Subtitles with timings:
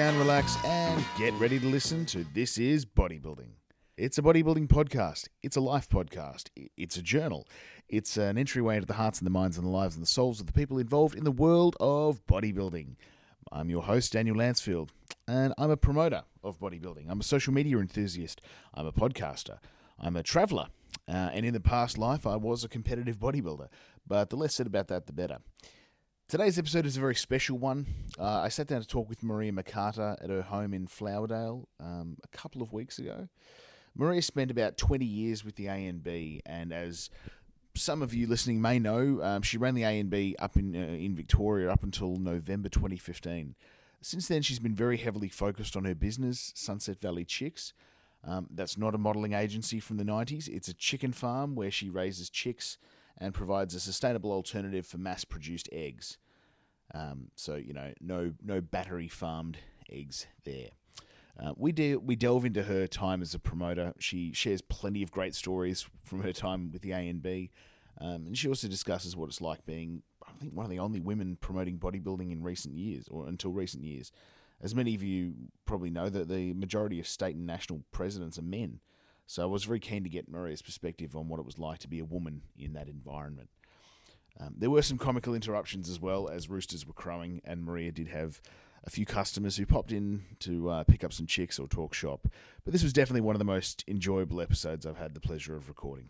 [0.00, 3.50] down, relax, and get ready to listen to This is Bodybuilding.
[3.98, 5.28] It's a bodybuilding podcast.
[5.42, 6.48] It's a life podcast.
[6.74, 7.46] It's a journal.
[7.86, 10.40] It's an entryway into the hearts and the minds and the lives and the souls
[10.40, 12.96] of the people involved in the world of bodybuilding.
[13.52, 14.88] I'm your host, Daniel Lansfield,
[15.28, 17.04] and I'm a promoter of bodybuilding.
[17.10, 18.40] I'm a social media enthusiast.
[18.72, 19.58] I'm a podcaster.
[19.98, 20.68] I'm a traveler.
[21.06, 23.68] Uh, and in the past life, I was a competitive bodybuilder.
[24.06, 25.40] But the less said about that, the better.
[26.30, 27.86] Today's episode is a very special one.
[28.16, 32.18] Uh, I sat down to talk with Maria McCarter at her home in Flowerdale um,
[32.22, 33.26] a couple of weeks ago.
[33.96, 37.10] Maria spent about 20 years with the ANB, and as
[37.74, 41.16] some of you listening may know, um, she ran the ANB up in uh, in
[41.16, 43.56] Victoria up until November 2015.
[44.00, 47.72] Since then, she's been very heavily focused on her business, Sunset Valley Chicks.
[48.22, 50.46] Um, that's not a modelling agency from the 90s.
[50.46, 52.78] It's a chicken farm where she raises chicks
[53.20, 56.16] and provides a sustainable alternative for mass-produced eggs.
[56.94, 59.58] Um, so you know, no no battery farmed
[59.90, 60.70] eggs there.
[61.38, 63.94] Uh, we de- we delve into her time as a promoter.
[63.98, 67.50] She shares plenty of great stories from her time with the ANB,
[68.00, 71.00] um, and she also discusses what it's like being, I think, one of the only
[71.00, 74.10] women promoting bodybuilding in recent years, or until recent years.
[74.62, 75.32] As many of you
[75.64, 78.80] probably know, that the majority of state and national presidents are men.
[79.30, 81.88] So I was very keen to get Maria's perspective on what it was like to
[81.88, 83.48] be a woman in that environment.
[84.40, 88.08] Um, there were some comical interruptions as well as roosters were crowing, and Maria did
[88.08, 88.40] have
[88.82, 92.26] a few customers who popped in to uh, pick up some chicks or talk shop.
[92.64, 95.68] But this was definitely one of the most enjoyable episodes I've had the pleasure of
[95.68, 96.08] recording.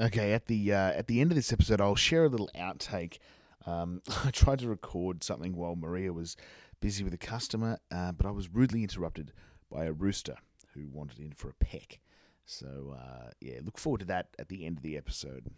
[0.00, 3.18] Okay, at the uh, at the end of this episode, I'll share a little outtake.
[3.66, 6.36] Um, I tried to record something while Maria was
[6.80, 9.32] busy with a customer, uh, but I was rudely interrupted
[9.70, 10.38] by a rooster
[10.78, 12.00] who wanted in for a peck.
[12.46, 15.50] So uh, yeah, look forward to that at the end of the episode.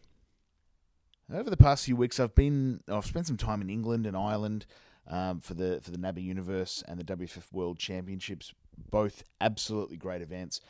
[1.33, 4.67] Over the past few weeks, I've been I've spent some time in England and Ireland
[5.07, 8.53] um, for the for the NABBA Universe and the WFF World Championships.
[8.91, 10.61] Both absolutely great events.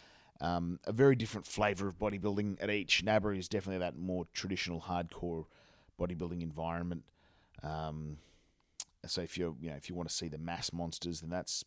[0.42, 3.04] Um, a very different flavour of bodybuilding at each.
[3.04, 5.44] NABBA is definitely that more traditional hardcore
[5.98, 7.04] bodybuilding environment.
[7.62, 8.18] Um,
[9.06, 11.64] so if you you know if you want to see the mass monsters, then that's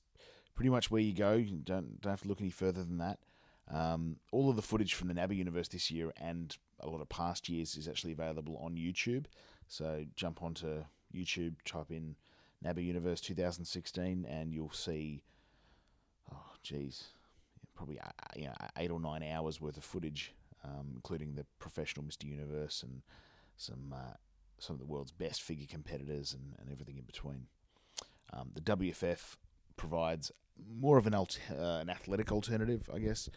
[0.56, 1.34] pretty much where you go.
[1.34, 3.20] You don't don't have to look any further than that.
[3.72, 7.10] Um, all of the footage from the NABBA Universe this year and a lot of
[7.10, 9.26] past years is actually available on YouTube.
[9.68, 10.84] So jump onto
[11.16, 12.16] YouTube, type in
[12.64, 15.24] NABBA Universe 2016, and you'll see,
[16.32, 17.06] oh, geez,
[17.74, 20.34] probably uh, you know, eight or nine hours worth of footage,
[20.64, 22.26] um, including the professional Mr.
[22.26, 23.02] Universe and
[23.56, 24.14] some uh,
[24.60, 27.48] some of the world's best figure competitors and, and everything in between.
[28.32, 29.36] Um, the WFF
[29.76, 30.32] provides
[30.80, 33.30] more of an alt- uh, an athletic alternative, I guess.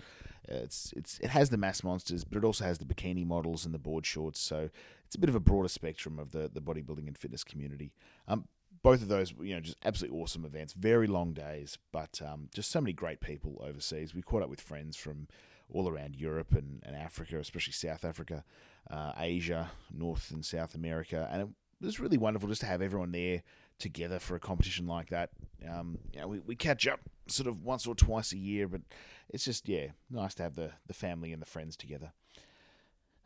[0.50, 3.64] Uh, it's it's it has the mass monsters, but it also has the bikini models
[3.64, 4.40] and the board shorts.
[4.40, 4.70] So
[5.04, 7.92] it's a bit of a broader spectrum of the the bodybuilding and fitness community.
[8.28, 8.48] Um,
[8.82, 10.72] both of those, you know, just absolutely awesome events.
[10.72, 14.14] Very long days, but um, just so many great people overseas.
[14.14, 15.26] We caught up with friends from
[15.68, 18.44] all around Europe and, and Africa, especially South Africa,
[18.88, 21.48] uh, Asia, North and South America, and it
[21.84, 23.42] was really wonderful just to have everyone there
[23.78, 25.30] together for a competition like that.
[25.68, 28.80] Um, you know, we, we catch up sort of once or twice a year, but
[29.28, 32.12] it's just yeah, nice to have the the family and the friends together.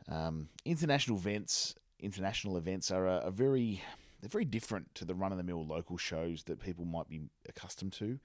[0.08, 3.82] Um, international events, international events are a, a very
[4.20, 7.22] they're very different to the run of the mill local shows that people might be
[7.48, 8.18] accustomed to,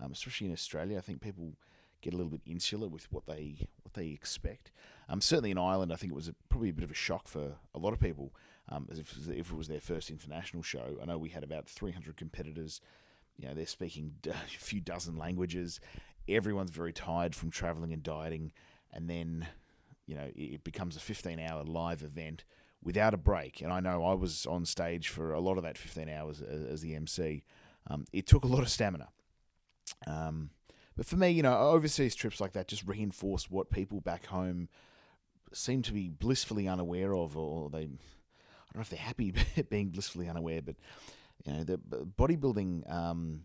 [0.00, 0.98] um, especially in Australia.
[0.98, 1.54] I think people
[2.00, 4.70] get a little bit insular with what they what they expect.
[5.08, 7.28] Um, certainly in Ireland, I think it was a, probably a bit of a shock
[7.28, 8.32] for a lot of people,
[8.68, 10.96] um, as if, if it was their first international show.
[11.00, 12.80] I know we had about 300 competitors.
[13.36, 15.80] You know, they're speaking a few dozen languages.
[16.28, 18.52] Everyone's very tired from traveling and dieting,
[18.92, 19.46] and then
[20.06, 22.44] you know it becomes a 15-hour live event
[22.82, 23.60] without a break.
[23.60, 26.62] And I know I was on stage for a lot of that 15 hours as,
[26.64, 27.44] as the MC.
[27.88, 29.08] Um, it took a lot of stamina.
[30.06, 30.50] Um,
[30.96, 34.68] but for me, you know, overseas trips like that just reinforce what people back home
[35.52, 37.88] seem to be blissfully unaware of, or they,
[38.72, 39.34] don't know if they're happy
[39.70, 40.76] being blissfully unaware, but
[41.44, 41.78] you know, the
[42.18, 43.42] bodybuilding um,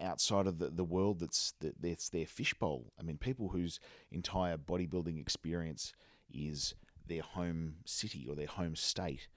[0.00, 2.92] outside of the, the world that's that that's their fishbowl.
[2.98, 3.80] I mean, people whose
[4.10, 5.94] entire bodybuilding experience
[6.32, 6.74] is
[7.06, 9.28] their home city or their home state.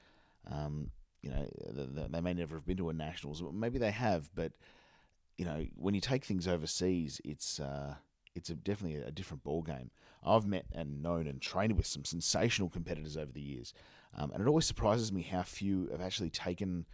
[0.50, 0.92] Um,
[1.22, 1.48] you know,
[2.10, 4.54] they may never have been to a nationals, maybe they have, but
[5.38, 7.96] you know, when you take things overseas, it's uh,
[8.36, 9.92] it's a, definitely a different ball game.
[10.24, 13.74] I've met and known and trained with some sensational competitors over the years,
[14.18, 16.86] um, and it always surprises me how few have actually taken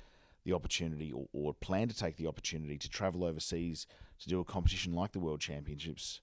[0.43, 3.85] the opportunity or, or plan to take the opportunity to travel overseas
[4.19, 6.21] to do a competition like the World Championships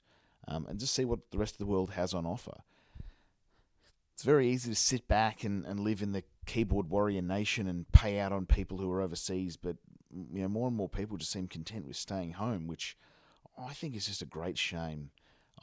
[0.49, 2.62] um, and just see what the rest of the world has on offer.
[4.15, 7.91] It's very easy to sit back and, and live in the keyboard warrior nation and
[7.93, 9.77] pay out on people who are overseas, but
[10.33, 12.97] you know more and more people just seem content with staying home, which
[13.59, 15.11] I think is just a great shame.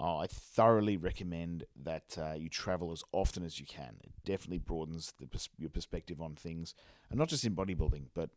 [0.03, 3.98] Oh, I thoroughly recommend that uh, you travel as often as you can.
[4.03, 6.74] It definitely broadens pers- your perspective on things,
[7.12, 8.31] and not just in bodybuilding, but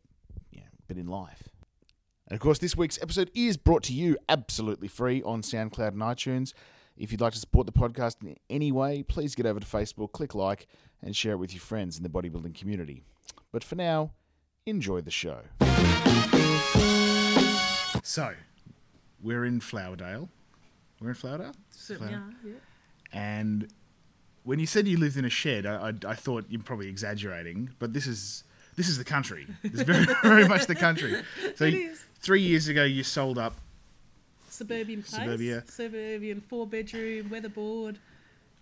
[0.51, 1.49] yeah, but in life.
[2.27, 6.01] And of course, this week's episode is brought to you absolutely free on SoundCloud and
[6.01, 6.53] iTunes.
[6.97, 10.11] If you'd like to support the podcast in any way, please get over to Facebook,
[10.11, 10.67] click like,
[11.01, 13.01] and share it with your friends in the bodybuilding community.
[13.51, 14.11] But for now,
[14.67, 15.39] enjoy the show.
[18.03, 18.33] So,
[19.19, 20.29] we're in Flowerdale.
[21.01, 21.53] We're in?
[21.71, 22.53] Certainly Flower- are, yeah.
[23.13, 23.67] And
[24.43, 27.69] when you said you lived in a shed, I, I, I thought you're probably exaggerating,
[27.79, 28.43] but this is
[28.75, 29.47] this is the country.
[29.63, 31.21] It's very very much the country.
[31.55, 32.05] So It you- is.
[32.19, 33.55] three years ago, you sold up.
[34.49, 35.21] Suburban place.
[35.21, 35.63] Suburbia.
[35.67, 37.97] Suburban four bedroom, weatherboard,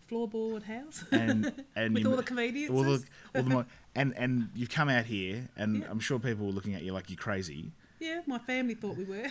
[0.09, 1.03] floorboard house.
[1.11, 3.03] and and With all the comedians, all the,
[3.35, 3.65] all the
[3.95, 5.87] and and you've come out here, and Yeah.
[5.89, 7.71] I'm sure people were looking at you like you're crazy.
[7.99, 9.27] yeah, my family thought we were.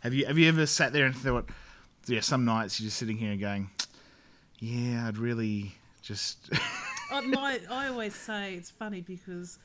[0.00, 1.48] Have you have you ever sat there and thought,
[2.06, 3.70] yeah, some nights you're just sitting here and going,
[4.58, 5.72] yeah, I'd really
[6.02, 6.50] just
[7.12, 9.58] I, my, I always say it's funny because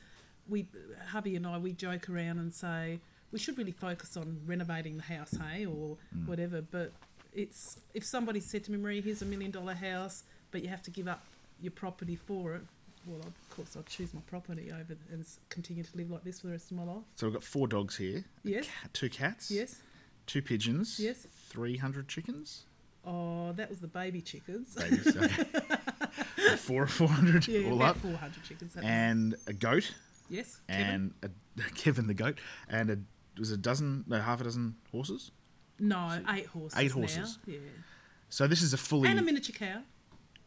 [0.48, 0.66] we,
[1.08, 3.00] hubby and I, we joke around and say
[3.32, 6.26] we should really focus on renovating the house, hey, or Mm.
[6.26, 6.62] whatever.
[6.62, 6.92] But
[7.34, 10.82] it's if somebody said to me, Marie, here's a million dollar house, but you have
[10.84, 11.22] to give up
[11.60, 12.62] your property for it.
[13.06, 16.46] Well, of course, I'd choose my property over and continue to live like this for
[16.48, 17.02] the rest of my life.
[17.16, 19.76] So we've got four dogs here, Yes, cat, two cats, yes.
[20.26, 21.26] two pigeons, Yes.
[21.48, 22.64] Three hundred chickens.
[23.04, 24.74] Oh, that was the baby chickens.
[24.74, 25.44] Babies, okay.
[26.56, 28.76] four four hundred yeah, all up, 400 chickens.
[28.82, 29.94] and a goat,
[30.28, 31.12] yes, Kevin?
[31.22, 32.98] and a, Kevin the goat, and a
[33.38, 35.30] was a dozen, no, half a dozen horses.
[35.78, 36.78] no, eight horses.
[36.78, 37.38] Eight now, horses.
[37.46, 37.58] Yeah,
[38.28, 39.08] So this is a fully.
[39.08, 39.80] and a miniature cow.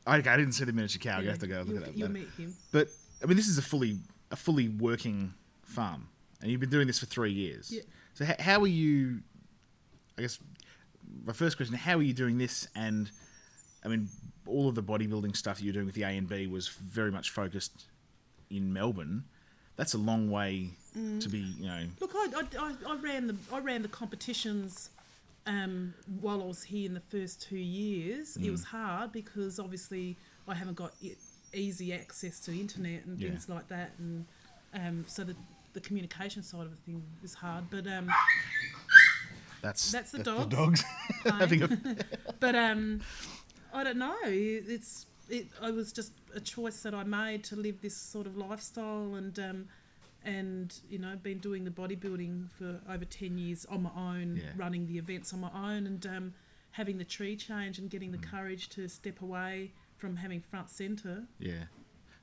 [0.07, 1.19] Okay, I didn't see the miniature cow.
[1.21, 1.98] Yeah, have to go look you'll, at that.
[1.98, 2.25] You'll later.
[2.38, 2.53] meet him.
[2.74, 2.89] But
[3.24, 3.98] I mean, this is a fully
[4.30, 5.33] a fully working
[5.63, 6.09] farm,
[6.42, 7.71] and you've been doing this for three years.
[7.71, 7.81] Yeah.
[8.13, 9.21] So h- how are you?
[10.18, 10.38] I guess
[11.25, 12.67] my first question: How are you doing this?
[12.75, 13.09] And
[13.83, 14.09] I mean,
[14.45, 17.85] all of the bodybuilding stuff you're doing with the ANB was very much focused
[18.49, 19.23] in Melbourne.
[19.75, 21.21] That's a long way Mm.
[21.21, 21.85] to be, you know.
[22.01, 22.27] Look, I,
[22.59, 24.89] I, I, ran the I ran the competitions
[25.47, 28.35] um, while I was here in the first two years.
[28.37, 28.43] Mm.
[28.47, 30.17] It was hard because obviously
[30.49, 30.91] I haven't got
[31.53, 33.29] easy access to internet and Yeah.
[33.29, 34.25] things like that, and
[34.73, 35.35] um, so the
[35.71, 37.63] the communication side of the thing is hard.
[37.71, 38.11] But um,
[39.61, 40.55] That's That's the The dogs.
[40.55, 40.83] dogs
[41.39, 41.67] having a
[42.39, 43.01] but um,
[43.73, 44.15] I don't know.
[44.25, 45.47] It- It's it.
[45.61, 49.37] I was just a choice that I made to live this sort of lifestyle, and
[49.39, 49.67] um,
[50.23, 54.49] and you know, been doing the bodybuilding for over ten years on my own, Yeah.
[54.55, 56.33] running the events on my own, and um,
[56.71, 58.29] having the tree change and getting the Mm.
[58.31, 61.27] courage to step away from having front center.
[61.39, 61.65] yeah.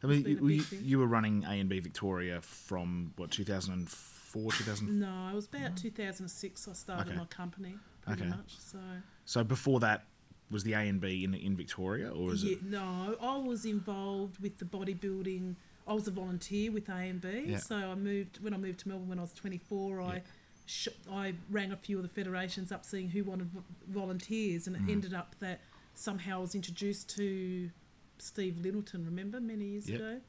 [0.02, 4.98] I mean, you, you, you were running ANB Victoria from what 2004, 2000.
[4.98, 6.68] No, it was about two thousand and six.
[6.68, 7.16] I started Okay.
[7.18, 8.30] my company pretty Okay.
[8.30, 8.56] much.
[8.58, 8.78] So
[9.24, 10.06] So before that,
[10.50, 12.62] was the ANB in in Victoria, or is yeah, it?
[12.64, 15.56] no, I was involved with the bodybuilding.
[15.86, 17.44] I was a volunteer with A and B.
[17.46, 17.58] Yeah.
[17.58, 20.00] So I moved when I moved to Melbourne when I was 24.
[20.02, 20.22] I
[20.66, 23.50] sh- I rang a few of the federations up, seeing who wanted
[23.88, 24.90] volunteers, and it Mm.
[24.90, 25.60] ended up that
[25.94, 27.70] somehow I was introduced to
[28.18, 29.04] Steve Littleton.
[29.04, 30.20] Remember many years Yeah, ago,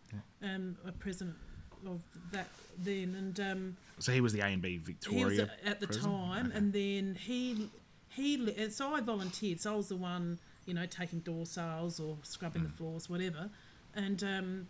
[0.42, 1.36] um, a president
[1.86, 2.00] of
[2.32, 5.50] that then, and um, So he was the ANB Victoria.
[5.66, 6.14] at, the president?
[6.14, 6.58] time, Okay.
[6.58, 7.70] and then he
[8.10, 9.60] he and so I volunteered.
[9.62, 12.66] So I was the one, you know, taking door sales or scrubbing Mm.
[12.68, 13.50] the floors, whatever.
[13.96, 14.68] And um,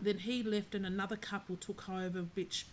[0.00, 2.66] then he left, and another couple took over, which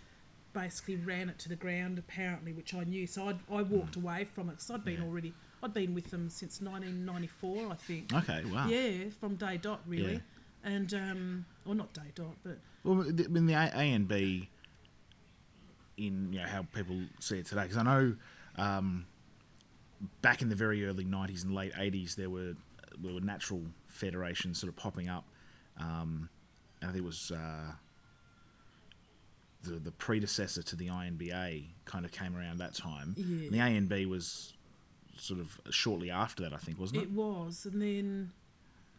[0.53, 3.05] basically ran it to the ground, apparently, which I knew.
[3.07, 4.99] So I'd, I walked away from it because I'd been Mm.
[4.99, 5.05] Yeah.
[5.07, 5.33] already,
[5.63, 8.13] I'd been with them since 1994, I think.
[8.13, 8.67] Okay, wow.
[8.67, 10.13] Yeah, from day dot, really.
[10.13, 10.19] Yeah.
[10.63, 14.47] And, um, or not day dot, but Well, I mean, the A, ANB
[15.97, 18.15] in you know how people see it today, because I know
[18.57, 19.05] um,
[20.21, 22.53] back in the very early '90s and late '80s there were
[22.99, 25.25] there were natural federations sort of popping up,
[25.79, 26.29] um,
[26.81, 27.31] and I think it was.
[27.31, 27.71] Uh,
[29.63, 33.15] the, the predecessor to the INBA kind of came around that time.
[33.17, 33.47] Yeah.
[33.47, 34.53] And the ANB was
[35.17, 37.03] sort of shortly after that, I think, wasn't it?
[37.05, 38.31] It was, and then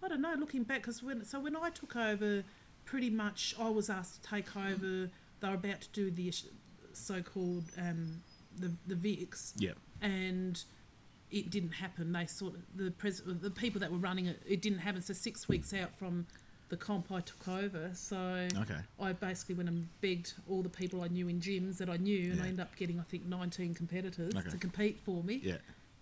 [0.03, 0.35] I don't know.
[0.37, 2.43] Looking back, because when so when I took over,
[2.87, 5.11] pretty much I was asked to take over.
[5.41, 6.33] They were about to do the
[6.95, 8.23] so-called um,
[8.59, 9.73] the the VIX, Yeah.
[10.01, 10.63] and
[11.31, 12.13] it didn't happen.
[12.13, 15.03] They sort of the pres- the people that were running it, it didn't happen.
[15.03, 16.27] So six weeks out from
[16.69, 17.91] the comp, I took over.
[17.95, 18.79] So Okay.
[18.99, 22.31] I basically went and begged all the people I knew in gyms that I knew,
[22.31, 22.45] and Yeah.
[22.45, 24.51] I ended up getting I think 19 competitors Okay.
[24.51, 25.59] to compete for me, Yeah.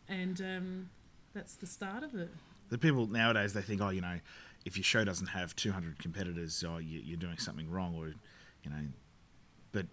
[0.08, 0.90] and um,
[1.32, 2.30] that's the start of it.
[2.70, 4.18] The people nowadays they think, oh, you know,
[4.64, 8.70] if your show doesn't have 200 competitors, oh, you, you're doing something wrong, or you
[8.70, 8.86] know.
[9.72, 9.86] But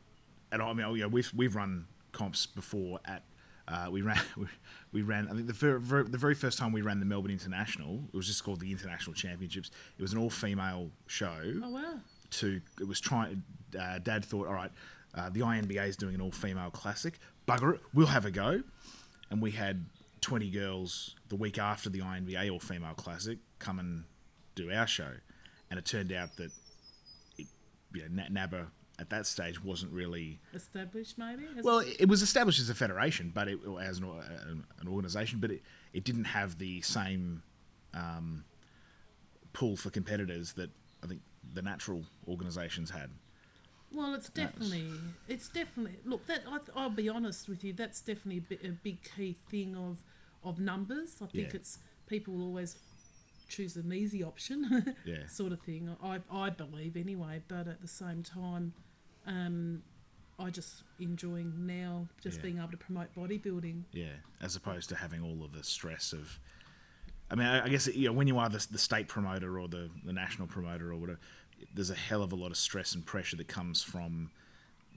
[0.51, 3.23] and I mean, you know, we've we've run comps before at.
[3.67, 4.47] Uh, we ran, we,
[4.91, 5.27] we ran.
[5.29, 8.17] I think the very, very, the very first time we ran the Melbourne International, it
[8.17, 9.71] was just called the International Championships.
[9.97, 11.39] It was an all-female show.
[11.63, 11.99] Oh wow.
[12.31, 13.43] To it was trying.
[13.79, 14.71] Uh, Dad thought, all right,
[15.15, 17.19] uh, the INBA is doing an all-female classic.
[17.47, 18.61] Bugger it, we'll have a go.
[19.29, 19.85] And we had
[20.21, 24.03] twenty girls the week after the INBA all-female classic come and
[24.55, 25.11] do our show,
[25.69, 26.51] and it turned out that
[27.37, 27.47] it,
[27.93, 28.67] you know, Na- NABBA
[28.99, 31.43] at that stage wasn't really Established maybe.
[31.55, 31.79] Has- well.
[31.79, 35.61] It was established as a federation, but it as an, an, an organisation, but it,
[35.93, 37.41] it didn't have the same
[37.93, 38.43] um,
[39.53, 40.69] pool for competitors that
[41.03, 41.21] I think
[41.53, 43.09] the natural organisations had.
[43.93, 44.85] Well, it's definitely,
[45.27, 45.97] it's definitely.
[46.05, 47.73] Look, that I, I'll be honest with you.
[47.73, 49.97] That's definitely a big key thing of
[50.43, 51.15] of numbers.
[51.21, 51.55] I think Yeah.
[51.59, 51.77] it's
[52.07, 52.77] people will always
[53.51, 55.27] choose an easy option, Yeah.
[55.27, 55.95] sort of thing.
[56.01, 57.41] I I believe anyway.
[57.47, 58.73] But at the same time,
[59.27, 59.83] um,
[60.39, 62.43] I just enjoying now just Yeah.
[62.43, 63.83] being able to promote bodybuilding.
[63.91, 66.39] Yeah, as opposed to having all of the stress of.
[67.29, 69.67] I mean, I I guess you know when you are the, the state promoter or
[69.67, 71.19] the, the national promoter or whatever,
[71.75, 74.31] there's a hell of a lot of stress and pressure that comes from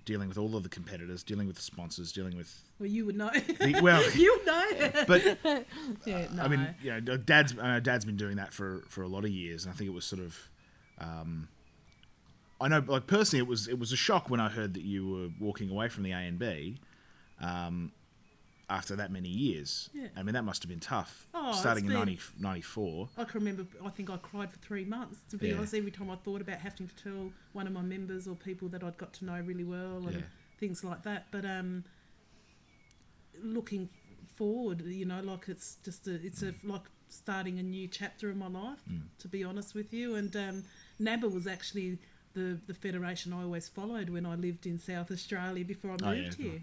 [0.05, 2.63] dealing with all of the competitors, dealing with the sponsors, dealing with.
[2.79, 3.31] Well, you would know.
[3.31, 5.05] The, well, you know.
[5.07, 5.39] but
[6.05, 6.43] yeah, no.
[6.43, 9.65] I mean, know, Dad's know Dad's been doing that for for a lot of years,
[9.65, 10.39] and I think it was sort of.
[10.99, 11.49] Um,
[12.61, 15.09] I know, like personally, it was it was a shock when I heard that you
[15.09, 16.77] were walking away from the ANB,
[17.41, 17.93] um,
[18.71, 19.91] after that many years.
[19.93, 20.09] Yeah.
[20.17, 21.27] I mean, that must have been tough.
[21.35, 23.09] Oh, starting in been- 90, 94.
[23.19, 25.57] I can remember, I think I cried for three months, to be Yeah.
[25.59, 28.69] honest, every time I thought about having to tell one of my members or people
[28.69, 30.23] that I'd got to know really well and Yeah.
[30.59, 31.27] things like that.
[31.31, 31.85] But um,
[33.43, 33.89] looking
[34.35, 38.39] forward, you know, like it's just a, it's a, like starting a new chapter in
[38.39, 39.03] my life, Mm.
[39.19, 40.15] to be honest with you.
[40.17, 40.65] And um,
[41.01, 41.99] NABBA was actually
[42.33, 46.11] the, the federation I always followed when I lived in South Australia before I Oh,
[46.13, 46.63] yeah, moved here.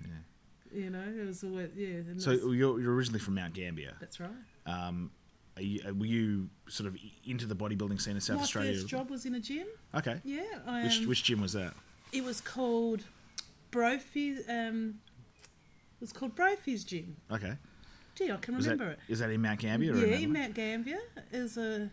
[0.74, 2.00] You know, it was always, yeah.
[2.18, 3.94] So you're, you're originally from Mount Gambier.
[4.00, 4.30] that's right.
[4.66, 5.12] Um,
[5.58, 8.72] are you, uh, were you sort of into the bodybuilding scene in South Australia?
[8.72, 9.68] my first job was in a gym.
[9.94, 10.22] Okay.
[10.24, 10.44] Yeah.
[10.66, 11.74] I, Which um, which gym was that?
[12.14, 13.04] It was called
[13.70, 14.48] Brophy's.
[14.50, 15.00] Um,
[15.96, 17.16] it was called Brophy's Gym.
[17.32, 17.54] Okay.
[18.16, 19.00] Gee, I can Was remember that, it.
[19.14, 19.94] is that in Mount Gambier?
[19.94, 21.00] or Yeah, in in Mount Gambier.
[21.32, 21.90] is a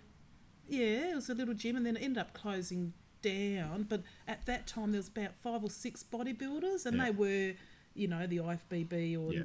[0.68, 2.92] yeah, it was a little gym, and then it ended up closing
[3.22, 3.86] down.
[3.88, 7.04] But at that time, there was about five or six bodybuilders, and Yeah.
[7.06, 7.52] they were,
[7.94, 9.42] you know, the IFBB or Yeah.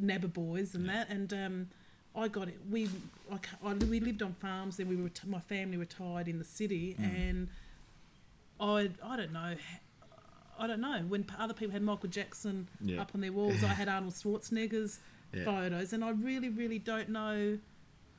[0.00, 1.08] NABBA boys and that.
[1.10, 1.68] And um,
[2.14, 2.58] I got it.
[2.70, 2.88] We
[3.30, 4.76] I, I, we lived on farms.
[4.76, 7.04] Then we were my family retired in the city, Mm.
[7.28, 7.48] and
[8.60, 9.54] I I don't know.
[10.58, 11.00] I don't know.
[11.08, 13.00] When other people had Michael Jackson Yeah.
[13.00, 15.00] up on their walls, I had Arnold Schwarzenegger's
[15.32, 15.44] Yeah.
[15.44, 17.58] photos, and I really, really don't know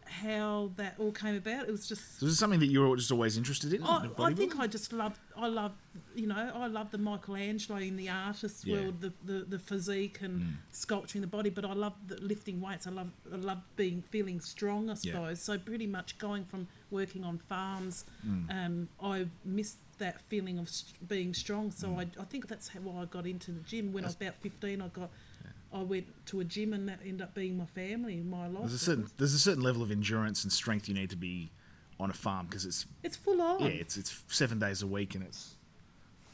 [0.08, 1.68] how that all came about.
[1.68, 2.20] It was just.
[2.20, 3.84] So was it something that you were just always interested in?
[3.84, 4.58] I, I think?
[4.60, 5.72] I just love, I love,
[6.16, 8.76] you know, I love the Michelangelo in the artist Yeah.
[8.82, 10.54] world, the, the, the physique and Mm.
[10.72, 11.50] sculpturing the body.
[11.50, 12.88] But I love the lifting weights.
[12.88, 14.90] I love, I love being feeling strong.
[14.90, 15.14] I Yeah.
[15.14, 15.58] suppose so.
[15.58, 18.50] Pretty much going from working on farms, Mm.
[18.66, 20.70] um, I missed that feeling of
[21.08, 21.72] being strong.
[21.72, 22.00] So Mm.
[22.00, 23.94] I, I think that's how why I got into the gym.
[23.94, 25.10] When I was about fifteen, I got.
[25.74, 28.60] I went to a gym and that ended up being my family, my life.
[28.62, 31.50] There's a certain there's a certain level of endurance and strength you need to be
[32.00, 33.62] on a farm because it's It's full on.
[33.62, 35.56] yeah it's it's seven days a week and it's.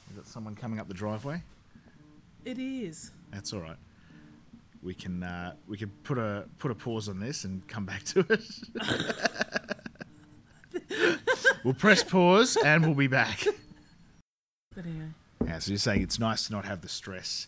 [0.09, 1.41] Is that someone coming up the driveway?
[2.43, 3.11] It is.
[3.31, 3.77] That's all right.
[4.81, 8.03] We can uh, we can put a put a pause on this and come back
[8.05, 8.41] to it.
[11.63, 13.45] we'll press pause and we'll be back.
[14.75, 15.09] But anyway.
[15.45, 17.47] Yeah, so you're saying it's nice to not have the stress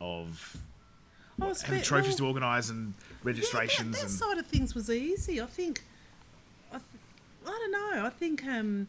[0.00, 0.56] of
[1.38, 4.74] Was having trophies well, to organise and registrations Yeah, that, that and side of things
[4.74, 5.40] was easy.
[5.40, 5.82] I think.
[6.72, 6.82] I, th-
[7.46, 8.06] I don't know.
[8.06, 8.44] I think.
[8.44, 8.88] Um,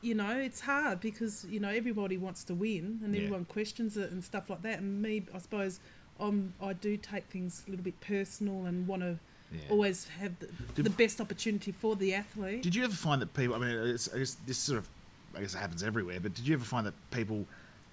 [0.00, 3.22] you know, it's hard because you know everybody wants to win and Yeah.
[3.22, 4.78] everyone questions it and stuff like that.
[4.80, 5.78] And me, I suppose,
[6.18, 9.18] I'm I do take things a little bit personal and want to
[9.52, 9.60] Yeah.
[9.70, 12.62] always have the, Did- the best opportunity for the athlete.
[12.62, 13.54] Did you ever find that people?
[13.54, 14.88] I mean, it's, I guess this sort of,
[15.36, 16.18] I guess it happens everywhere.
[16.20, 17.46] But did you ever find that people,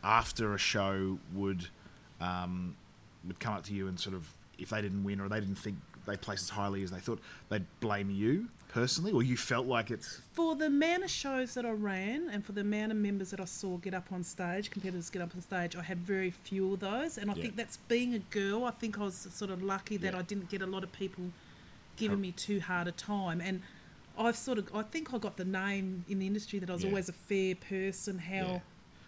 [0.03, 1.67] after a show, would,
[2.21, 2.75] um,
[3.25, 5.55] would come up to you and sort of, if they didn't win or they didn't
[5.57, 9.65] think they placed as highly as they thought, they'd blame you personally, or you felt
[9.65, 12.97] like it's for the amount of shows that I ran and for the amount of
[12.97, 15.97] members that I saw get up on stage, competitors get up on stage, I had
[15.99, 17.17] very few of those.
[17.17, 17.41] And I Yeah.
[17.43, 18.63] think that's being a girl.
[18.65, 20.19] I think I was sort of lucky that Yeah.
[20.19, 21.31] I didn't get a lot of people
[21.95, 23.41] giving me too hard a time.
[23.41, 23.61] And
[24.17, 26.83] I've sort of, I think I got the name in the industry that I was
[26.83, 26.89] Yeah.
[26.89, 28.19] always a fair person.
[28.19, 28.59] How Yeah.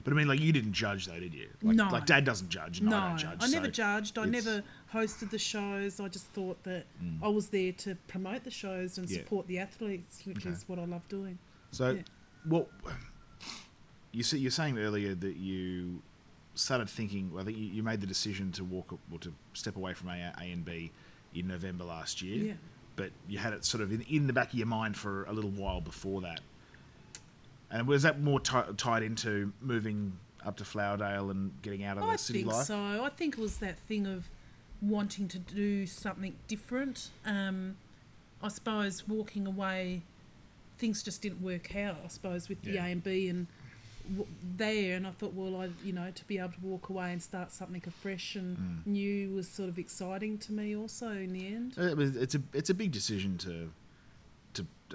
[0.03, 1.50] But I mean, like you didn't judge though, did you?
[1.62, 1.89] Like, No.
[1.89, 3.38] Like Dad doesn't judge, and no, I don't judge.
[3.41, 4.17] I never so judged.
[4.17, 6.00] I it's- never hosted the shows.
[6.00, 7.20] I just thought that Mm.
[7.24, 9.17] I was there to promote the shows and Yeah.
[9.20, 10.50] support the athletes, which Okay.
[10.50, 11.38] is what I love doing.
[11.72, 12.01] So, Yeah.
[12.46, 12.67] well,
[14.12, 16.01] you see, you're saying earlier that you
[16.55, 19.75] started thinking, well, I think you, you made the decision to walk or to step
[19.77, 20.91] away from A, ANB
[21.34, 22.46] in November last year.
[22.48, 22.53] Yeah.
[22.98, 25.31] But you had it sort of in, in the back of your mind for a
[25.31, 26.41] little while before that.
[27.72, 30.13] And was that more ti tied into moving
[30.46, 33.04] up to Flowerdale and getting out of I the city think so.
[33.04, 34.25] I think it was that thing of
[34.82, 37.10] wanting to do something different.
[37.25, 37.78] Um,
[38.44, 40.01] I suppose walking away,
[40.80, 41.98] things just didn't work out.
[42.04, 43.48] I suppose with the ANB and
[44.10, 47.12] w- there, and I thought, well, I you know to be able to walk away
[47.13, 48.88] and start something afresh and Mm.
[48.88, 50.75] new was sort of exciting to me.
[50.75, 53.72] Also, in the end, It's a it's a big decision to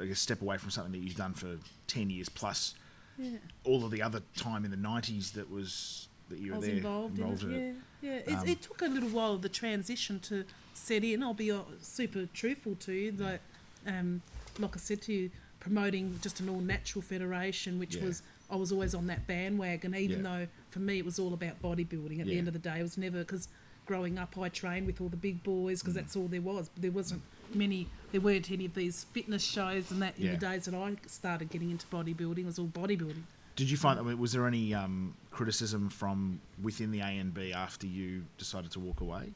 [0.01, 2.75] I guess step away from something that you've done for ten years plus
[3.19, 3.31] yeah.
[3.65, 7.19] all of the other time in the nineties that was that you were there involved,
[7.19, 7.75] in it.
[8.03, 8.17] Yeah, yeah.
[8.19, 11.23] It, Um, it took a little while the transition to set in.
[11.23, 13.13] I'll be uh, super truthful to you.
[13.13, 13.41] Like,
[13.87, 14.23] um,
[14.59, 18.05] like I said to you, promoting just an all natural federation, which Yeah.
[18.07, 19.95] was I was always on that bandwagon.
[19.95, 20.39] Even Yeah.
[20.39, 22.21] though for me it was all about bodybuilding.
[22.21, 23.49] At the end of the day, it was never because
[23.87, 25.83] growing up I trained with all the big boys Mm.
[25.83, 26.71] because that's all there was.
[26.77, 27.23] There wasn't
[27.55, 27.89] many.
[28.17, 30.31] There weren't any of these fitness shows and that in Yeah.
[30.33, 32.39] the days that I started getting into bodybuilding.
[32.39, 33.25] It was all bodybuilding.
[33.57, 34.01] Did you find?
[34.01, 38.81] I mean, was there any um, criticism from within the ANB after you decided to
[38.81, 39.35] walk away?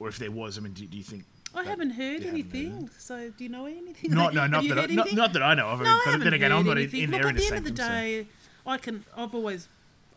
[0.00, 1.22] Or if there was, I mean, do, do you think?
[1.54, 2.90] I that- haven't heard you haven't heard anything.
[2.98, 4.10] So do you know anything?
[4.10, 5.80] Not, no, not that, I, not, not that I know of.
[5.82, 7.02] No, I but haven't then again, I'm not anything.
[7.02, 8.26] in Look, there at in the end of the sector, so- day,
[8.66, 9.04] I can.
[9.16, 9.68] I've always,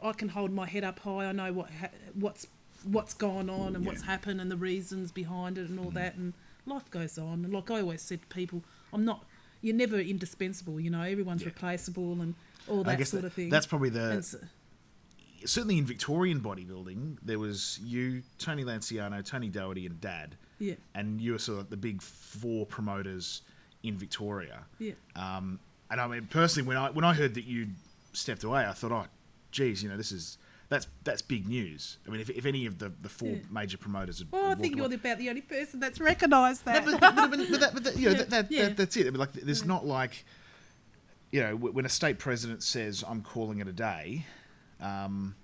[0.01, 1.25] I can hold my head up high.
[1.27, 2.47] I know what ha- what's
[2.85, 4.05] what's gone on and what's Yeah.
[4.07, 4.09] Mm.
[4.09, 6.15] happened and the reasons behind it and all that.
[6.15, 6.33] And
[6.69, 7.43] life goes on.
[7.45, 9.25] And like I always said to people, I'm not.
[9.61, 10.79] You're never indispensable.
[10.79, 11.49] You know, everyone's Yeah.
[11.49, 12.35] replaceable and
[12.67, 13.49] all that sort that- of thing.
[13.49, 14.23] that's probably the
[15.45, 17.17] certainly in Victorian bodybuilding.
[17.23, 21.69] There was you, Tony Lanciano, Tony Doherty, and Dad, yeah, and you were sort of
[21.69, 23.41] the big four promoters
[23.83, 24.65] in Victoria.
[24.79, 24.93] yeah.
[25.15, 25.59] Um,
[25.89, 27.69] and I mean, personally, when I when I heard that you
[28.13, 29.05] stepped away, I thought, oh,
[29.51, 30.37] geez, you know, this is
[30.69, 31.97] that's that's big news.
[32.07, 33.37] I mean, if, if any of the, the four Yeah.
[33.51, 36.85] major promoters had, Well, I think you're away- about the only person that's recognised that.
[36.85, 38.63] but, but, but, but, that, but that, you know, Yeah, that, that, yeah.
[38.65, 39.07] that, that's it.
[39.07, 40.23] I mean, like, there's not like,
[41.31, 44.25] you know, when a state president says, "I'm calling it a day,"
[44.79, 45.35] um,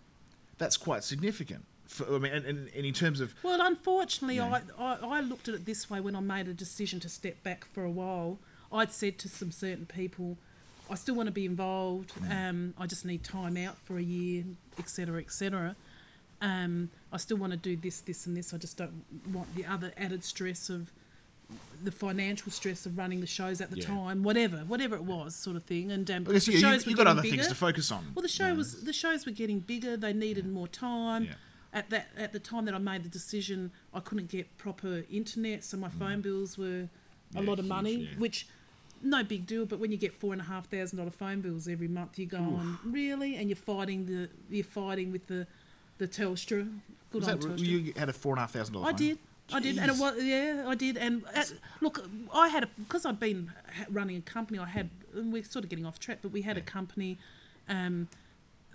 [0.58, 1.66] that's quite significant.
[1.88, 4.40] For, I mean, and, and, and in terms of Well, unfortunately.
[4.40, 7.42] I, I, I looked at it this way when I made a decision to step
[7.44, 8.40] back for a while.
[8.72, 10.38] I'd said to some certain people,
[10.90, 12.14] I still want to be involved.
[12.16, 12.50] Mm.
[12.50, 14.44] Um, I just need time out for a year,
[14.78, 15.76] etc., etc.
[16.42, 18.54] Um, I still want to do this, this, and this.
[18.54, 20.92] I just don't want the other added stress of
[21.84, 23.86] the financial stress of running the shows at the Yeah.
[23.86, 25.92] time, whatever, whatever it was, sort of thing.
[25.92, 28.12] And um, guess the you, you, shows were you've got other things to focus on.
[28.16, 28.58] Well, the show you know.
[28.58, 29.96] was the shows were getting bigger.
[29.96, 31.26] They needed more time.
[31.26, 31.34] Yeah.
[31.74, 35.64] At that at the time that I made the decision, I couldn't get proper internet,
[35.64, 36.90] so my phone bills were
[37.36, 37.48] a Mm.
[37.48, 38.10] Lot of huge, money, yeah.
[38.18, 38.48] which
[39.06, 39.66] no big deal.
[39.66, 42.26] But when you get four and a half thousand dollar phone bills every month, you
[42.26, 45.48] go on really, and you're fighting the you're fighting with the
[45.98, 46.70] the Telstra.
[47.12, 47.60] Good Was old that, Telstra.
[47.66, 48.90] you had a four and a half thousand dollar.
[48.90, 49.18] I did.
[49.54, 50.98] I did, and it was yeah, I did.
[50.98, 51.44] And uh,
[51.80, 53.52] look, I had a because I'd been
[53.92, 54.58] running a company.
[54.60, 57.18] I had, and we're sort of getting off track, but we had a company.
[57.70, 58.08] Um,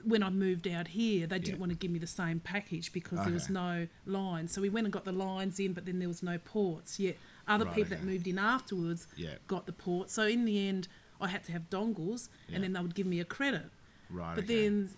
[0.05, 1.61] when I moved out here, they didn't Yeah.
[1.61, 4.51] want to give me the same package because there was no lines.
[4.53, 6.99] So we went and got the lines in, but then there was no ports.
[6.99, 9.35] Yet other Right, people that moved in afterwards Yeah.
[9.47, 10.11] got the port.
[10.11, 10.89] So in the end,
[11.21, 12.57] I had to have dongles, Yeah.
[12.57, 13.71] and then they would give me a credit.
[14.09, 14.35] Right.
[14.35, 14.65] But okay.
[14.69, 14.91] then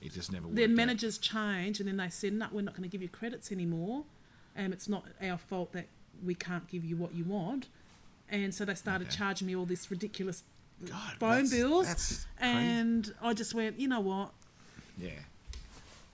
[0.00, 0.46] it just never.
[0.46, 0.76] worked then out.
[0.76, 4.04] managers changed, and then they said, "No, we're not going to give you credits anymore,
[4.56, 5.86] and it's not our fault that
[6.24, 7.68] we can't give you what you want."
[8.28, 9.16] And so they started Okay.
[9.16, 10.44] charging me all this ridiculous
[10.84, 14.32] God, phone that's- bills, That's and I just went, "You know what?
[14.98, 15.20] yeah.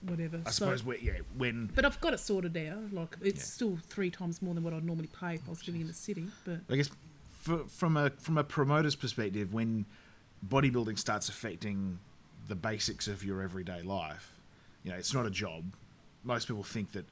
[0.01, 2.93] Whatever." I So- suppose we, yeah, when but I've got it sorted out.
[2.93, 3.43] Like it's Yeah.
[3.45, 5.93] still three times more than what I'd normally pay if I was living in the
[5.93, 6.27] city.
[6.45, 6.89] But I guess
[7.41, 9.85] for, from a from a promoter's perspective, when
[10.47, 11.99] bodybuilding starts affecting
[12.47, 14.33] the basics of your everyday life,
[14.83, 15.73] you know, it's not a job.
[16.23, 17.05] Most people think that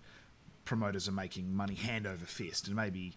[0.65, 3.13] promoters are making money hand over fist, and maybe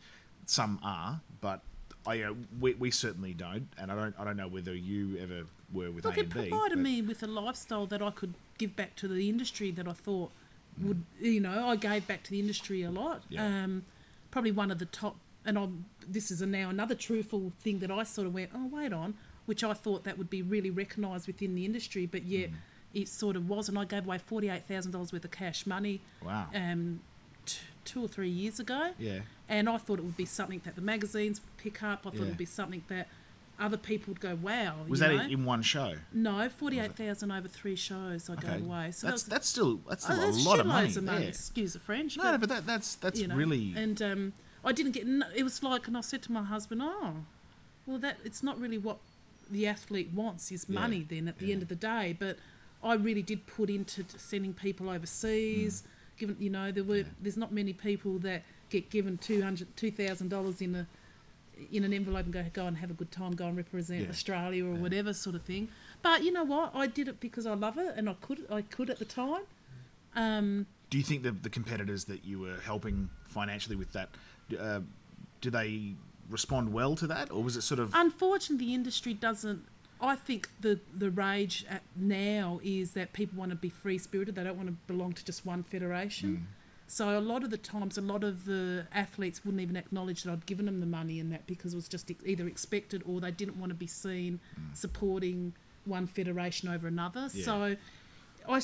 [0.47, 1.63] some are, but
[2.07, 5.43] I, uh, we, we certainly don't, and I don't I don't know whether you ever
[5.73, 8.97] were with look, A it provided me with a lifestyle that I could give back
[8.97, 10.31] to the industry that I thought
[10.81, 13.23] would, you know, I gave back to the industry a lot.
[13.29, 13.45] Yeah.
[13.45, 13.85] Um,
[14.31, 17.91] probably one of the top, and I'm, this is a now another truthful thing that
[17.91, 19.15] I sort of went, oh, wait on,
[19.47, 22.51] which I thought that would be really recognised within the industry, but yet
[22.95, 26.47] it sort of was, and I gave away $48,000 worth of cash money Wow.
[26.55, 27.01] um,
[27.47, 28.91] t- two or three years ago.
[28.99, 29.21] yeah.
[29.49, 32.01] And I thought it would be something that the magazines would pick up.
[32.07, 32.23] I thought Yeah.
[32.23, 33.09] it would be something that
[33.59, 34.77] other people would go, wow.
[34.89, 35.23] Was you that know?
[35.25, 35.97] in, one show?
[36.13, 38.31] No, forty-eight thousand over three shows.
[38.31, 38.47] I Okay.
[38.47, 38.93] gave away.
[38.93, 40.89] So that's that was, that's still that's oh, still that's a lot of money.
[40.95, 41.19] of money.
[41.19, 41.29] there.
[41.29, 42.17] Excuse the French.
[42.17, 44.33] No, but, no, but that, that's that's you know, really And um,
[44.65, 45.07] I didn't get.
[45.35, 47.17] It was like, and I said to my husband, "Oh,
[47.87, 48.99] well, that it's not really what
[49.51, 51.03] the athlete wants is Yeah, money.
[51.03, 51.55] Then at the yeah.
[51.55, 52.39] end of the day, but
[52.85, 55.83] I really did put into sending people overseas.
[56.21, 59.91] Given you know there were there's not many people that get given two hundred two
[59.91, 60.87] thousand dollars in a
[61.73, 64.11] in an envelope and go go and have a good time, go and represent Yeah.
[64.11, 64.81] Australia or Yeah.
[64.81, 65.69] whatever sort of thing.
[66.03, 66.75] But you know what?
[66.75, 69.45] I did it because I love it and I could I could at the time.
[70.15, 74.11] Um, Do you think that the competitors that you were helping financially with that,
[74.59, 74.81] uh,
[75.41, 75.95] do they
[76.29, 79.65] respond well to that, or was it sort of unfortunately, the industry doesn't.
[80.01, 84.35] I think the the rage at now is that people want to be free spirited.
[84.35, 86.37] They don't want to belong to just one federation.
[86.37, 86.57] Mm.
[86.87, 90.33] So a lot of the times, a lot of the athletes wouldn't even acknowledge that
[90.33, 93.31] I'd given them the money and that because it was just either expected or they
[93.31, 94.77] didn't want to be seen mm.
[94.77, 95.53] supporting
[95.85, 97.29] one federation over another.
[97.33, 97.45] Yeah.
[97.45, 97.77] So,
[98.49, 98.61] I,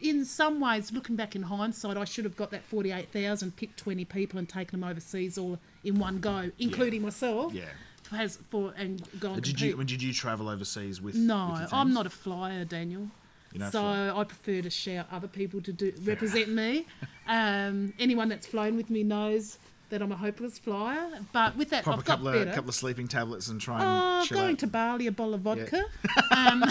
[0.00, 3.78] in some ways, looking back in hindsight, I should have got that forty-eight thousand, picked
[3.78, 7.54] twenty people, and taken them overseas all in one go, including myself.
[7.54, 7.64] yeah?
[8.10, 9.40] Has for and gone.
[9.40, 11.14] Did you when did you travel overseas with?
[11.14, 13.08] No, with I'm not a flyer, Daniel.
[13.52, 14.10] You so fly.
[14.10, 16.86] I prefer to shout other people to do represent me.
[17.26, 19.56] Um, anyone that's flown with me knows
[19.88, 21.08] that I'm a hopeless flyer.
[21.32, 22.50] But with that, Pop a I've got couple better.
[22.50, 23.84] of couple of sleeping tablets and try and
[24.22, 24.58] Oh, chill going out.
[24.58, 25.84] to Bali, a bottle of vodka.
[26.36, 26.60] Um,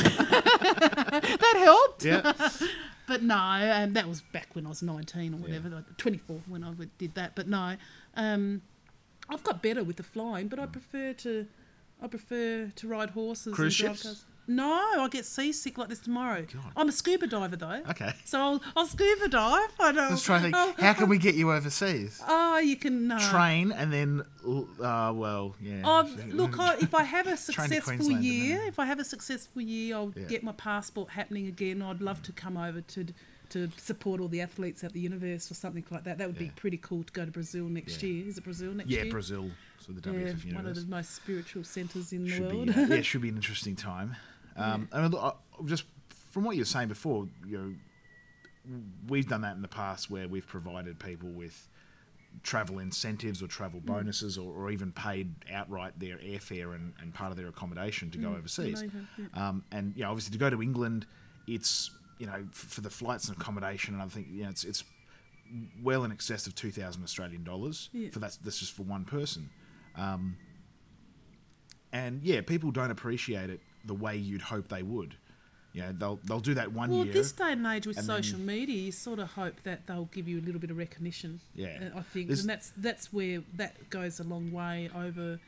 [0.54, 2.06] that helped.
[2.06, 2.34] yeah,
[3.08, 6.64] But no, and that was back when I was 19 or whatever, like 24 when
[6.64, 7.34] I did that.
[7.36, 7.76] But no,
[8.16, 8.62] um,
[9.34, 11.48] I've got better with the flying, but I prefer to,
[12.02, 13.54] I prefer to ride horses.
[13.54, 14.26] Cruise ships?
[14.46, 16.42] No, I'll get seasick like this tomorrow.
[16.42, 16.64] God.
[16.76, 17.82] I'm a scuba diver though.
[17.92, 18.12] okay.
[18.26, 19.70] So I'll, I'll scuba dive.
[19.80, 20.10] I don't.
[20.10, 20.54] Let's try think.
[20.54, 22.22] How can we get you overseas?
[22.28, 25.82] oh, you can uh, Train and then, uh, well, yeah.
[25.86, 29.96] Oh, look, I, if I have a successful year, if I have a successful year,
[29.96, 30.26] I'll Yeah.
[30.26, 31.82] get my passport happening again.
[31.82, 33.06] I'd love to come over to
[33.54, 36.18] to support all the athletes at the universe or something like that.
[36.18, 38.10] That would be pretty cool to go to Brazil next Yeah.
[38.10, 38.28] year.
[38.28, 39.06] Is it Brazil next year?
[39.06, 39.12] yeah.
[39.12, 39.50] Brazil.
[39.80, 42.68] So the Yeah, WF one of the most spiritual centres in the should world.
[42.68, 44.16] be uh, yeah, it should be an interesting time.
[44.56, 45.86] Um, I mean, look, I- just
[46.32, 47.74] from what you were saying before, you know,
[49.08, 51.68] we've done that in the past where we've provided people with
[52.42, 53.86] travel incentives or travel Mm.
[53.86, 58.18] bonuses or, or even paid outright their airfare and, and part of their accommodation to
[58.18, 58.82] go Mm, overseas.
[58.82, 61.06] I know Um, and know, obviously to go to England,
[61.46, 61.92] it's
[62.24, 64.86] you know for the flights and accommodation, and I think you know it's it's
[65.84, 68.12] well in excess of two thousand Australian dollars Yeah.
[68.12, 68.38] for that.
[68.44, 69.50] That's just for one person.
[69.98, 70.38] Um,
[71.92, 75.16] and yeah, people don't appreciate it the way you'd hope they would.
[75.74, 77.06] You know, they'll they'll do that one Well, year.
[77.08, 80.06] Well, this day and age with and social media, you sort of hope that they'll
[80.14, 81.42] give you a little bit of recognition.
[81.56, 81.90] Yeah.
[81.94, 85.40] uh, I think, There's- and that's that's where that goes a long way over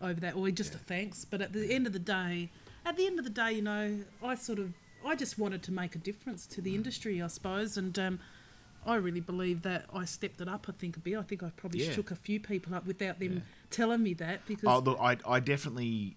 [0.00, 1.24] over that, or just a thanks.
[1.24, 2.50] But at the end of the day,
[2.84, 4.72] at the end of the day, you know, I sort of
[5.06, 6.76] I just wanted to make a difference to the Mm.
[6.76, 7.98] industry, I suppose, and.
[7.98, 8.18] Um,
[8.88, 10.66] I really believe that I stepped it up.
[10.68, 11.16] I think a bit.
[11.18, 11.90] I think I probably Yeah.
[11.92, 13.40] shook a few people up without them Yeah.
[13.68, 16.16] telling me that because Oh, look, I, I definitely,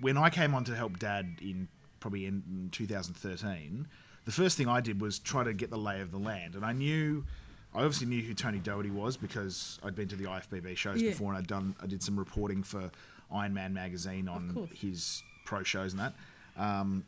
[0.00, 1.68] when I came on to help Dad in
[2.00, 3.86] probably in 2013,
[4.24, 6.64] the first thing I did was try to get the lay of the land, and
[6.64, 7.24] I knew,
[7.72, 11.10] I obviously knew who Tony Doherty was because I'd been to the IFBB shows Yeah.
[11.10, 12.90] before, and I'd done, I did some reporting for
[13.30, 16.14] Iron Man magazine on his pro shows and that.
[16.56, 17.04] Um,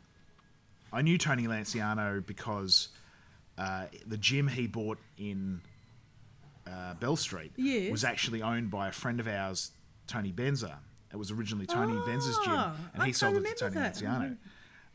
[0.93, 2.89] I knew Tony Lanciano because
[3.57, 5.61] uh, the gym he bought in
[6.67, 7.91] uh, Bell Street Yes.
[7.91, 9.71] was actually owned by a friend of ours,
[10.07, 10.75] Tony Benza.
[11.11, 13.95] It was originally Tony Benz's gym, Ah, and he sold it to Tony that.
[13.95, 14.37] Lanciano.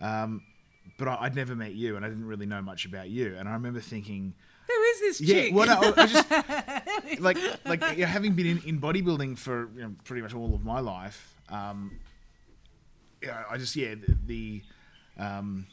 [0.00, 0.42] Um,
[0.98, 3.34] but I, I'd never met you, and I didn't really know much about you.
[3.38, 4.32] And I remember thinking,
[4.66, 5.54] who is this yeah, chick?
[5.54, 9.82] what I, I just like like you know, having been in, in bodybuilding for you
[9.82, 11.34] know, pretty much all of my life.
[11.50, 11.98] Um,
[13.22, 14.62] yeah, I just yeah the the,
[15.22, 15.66] um,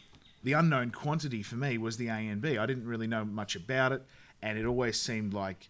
[0.44, 2.58] the unknown quantity for me was the ANB.
[2.60, 4.04] I didn't really know much about it,
[4.42, 5.70] and it always seemed like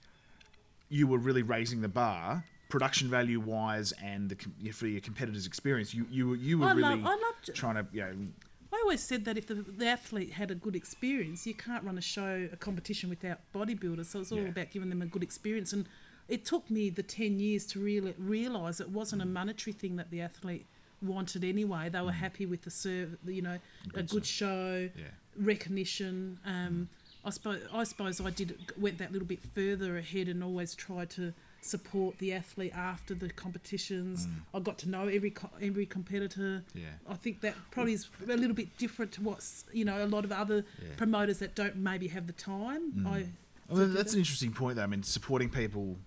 [0.90, 2.46] you were really raising the bar.
[2.70, 6.74] Production value wise, and the, for your competitors' experience, you you were you were I
[6.74, 8.14] really love- I love- trying to you know
[8.72, 12.00] I always said that if the, the athlete had a good experience, you can't run
[12.00, 14.08] a show, a competition without bodybuilders.
[14.08, 14.48] So it's all Yeah.
[14.48, 15.74] about giving them a good experience.
[15.74, 15.88] And
[16.28, 20.10] it took me the 10 years to really realise it wasn't a monetary thing that
[20.10, 20.66] the athlete
[21.04, 21.90] wanted anyway.
[21.90, 25.04] They were happy with the serve, you know, a Good good show, Yeah.
[25.38, 26.40] recognition.
[26.46, 26.90] Um,
[27.26, 31.10] I suppose I suppose I did went that little bit further ahead and always tried
[31.12, 34.28] to support the athlete after the competitions.
[34.54, 36.64] I got to know every every competitor.
[36.76, 36.82] Mm.
[36.82, 36.88] Yeah.
[37.08, 40.26] I think that probably is a little bit different to what's you know a lot
[40.26, 40.90] of other Yeah.
[40.98, 43.08] promoters that don't maybe have the time.
[43.08, 43.30] I
[43.70, 44.14] Well, to that's that.
[44.14, 44.84] an interesting point, though.
[44.84, 45.98] I mean, supporting people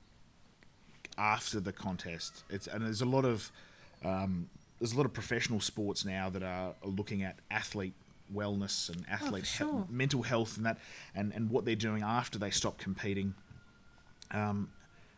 [1.16, 2.44] after the contest.
[2.50, 3.50] It's and there's a lot of
[4.04, 7.94] um, there's a lot of professional sports now that are, are looking at athlete
[8.34, 9.86] wellness and athlete he- sure.
[9.88, 10.78] mental health and that
[11.14, 13.34] and, and what they're doing after they stop competing.
[14.32, 14.70] Um,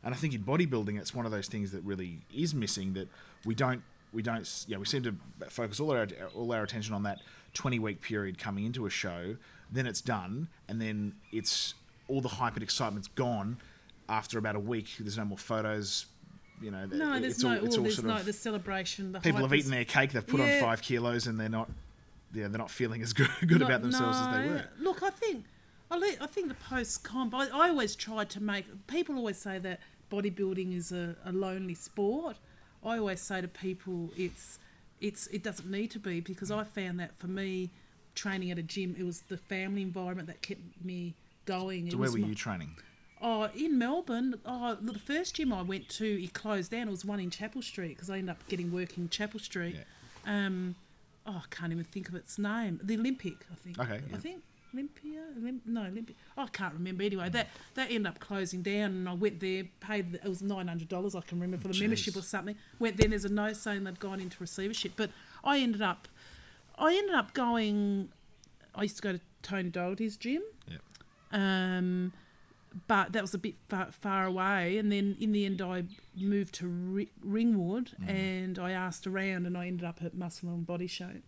[0.04, 3.08] and I think in bodybuilding, it's one of those things that really is missing that
[3.44, 4.64] we don't we don't.
[4.66, 5.14] Yeah, we seem to
[5.48, 7.20] focus all our all our attention on that
[7.52, 9.36] twenty week period coming into a show.
[9.70, 11.74] Then it's done, and then it's
[12.06, 13.58] all the hype and excitement's gone.
[14.08, 16.06] After about a week, there's no more photos.
[16.60, 17.50] You know, No, there's no.
[17.50, 19.12] all, all it's all there's no the celebration.
[19.12, 20.12] The people have eaten their cake.
[20.12, 21.70] They've put on five kilos, and they're not.
[22.34, 24.64] Yeah, they're not feeling as good, good No- about themselves as they were.
[24.80, 25.44] Look, I think
[25.90, 27.34] I, think the post comp.
[27.34, 29.80] I, I always try to make people always say that
[30.12, 32.36] bodybuilding is a, a lonely sport.
[32.84, 34.58] I always say to people, it's
[35.00, 37.70] it's it doesn't need to be because I found that for me,
[38.14, 41.14] training at a gym, it was the family environment that kept me
[41.46, 41.90] going.
[41.90, 42.76] So it where were my- you training?
[43.20, 46.88] Oh, in Melbourne, oh, the first gym I went to, it closed down.
[46.88, 49.76] It was one in Chapel Street because I ended up getting work in Chapel Street.
[50.24, 50.76] Um,
[51.26, 52.78] oh, I can't even think of its name.
[52.82, 53.78] The Olympic, I think.
[53.78, 54.16] Okay, yeah.
[54.16, 55.20] I think Olympia.
[55.38, 56.16] Olymp- no, Olympic.
[56.36, 57.02] Oh, I can't remember.
[57.02, 60.12] Anyway, that that ended up closing down, and I went there, paid.
[60.12, 61.14] The, it was nine hundred dollars.
[61.14, 61.80] I can remember for the Jeez.
[61.80, 62.56] membership or something.
[62.78, 63.08] Went there.
[63.08, 65.10] There's a note saying they'd gone into receivership, but
[65.42, 66.06] I ended up,
[66.78, 68.10] I ended up going.
[68.74, 70.42] I used to go to Tony Doherty's gym.
[70.68, 70.80] Yep.
[71.32, 72.12] Um,
[72.86, 74.78] but that was a bit far, far away.
[74.78, 75.84] And then in the end, I
[76.16, 78.08] moved to Ri- Ringwood Mm.
[78.08, 81.24] and I asked around and I ended up at Muscle and Body Shape.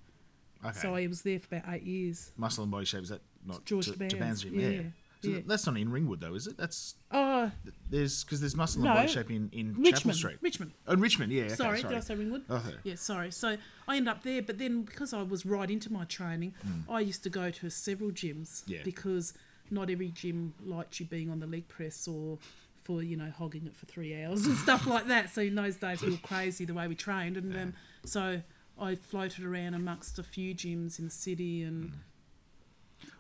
[0.64, 0.79] Okay.
[0.79, 2.33] So I was there for about eight years.
[2.37, 4.61] Muscle and body shape is that not George J- Japan's gym?
[4.61, 4.83] yeah, Yeah.
[5.22, 5.38] So yeah.
[5.46, 6.59] That's not in Ringwood though, is it?
[6.59, 7.50] That's Oh,
[7.90, 10.37] there's because there's muscle and No, body shape in in Chapel Street.
[10.42, 10.72] Richmond.
[10.87, 11.44] Oh, in Richmond, yeah.
[11.44, 11.94] Okay, sorry, sorry.
[11.94, 12.42] did I say Ringwood?
[12.50, 12.74] Okay.
[12.85, 13.31] Yeah, sorry.
[13.31, 13.57] So
[13.88, 16.55] I ended up there, but then because I was right into my training,
[16.90, 18.62] I used to go to several gyms.
[18.66, 18.81] Yeah.
[18.85, 19.33] because
[19.70, 22.38] not every gym liked you being on the leg press or
[22.83, 25.30] for you know hogging it for three hours and stuff like that.
[25.30, 28.40] So in those days we were crazy the way we trained, and um, so
[28.80, 31.92] I floated around amongst a few gyms in the city and.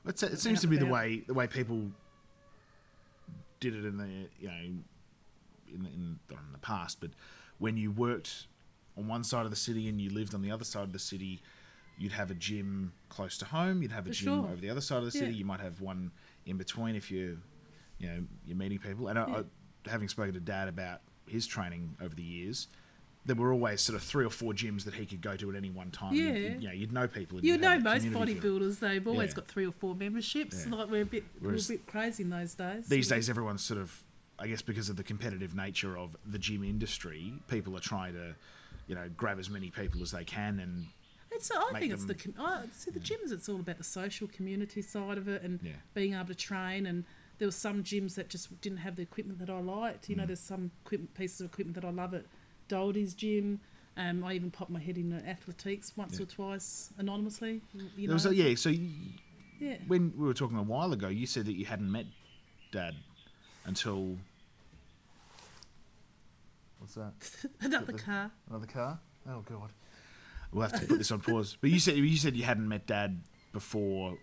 [0.06, 1.90] It's, it seems to be the way the way people
[3.60, 4.08] did it in the
[4.38, 4.54] you know
[5.72, 7.10] in the, in, not in the past, but
[7.58, 8.46] when you worked
[8.96, 10.98] on one side of the city and you lived on the other side of the
[10.98, 11.40] city,
[11.98, 13.82] you'd have a gym close to home.
[13.82, 14.44] You'd have a For gym sure.
[14.46, 15.26] over the other side of the city.
[15.32, 15.38] Yeah.
[15.38, 16.10] You might have one
[16.50, 17.38] in between if you
[17.98, 19.08] you know you're meeting people.
[19.08, 19.42] And I, Yeah.
[19.86, 22.68] I, having spoken to Dad about his training over the years.
[23.26, 25.54] There were always sort of three or four gyms that he could go to at
[25.56, 26.14] any one time.
[26.14, 26.32] Yeah.
[26.32, 27.38] you'd, you know, you'd know people.
[27.44, 29.34] You you'd uh, know, most bodybuilders, they've always Yeah.
[29.36, 30.66] got three or four memberships.
[30.66, 30.74] Yeah.
[30.74, 32.88] Like we're a bit, Whereas we're a bit crazy in those days.
[32.88, 34.02] these days everyone's sort of
[34.38, 38.34] i guess because of the competitive nature of the gym industry people are trying to
[38.86, 40.86] you know grab as many people as they can and
[41.40, 43.32] It's, I make think it's the them- oh, see the gyms.
[43.32, 45.72] It's all about the social community side of it and Yeah.
[45.94, 46.86] being able to train.
[46.86, 47.04] And
[47.38, 50.04] there were some gyms that just didn't have the equipment that I liked.
[50.04, 50.08] Mm.
[50.10, 52.24] You know, there's some equipment pieces of equipment that I love at
[52.68, 53.60] Doldy's gym.
[53.96, 56.22] Um, I even popped my head in at athletics once Yeah.
[56.22, 57.60] or twice anonymously.
[57.74, 58.88] You there know, was a, yeah so you,
[59.58, 59.76] yeah.
[59.88, 62.06] when we were talking a while ago you said that you hadn't met
[62.70, 62.94] dad
[63.66, 64.16] until
[66.78, 67.12] what's that
[67.60, 68.30] Another car.
[68.48, 69.70] another car oh god
[70.52, 72.86] we'll have to put this on pause but you said you said you hadn't met
[72.86, 73.20] dad
[73.52, 74.18] before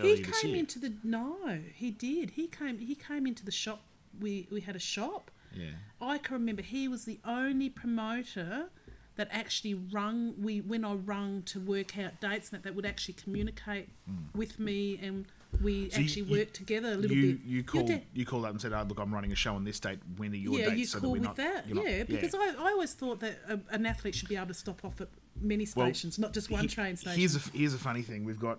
[0.00, 2.30] He came into the no, he did.
[2.30, 2.78] He came.
[2.78, 3.80] He came into the shop.
[4.20, 5.30] We we had a shop.
[5.54, 8.70] yeah I can remember he was the only promoter
[9.16, 12.86] that actually rung we when I rung to work out dates and that, that would
[12.86, 14.38] actually communicate hmm.
[14.38, 15.26] with me and
[15.60, 15.90] we.
[15.90, 17.44] So actually you- worked together a little you bit.
[17.44, 19.64] you called dad- you called up and said, "Oh, look, I'm running a show on
[19.64, 19.98] this date.
[20.16, 21.66] When are your yeah, dates?" you so call that with not, that.
[21.66, 24.48] you're not- yeah, because I, I always thought that a, an athlete should be able
[24.48, 25.08] to stop off at
[25.40, 27.18] many Well, stations, not just one he- train station.
[27.18, 28.24] Here's a here's a funny thing.
[28.24, 28.58] We've got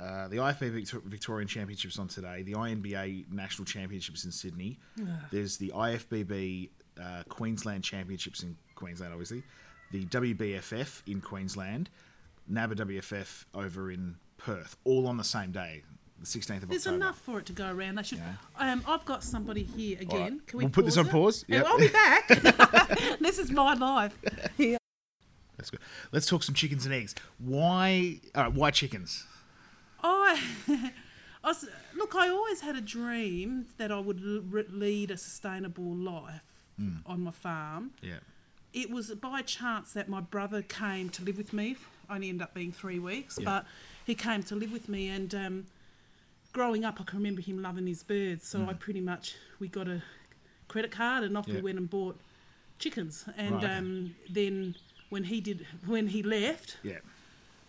[0.00, 2.42] uh, the IFB Victor- Victorian Championships on today.
[2.42, 4.78] The INBA National Championships in Sydney.
[5.30, 6.68] There's the IFBB
[7.02, 9.42] uh, Queensland Championships in Queensland, obviously.
[9.92, 11.88] The WBFF in Queensland.
[12.50, 15.82] NABBA WFF over in Perth, all on the same day,
[16.20, 16.66] the 16th of October.
[16.68, 16.96] There's October.
[16.96, 17.96] enough for it to go around.
[17.96, 18.18] They should.
[18.18, 18.72] Yeah.
[18.72, 20.20] Um, I've got somebody here again.
[20.20, 20.46] right.
[20.46, 21.10] Can we We'll put this on it?
[21.12, 21.44] pause.
[21.48, 21.66] Yeah, Yep.
[21.66, 22.28] I'll be back.
[23.20, 24.16] this is my life.
[24.58, 24.76] Yeah.
[25.72, 25.84] Let's.
[26.12, 27.14] Let's talk some chickens and eggs.
[27.38, 28.20] Why?
[28.34, 29.24] Right, why chickens?
[30.02, 30.40] I,
[31.44, 32.14] I s- look.
[32.14, 36.40] I always had a dream that I would l- lead a sustainable life
[36.78, 36.96] Hmm.
[37.06, 37.92] on my farm.
[38.02, 38.18] Yeah.
[38.74, 41.76] It was by chance that my brother came to live with me.
[42.10, 43.44] Only ended up being three weeks, Yeah.
[43.46, 43.66] but
[44.04, 45.08] he came to live with me.
[45.08, 45.66] And um,
[46.52, 48.46] growing up, I can remember him loving his birds.
[48.46, 48.68] So Hmm.
[48.68, 50.02] I pretty much we got a
[50.68, 51.54] credit card and off Yeah.
[51.54, 52.20] we went and bought
[52.78, 53.24] chickens.
[53.38, 54.74] And Right, um, then
[55.10, 56.98] when he did, when he left, Yeah.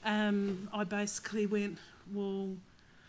[0.04, 1.78] um, I basically went,
[2.14, 2.56] well.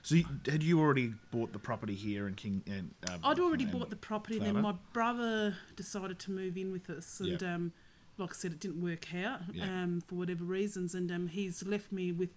[0.03, 2.62] So you, had you already bought the property here in King?
[2.67, 6.73] And, uh, I'd already and- bought the property, then my brother decided to move in
[6.73, 7.55] with us, and Yeah.
[7.55, 7.73] um,
[8.17, 9.64] like I said, it didn't work out Yeah.
[9.64, 12.31] um, for whatever reasons, and um, he's left me with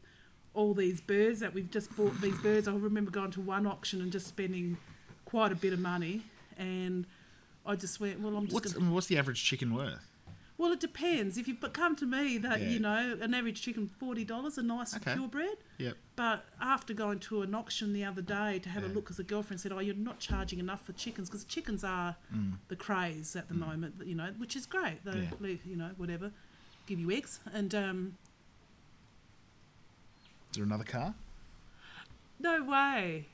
[0.53, 2.19] all these birds that we've just bought.
[2.21, 4.77] These birds, I remember going to one auction and just spending
[5.25, 6.23] quite a bit of money,
[6.57, 7.05] and
[7.65, 10.10] I just went, well, I'm just What's gonna, what's the average chicken worth?
[10.61, 11.39] Well, it depends.
[11.39, 12.69] If you but come to me, that Yeah.
[12.69, 15.15] you know, an average chicken forty dollars, a nice Okay.
[15.15, 15.57] purebred.
[15.79, 15.97] Yep.
[16.15, 18.89] But after going to an auction the other day to have Yeah.
[18.89, 21.83] a look, because the girlfriend said, "Oh, you're not charging enough for chickens because chickens
[21.83, 22.59] are Mm.
[22.67, 25.03] the craze at the moment, you know, which is great.
[25.03, 25.57] They, Yeah.
[25.65, 26.31] you know, whatever,
[26.85, 28.17] give you eggs and um,
[30.51, 31.15] Is there another car?
[32.39, 33.25] no way.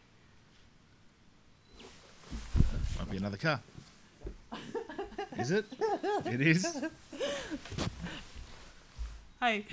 [2.97, 3.59] Might be another car.
[5.37, 5.65] is it?
[6.25, 6.65] It is.
[9.39, 9.65] Hey,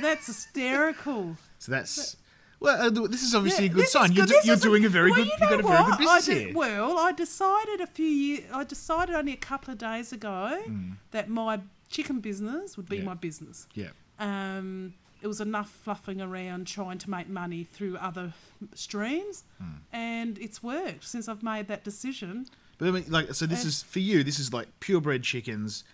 [0.00, 1.36] that's hysterical.
[1.58, 2.16] So that's
[2.60, 2.80] well.
[2.86, 4.12] Uh, this is obviously Yeah, a good sign.
[4.12, 5.26] You're, do, you're doing a very well, good.
[5.26, 5.98] you You've got a know very good what?
[5.98, 6.56] business I did- here.
[6.56, 8.44] Well, I decided a few years.
[8.52, 10.96] I decided only a couple of days ago Mm.
[11.10, 13.04] that my chicken business would be Yeah.
[13.04, 13.66] my business.
[13.74, 13.90] Yeah.
[14.18, 18.32] Um, it was enough fluffing around trying to make money through other
[18.74, 19.64] streams, Hmm.
[19.92, 22.46] and it's worked since I've made that decision.
[22.82, 24.24] But I mean, like, so this is for you.
[24.24, 25.84] This is like purebred chickens.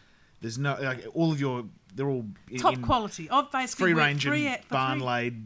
[0.41, 1.65] There's no like all of your.
[1.95, 3.29] They're all in, Top in quality.
[3.29, 5.43] I've basically free worked range three, and for barn three- laid.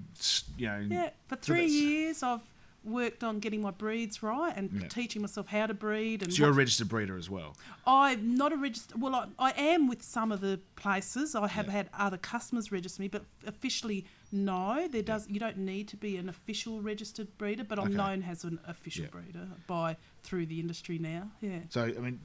[0.56, 0.86] You know.
[0.88, 2.42] Yeah, for So three that's- years I've
[2.84, 4.86] worked on getting my breeds right and Yeah.
[4.88, 6.22] teaching myself how to breed.
[6.22, 7.56] And So you're a what- registered breeder as well.
[7.88, 9.00] I'm not a registered.
[9.00, 11.34] Well, I, I am with some of the places.
[11.34, 11.72] I have Yeah.
[11.72, 14.88] had other customers register me, but officially, no.
[14.90, 15.28] There does.
[15.28, 17.94] You don't need to be an official registered breeder, but I'm Okay.
[17.94, 21.30] known as an official breeder by through the industry now.
[21.40, 21.58] Yeah.
[21.68, 22.18] So I mean,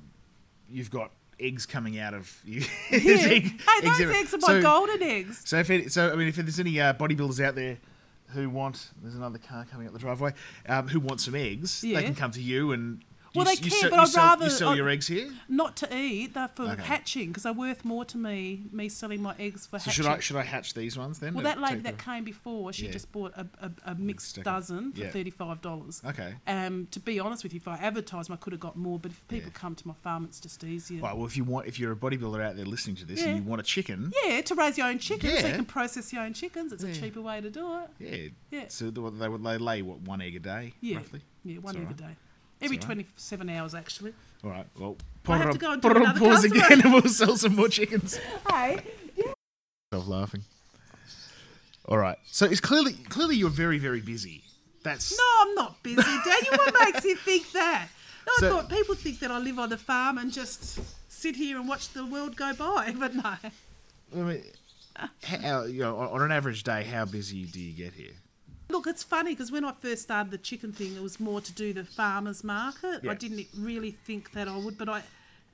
[0.69, 2.61] you've got eggs coming out of you.
[2.91, 2.97] yeah.
[2.99, 4.15] Eggs- hey, those everywhere.
[4.15, 5.41] eggs are my So- golden eggs.
[5.45, 7.77] So if it, so I mean, if there's any uh, bodybuilders out there
[8.29, 10.33] who want, there's another car coming up the driveway,
[10.67, 11.99] um, who want some eggs, Yeah.
[11.99, 13.03] they can come to you and.
[13.37, 15.29] Well, you, they you can, sell, but I'd sell, rather- you sell I'd- eggs here.
[15.49, 16.81] Not to eat, they're for Okay.
[16.83, 18.63] hatching because they're worth more to me.
[18.71, 19.93] Me selling my eggs for So hatching.
[19.93, 21.33] should I should I hatch these ones then?
[21.33, 22.91] well, that lady that came before, she Yeah.
[22.91, 25.09] just bought a, a, a mixed dozen for yeah.
[25.11, 26.01] thirty-five dollars.
[26.05, 26.35] Okay.
[26.47, 28.99] Um, to be honest with you, if I advertised, I could have got more.
[28.99, 29.59] But if people Yeah.
[29.59, 31.01] come to my farm, it's just easier.
[31.01, 31.15] Right.
[31.15, 33.27] Well, if you want, if you're a bodybuilder out there listening to this Yeah.
[33.29, 36.11] and you want a chicken, Yeah, to raise your own chickens, so you can process
[36.13, 36.71] your own chickens.
[36.73, 37.89] It's a cheaper way to do it.
[37.99, 38.59] yeah.
[38.59, 38.65] Yeah.
[38.69, 41.21] So they, they they lay what one egg a day, Yeah, roughly.
[41.43, 42.15] yeah, one It's egg a day,
[42.61, 42.85] every alright.
[42.85, 44.13] twenty-seven hours actually.
[44.43, 44.65] All right.
[44.77, 46.65] Well, I put have to on, go and put do on another pause customer.
[46.65, 48.19] again, and we'll sell some more chickens.
[48.49, 48.83] Hey,
[49.93, 50.43] Stop laughing.
[51.85, 52.17] All right.
[52.25, 54.43] So it's clearly clearly you're very very busy.
[54.83, 56.53] That's no, I'm not busy, Daniel.
[56.57, 57.87] What makes you think that?
[58.27, 61.35] No, I So- thought people think that I live on the farm and just sit
[61.35, 63.23] here and watch the world go by, but no.
[64.15, 64.43] I mean,
[65.23, 68.13] how, you know, on on an average day, how busy do you get here?
[68.77, 71.51] Look, it's funny because when I first started the chicken thing, it was more to
[71.51, 72.99] do the farmers market.
[73.03, 73.09] Yeah.
[73.09, 75.01] I didn't really think that I would, but I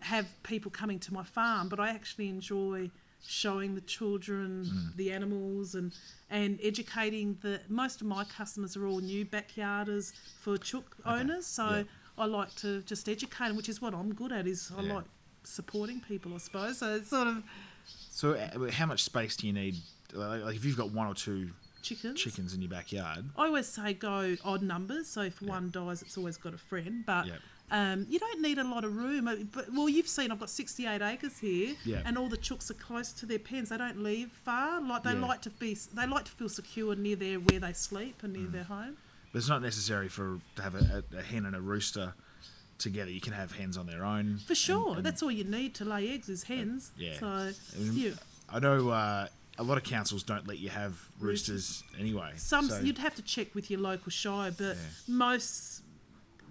[0.01, 1.69] have people coming to my farm.
[1.69, 2.91] But I actually enjoy
[3.25, 4.95] showing the children Mm.
[4.97, 5.93] the animals and
[6.29, 7.61] and educating the.
[7.69, 11.83] Most of my customers are all new backyarders for chook owners, so Yeah.
[12.17, 14.47] I like to just educate them, which is what I'm good at.
[14.47, 14.95] Is I Yeah.
[14.95, 15.05] like
[15.45, 16.79] supporting people, I suppose.
[16.79, 17.41] So it's sort of
[18.09, 19.75] So, uh, how much space do you need?
[20.11, 21.51] Like if you've got one or two
[21.83, 22.19] chickens.
[22.19, 25.07] chickens in your backyard, I always say go odd numbers.
[25.07, 27.05] So if one dies, it's always got a friend.
[27.05, 27.39] But Yep.
[27.71, 29.27] um, you don't need a lot of room.
[29.27, 32.01] Uh, But well, you've seen I've got sixty-eight acres here, Yeah.
[32.05, 33.69] and all the chooks are close to their pens.
[33.69, 34.81] They don't leave far.
[34.81, 35.75] Like they like to be.
[35.93, 38.39] They like to feel secure near their where they sleep and Mm.
[38.41, 38.97] near their home.
[39.31, 42.13] but it's not necessary for to have a, a, a hen and a rooster
[42.77, 43.09] together.
[43.09, 44.39] You can have hens on their own.
[44.45, 46.91] For sure, and- and- that's all you need to lay eggs is hens.
[46.97, 47.19] yeah.
[47.19, 48.15] So And you,
[48.49, 52.31] I know uh, a lot of councils don't let you have roosters, anyway.
[52.37, 54.81] some so- you'd have to check with your local shire, but Yeah.
[55.07, 55.83] most,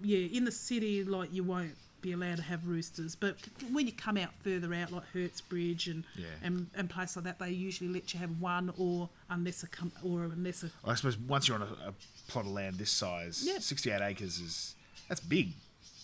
[0.01, 3.15] yeah, in the city, like you won't be allowed to have roosters.
[3.15, 3.37] But
[3.71, 6.25] when you come out further out, like Hurstbridge and Yeah.
[6.41, 9.93] and, and places like that, they usually let you have one, or unless a com-
[10.01, 11.93] or unless a I suppose once you're on a, a
[12.27, 13.59] plot of land this size, Yeah.
[13.59, 14.75] 68 acres is
[15.07, 15.53] that's big.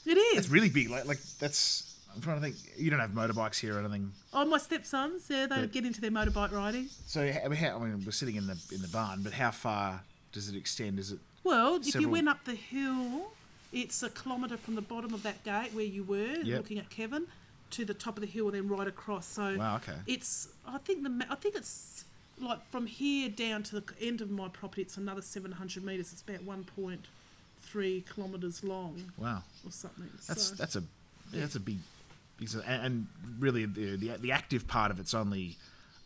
[0.05, 0.37] it is.
[0.37, 0.89] It's really big.
[0.89, 1.88] Like like that's.
[2.15, 2.55] I'm trying to think.
[2.77, 4.11] You don't have motorbikes here or anything.
[4.33, 6.89] Oh, my stepsons, yeah, they But- get into their motorbike riding.
[7.05, 9.51] So I mean, how, I mean, we're sitting in the in the barn, but how
[9.51, 10.99] far does it extend?
[10.99, 11.19] Is it?
[11.43, 13.31] Well, if you Several- went up the hill,
[13.71, 16.57] it's a kilometre from the bottom of that gate where you were Yep.
[16.57, 17.27] looking at Kevin
[17.71, 19.27] to the top of the hill, and then right across.
[19.27, 19.75] So Wow.
[19.77, 19.95] Okay.
[20.07, 22.03] it's I think the ma- I think it's
[22.39, 24.81] like from here down to the end of my property.
[24.81, 26.11] It's another seven hundred meters.
[26.11, 27.05] It's about one point
[27.61, 29.43] three kilometers long Wow.
[29.65, 30.09] or something.
[30.27, 30.83] That's so, that's a
[31.31, 31.77] yeah, that's a big,
[32.39, 33.07] big and, and
[33.39, 35.57] really the, the the active part of it's only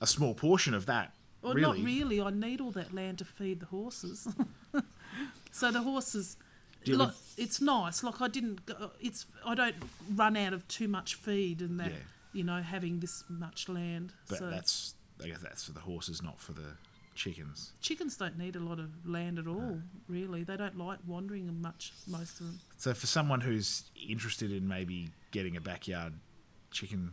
[0.01, 1.13] a small portion of that.
[1.41, 1.79] well, really.
[1.79, 2.21] not really.
[2.21, 4.27] I need all that land to feed the horses.
[5.51, 6.37] so the horses.
[7.37, 8.03] It's nice.
[8.03, 8.59] Like I didn't.
[8.99, 9.75] It's I don't
[10.15, 11.91] run out of too much feed and that.
[11.91, 11.97] Yeah.
[12.33, 14.11] You know, having this much land.
[14.27, 16.75] But so that's I guess that's for the horses, not for the
[17.15, 17.73] chickens.
[17.79, 19.79] chickens don't need a lot of land at all.
[20.07, 21.93] Really, they don't like wandering much.
[22.07, 22.59] Most of them.
[22.77, 26.13] So for someone who's interested in maybe getting a backyard
[26.71, 27.11] chicken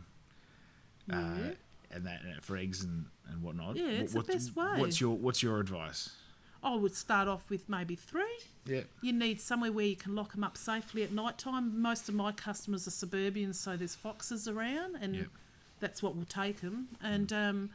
[1.09, 1.19] Yeah.
[1.19, 1.51] uh,
[1.93, 3.75] and that uh, for eggs and, and whatnot.
[3.75, 4.79] Yeah, it's the best way.
[4.79, 6.11] What's your What's your advice?
[6.63, 8.37] I would start off with maybe three.
[8.67, 8.81] Yeah.
[9.01, 11.81] You need somewhere where you can lock them up safely at night time.
[11.81, 15.25] Most of my customers are suburban, so there's foxes around, and Yep.
[15.79, 16.87] that's what will take them.
[17.01, 17.69] And um,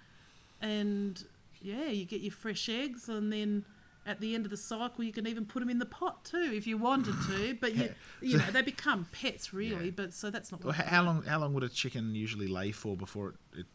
[0.63, 1.25] and
[1.61, 3.65] yeah, you get your fresh eggs, and then
[4.07, 6.51] at the end of the cycle, you can even put them in the pot too
[6.55, 7.55] if you wanted to.
[7.61, 7.91] But you,
[8.21, 9.87] you know, they become pets really.
[9.87, 9.91] Yeah.
[9.95, 10.65] But so that's not.
[10.65, 13.67] Well, how long How long would a chicken usually lay for before it, it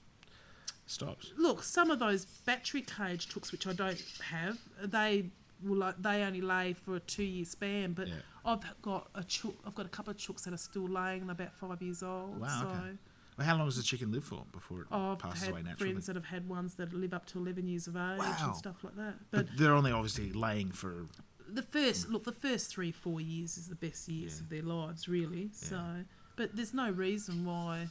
[0.85, 1.33] stops?
[1.37, 5.25] Look, some of those battery cage chooks, which I don't have, they
[5.63, 7.93] will like they only lay for a two year span.
[7.93, 8.15] But Yeah.
[8.43, 11.33] I've got a chook, I've got a couple of chooks that are still laying, they're
[11.33, 12.39] about five years old.
[12.39, 12.97] Wow, so okay.
[13.37, 15.91] Well, how long does a chicken live for before it I've passes away naturally?
[15.93, 18.37] friends that have had ones that live up to eleven years of age Wow.
[18.47, 19.15] and stuff like that.
[19.31, 21.07] But But they're only obviously laying for.
[21.47, 24.41] the first look, the first three four years is the best years Yeah.
[24.43, 25.49] of their lives, really.
[25.53, 26.03] So,
[26.35, 27.87] but there's no reason why.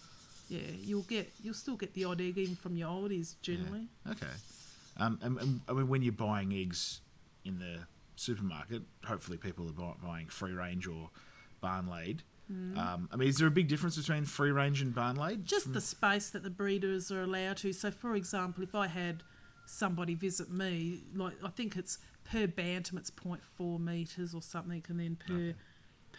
[0.49, 3.87] Yeah, you'll get you'll still get the odd egg even from your oldies generally.
[4.11, 4.27] Okay.
[4.97, 7.01] Um, and, and I mean, when you're buying eggs
[7.45, 7.79] in the
[8.17, 11.09] supermarket, hopefully people are buy, buying free range or
[11.61, 12.25] barn laid.
[12.51, 12.77] Mm.
[12.79, 15.47] Um, I mean, is there a big difference between free range and barn laid?
[15.47, 17.73] just the space that the breeders are allowed to.
[17.73, 19.23] So, for example, if I had
[19.67, 24.99] somebody visit me, like I think it's per bantam, it's 0.4 meters or something, and
[25.01, 25.55] then per Okay.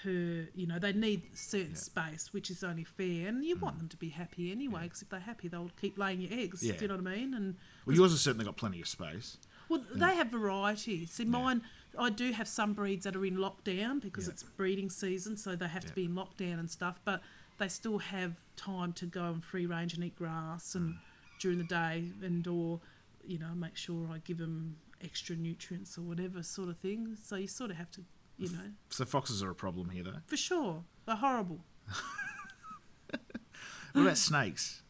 [0.03, 1.73] per you know they need certain Yeah.
[1.73, 1.77] Mm.
[1.77, 5.09] space, which is only fair, and you want them to be happy anyway, because if
[5.09, 6.63] they're happy, they'll keep laying your eggs.
[6.63, 6.73] Yeah.
[6.77, 7.33] Do you know what I mean?
[7.33, 7.55] And
[7.85, 9.37] Well, yours has certainly got plenty of space.
[9.67, 11.05] well, they have variety.
[11.05, 11.61] See, mine,
[11.97, 14.33] I do have some breeds that are in lockdown because Yeah.
[14.33, 15.89] it's breeding season, so they have Yeah.
[15.89, 16.99] to be in lockdown and stuff.
[17.03, 17.21] But
[17.57, 20.99] they still have time to go and free range and eat grass and Mm.
[21.39, 22.81] during the day, and or
[23.23, 27.15] you know make sure I give them extra nutrients or whatever sort of thing.
[27.15, 28.05] So you sort of have to,
[28.37, 30.21] you know, So foxes are a problem here, though.
[30.27, 31.65] for sure, they're horrible.
[33.93, 34.83] What about snakes?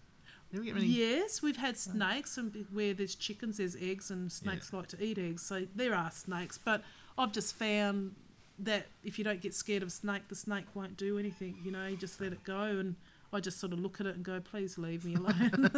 [0.52, 0.88] Never get many.
[0.88, 5.18] Yes, we've had snakes, and where there's chickens, there's eggs, and snakes like to eat
[5.18, 5.42] eggs.
[5.44, 6.84] So there are snakes, but
[7.18, 8.16] I've just found
[8.60, 11.58] that if you don't get scared of a snake, the snake won't do anything.
[11.64, 12.96] You know, you just let it go, and
[13.34, 15.72] I just sort of look at it and go, "Please leave me alone.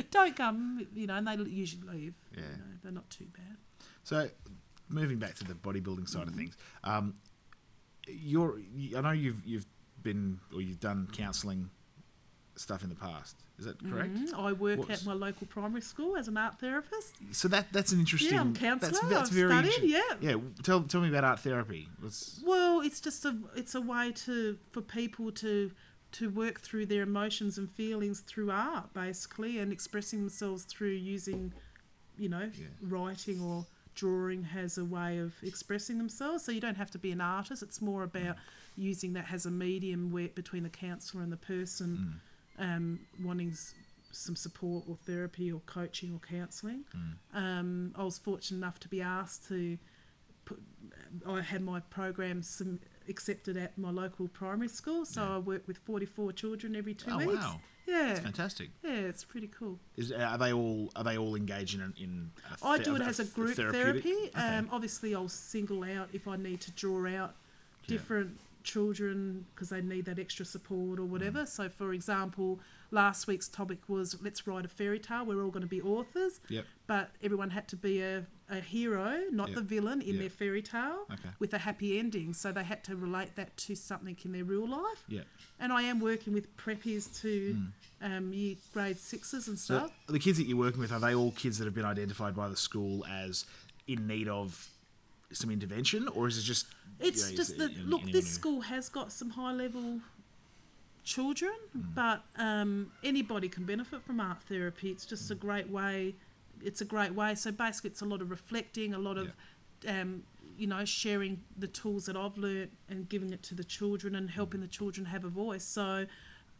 [0.10, 2.14] don't come." You know, and they usually leave.
[2.34, 2.40] Yeah.
[2.42, 3.56] you know, they're not too bad.
[4.02, 4.28] So,
[4.88, 6.28] moving back to the bodybuilding side Mm-hmm.
[6.30, 7.14] of things, um,
[8.08, 8.58] you're.
[8.96, 9.66] I know you've you've
[10.02, 11.70] been or you've done counselling
[12.60, 13.36] stuff in the past.
[13.58, 14.14] Is that correct?
[14.14, 14.34] Mhm.
[14.34, 17.14] I work What's- at my local primary school as an art therapist.
[17.32, 18.32] So that that's an interesting.
[18.34, 18.90] Yeah, I'm counsellor.
[18.92, 19.90] That's, that's I've very studied.
[19.90, 20.36] Yeah, Yeah.
[20.62, 21.88] Tell tell me about art therapy.
[22.00, 25.72] What's Well, it's just a it's a way to for people to
[26.12, 31.52] to work through their emotions and feelings through art, basically, and expressing themselves through using,
[32.18, 32.66] you know, Yeah.
[32.82, 36.44] writing or drawing has a way of expressing themselves.
[36.44, 37.62] So you don't have to be an artist.
[37.62, 38.36] It's more about
[38.76, 42.20] using that as a medium where between the counsellor and the person
[42.60, 43.74] um, wanting s-
[44.12, 46.84] some support or therapy or coaching or counselling.
[47.34, 49.78] Um, I was fortunate enough to be asked to
[50.44, 50.60] put.
[51.26, 55.34] I had my program some accepted at my local primary school, so Yeah.
[55.36, 57.34] I work with forty-four children every two oh weeks.
[57.42, 58.70] wow, Yeah, that's fantastic.
[58.84, 59.78] yeah, it's pretty cool.
[59.96, 62.30] Is are they all are they all engaged in in?
[62.62, 64.12] A I do it as a group therapy.
[64.12, 64.30] Okay.
[64.34, 67.34] Um, obviously, I'll single out if I need to draw out
[67.86, 71.08] different children because they need that extra support or Mm.
[71.08, 71.46] whatever.
[71.46, 75.24] So, for example, last week's topic was let's write a fairy tale.
[75.24, 76.66] We're all going to be authors, Yep.
[76.86, 79.56] but everyone had to be a, a hero, not Yep.
[79.56, 80.18] the villain, in Yep.
[80.18, 81.30] their fairy tale Okay.
[81.38, 82.34] with a happy ending.
[82.34, 85.04] So they had to relate that to something in their real life.
[85.08, 85.22] Yeah.
[85.58, 87.56] And I am working with preppies to
[88.02, 89.60] um, year grade sixes and Mm.
[89.60, 89.92] So stuff.
[90.08, 92.48] the kids that you're working with are they all kids that have been identified by
[92.48, 93.44] the school as
[93.86, 94.70] in need of
[95.32, 96.66] some intervention, or is it just?
[97.00, 100.00] you It's know, just that look, this who- school has got some high level
[101.04, 101.94] children, Mm.
[101.94, 104.90] but um, anybody can benefit from art therapy.
[104.90, 105.40] It's just a Mm.
[105.40, 106.14] great way.
[106.62, 107.34] It's a great way.
[107.34, 109.32] So basically, it's a lot of reflecting, a lot of,
[109.88, 110.24] um,
[110.58, 114.30] you know, sharing the tools that I've learnt and giving it to the children and
[114.30, 115.64] helping the children have a voice.
[115.64, 116.06] So.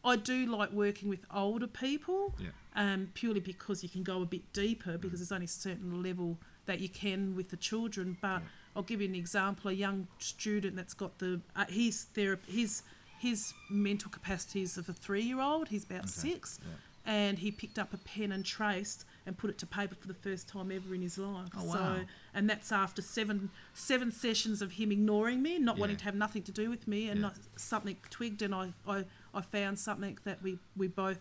[0.03, 2.49] I do like working with older people, Yeah.
[2.75, 6.39] um, purely because you can go a bit deeper because there's only a certain level
[6.65, 8.17] that you can with the children.
[8.19, 8.47] But Yeah.
[8.75, 12.83] I'll give you an example: a young student that's got the uh, his therapy, his
[13.19, 15.67] his mental capacities of a three-year-old.
[15.67, 17.13] He's about six, yeah.
[17.13, 20.13] and he picked up a pen and traced and put it to paper for the
[20.15, 21.49] first time ever in his life.
[21.55, 21.73] Oh, wow.
[21.73, 22.01] So,
[22.33, 26.41] and that's after seven seven sessions of him ignoring me, not wanting to have nothing
[26.43, 27.27] to do with me, and Yeah.
[27.27, 31.19] not, something twigged, and I, I I found something that we we both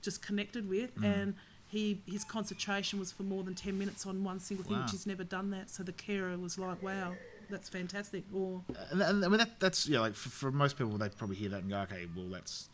[0.00, 1.04] just connected with, Mm.
[1.04, 1.34] and
[1.74, 4.82] he his concentration was for more than ten minutes on one single thing, Wow.
[4.82, 5.70] which he's never done that.
[5.70, 7.14] So the carer was like, "Wow,
[7.50, 10.96] that's fantastic." Or And, and I mean that, that's yeah, like for, for most people
[10.98, 12.68] they probably hear that and go, okay, well that's.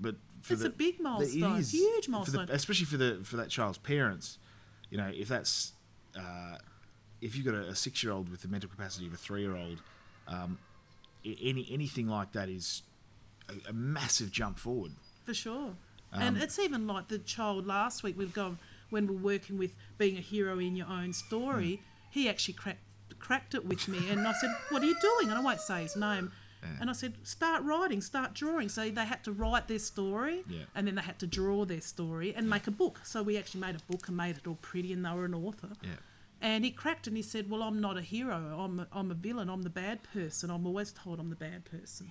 [0.00, 1.72] But for It's the, a big it milestone, is.
[1.72, 2.48] huge For the- milestone.
[2.50, 4.38] especially for the for that child's parents.
[4.90, 5.72] You know, if that's
[6.18, 6.56] uh,
[7.20, 9.40] if you've got a, a six year old with the mental capacity of a three
[9.42, 9.82] year old,
[10.28, 10.58] um,
[11.24, 12.82] any anything like that is
[13.48, 14.92] a, a massive jump forward.
[15.24, 15.74] For sure.
[16.12, 18.58] Um, and it's even like the child last week we've gone
[18.90, 22.80] when we're working with being a hero in your own story, he actually cracked
[23.18, 25.28] cracked it with me and I said, What are you doing?
[25.30, 26.32] And I won't say his name.
[26.80, 28.68] And I said, Start writing, start drawing.
[28.68, 30.62] So they had to write their story Yeah.
[30.74, 33.00] and then they had to draw their story and make a book.
[33.04, 35.34] So we actually made a book and made it all pretty and they were an
[35.34, 35.70] author.
[35.82, 35.90] Yeah.
[36.40, 38.56] And he cracked and he said, Well, I'm not a hero.
[38.60, 39.48] I'm a, I'm a villain.
[39.50, 40.50] I'm the bad person.
[40.50, 42.10] I'm always told I'm the bad person.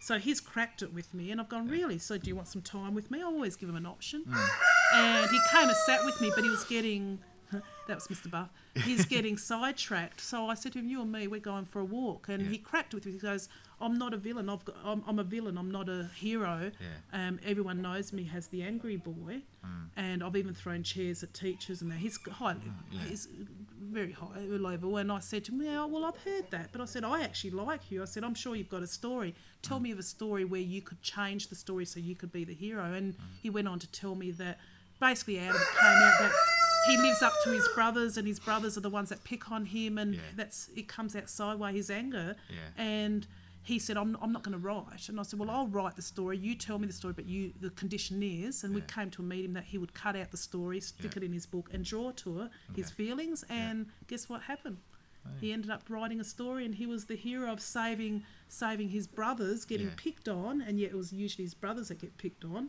[0.00, 1.30] So he's cracked it with me.
[1.30, 1.98] And I've gone, Really?
[1.98, 3.20] So do you want some time with me?
[3.20, 4.24] I always give him an option.
[4.28, 4.48] Mm.
[4.94, 7.18] And he came and sat with me, but he was getting.
[7.86, 8.30] That was Mr.
[8.30, 8.48] Buff.
[8.74, 10.18] He's getting sidetracked.
[10.20, 12.48] So I said to him, "You and me, we're going for a walk." And Yeah.
[12.48, 13.12] he cracked with me.
[13.12, 13.48] He goes,
[13.78, 14.48] "I'm not a villain.
[14.48, 15.58] I've got, I'm, I'm a villain.
[15.58, 16.70] I'm not a hero.
[16.80, 17.28] Yeah.
[17.28, 19.88] Um, everyone knows me as the angry boy, mm.
[19.96, 21.98] and I've even thrown chairs at teachers and that.
[21.98, 23.00] He's high, mm, yeah.
[23.02, 23.28] he's
[23.94, 24.96] very high uh, level.
[24.98, 27.22] And I said to him, "Yeah, oh, well, I've heard that, but I said I
[27.22, 28.02] actually like you.
[28.02, 29.34] I said I'm sure you've got a story.
[29.62, 32.44] Tell me of a story where you could change the story so you could be
[32.44, 34.58] the hero." And he went on to tell me that
[35.00, 36.32] basically out of it came out that.
[36.86, 39.64] He lives up to his brothers, and his brothers are the ones that pick on
[39.64, 40.20] him, and Yeah.
[40.36, 42.36] that's it comes out sideways his anger.
[42.50, 42.82] Yeah.
[42.84, 43.26] And
[43.64, 45.08] he said, I'm, I'm not going to write.
[45.08, 46.36] And I said, Well, I'll write the story.
[46.38, 48.62] You tell me the story, but you the condition is.
[48.62, 51.22] And we came to a meeting that he would cut out the story, stick Yeah.
[51.22, 53.42] it in his book, and draw to it his feelings.
[53.48, 54.76] And guess what happened?
[55.40, 59.06] He ended up writing a story, and he was the hero of saving saving his
[59.06, 59.94] brothers getting Yeah.
[59.96, 62.68] picked on, and yet it was usually his brothers that get picked on,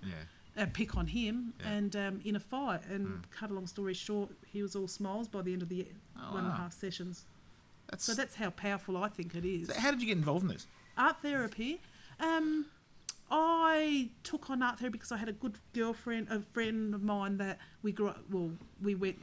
[0.55, 0.63] Yeah.
[0.63, 1.71] uh, pick on him, Yeah.
[1.73, 2.85] and um, in a fight.
[2.87, 5.85] And cut a long story short, he was all smiles by the end of the
[6.17, 7.25] Oh, one and a half sessions.
[7.89, 9.69] That's, So that's how powerful I think it is.
[9.75, 10.65] how did you get involved in this?
[10.97, 11.81] Art therapy.
[12.19, 12.67] Um,
[13.29, 17.37] I took on art therapy because I had a good girlfriend, a friend of mine
[17.37, 18.23] that we grew up.
[18.29, 19.17] Well, we went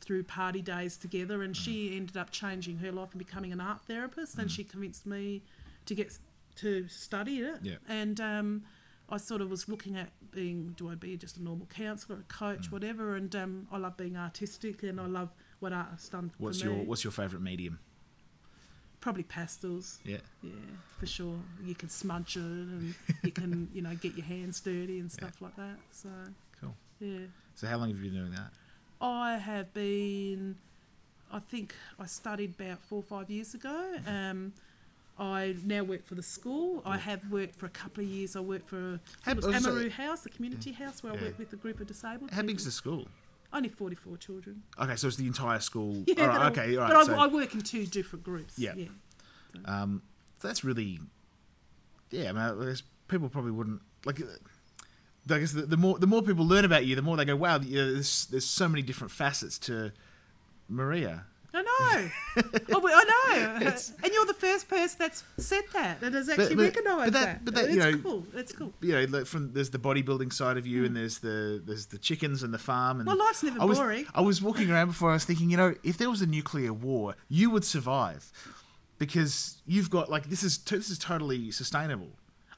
[0.00, 3.82] through party days together, and she ended up changing her life and becoming an art
[3.86, 4.38] therapist.
[4.38, 5.42] And she convinced me
[5.86, 6.18] to get
[6.56, 7.58] to study it.
[7.62, 7.76] Yeah.
[7.88, 8.64] And um,
[9.10, 12.32] I sort of was looking at being, do I be just a normal counsellor, a
[12.32, 13.16] coach, whatever?
[13.16, 16.68] And um, I love being artistic, and I love what art has done What's for
[16.68, 16.76] your.
[16.76, 17.78] What's your favourite medium?
[19.00, 19.98] Probably pastels.
[20.04, 20.18] Yeah.
[20.42, 20.50] Yeah,
[20.98, 21.36] for sure.
[21.64, 25.40] You can smudge it and you can, you know, get your hands dirty and stuff
[25.40, 25.76] like that.
[25.92, 26.08] So,
[26.60, 26.74] Cool.
[27.00, 27.26] yeah.
[27.54, 28.50] So how long have you been doing that?
[29.00, 30.56] I have been,
[31.32, 33.94] I think I studied about four or five years ago.
[34.06, 34.52] Um,
[35.20, 36.82] I now work for the school.
[36.84, 38.34] I have worked for a couple of years.
[38.36, 41.02] I worked for How- think it was was gonna Amaroo say- House, the community house
[41.02, 41.20] where Yeah.
[41.20, 42.46] I work with a group of disabled How people.
[42.48, 43.06] big's the school?
[43.52, 44.62] Only 44 children.
[44.78, 46.04] Okay, so it's the entire school.
[46.06, 46.92] Yeah, all right, okay, all right.
[46.92, 48.58] But I, so, I work in two different groups.
[48.58, 48.74] Yeah.
[48.76, 48.88] yeah.
[49.64, 50.02] um,
[50.42, 51.00] that's really,
[52.10, 52.30] yeah.
[52.30, 52.76] I mean,
[53.08, 54.20] people probably wouldn't like.
[55.30, 57.36] I guess the, the more the more people learn about you, the more they go,
[57.36, 59.92] "Wow, there's there's so many different facets to
[60.68, 61.24] Maria."
[61.80, 62.42] I know.
[62.74, 63.72] oh, but I know.
[64.02, 67.44] and you're the first person that's said that and has actually recognised but that- that.
[67.44, 68.26] but that, it's you know, cool.
[68.34, 68.72] It's cool.
[68.80, 71.98] You know, like from there's the bodybuilding side of you, and there's the there's the
[71.98, 73.00] chickens and the farm.
[73.00, 73.16] And Hmm.
[73.16, 74.06] Well, life's never I was, boring.
[74.14, 75.10] I was walking around before.
[75.10, 78.30] I was thinking, you know, if there was a nuclear war, you would survive
[78.98, 82.10] because you've got like this is to, this is totally sustainable.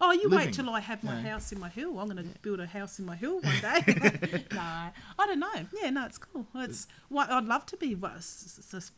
[0.03, 0.47] Oh, you living.
[0.47, 1.31] wait till I have my Yeah.
[1.33, 1.99] house in my hill.
[2.01, 3.85] I'm going to build a house in my hill one day.
[4.53, 4.93] no, I
[5.27, 5.67] don't know.
[5.83, 6.47] Yeah, no, it's cool.
[6.55, 7.97] It's what I'd love to be,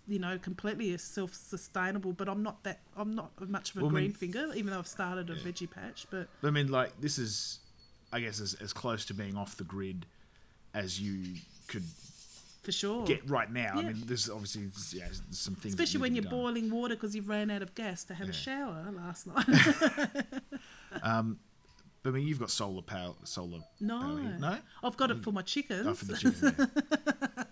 [0.07, 2.13] you know, completely self-sustainable.
[2.13, 2.81] But I'm not that.
[2.97, 5.35] I'm not much of a Well, I mean- green finger, even though I've started a
[5.37, 6.07] veggie patch.
[6.11, 7.59] But I mean, like this is,
[8.13, 10.07] I guess, as, as close to being off the grid
[10.75, 11.35] as you
[11.67, 11.85] could
[12.63, 13.73] for sure, get right now.
[13.75, 14.63] I mean, there's obviously
[14.99, 15.75] yeah, there's some things.
[15.75, 16.31] especially when you're done.
[16.33, 19.47] boiling water because you've ran out of gas to have a shower last night.
[22.03, 23.61] But I mean, you've got solar power, solar.
[23.81, 24.01] No.
[24.01, 24.59] power no.
[24.83, 25.87] I've got it for my chickens.
[25.87, 26.59] Oh, for the chickens.
[26.59, 27.45] yeah.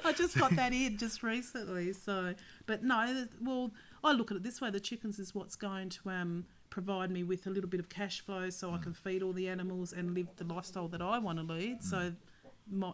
[0.04, 1.92] I just got that in just recently.
[1.92, 3.70] So, but no, well,
[4.02, 7.22] I look at it this way: the chickens is what's going to um, provide me
[7.22, 8.78] with a little bit of cash flow, so Mm.
[8.80, 11.82] I can feed all the animals and live the lifestyle that I want to lead.
[11.82, 12.14] So.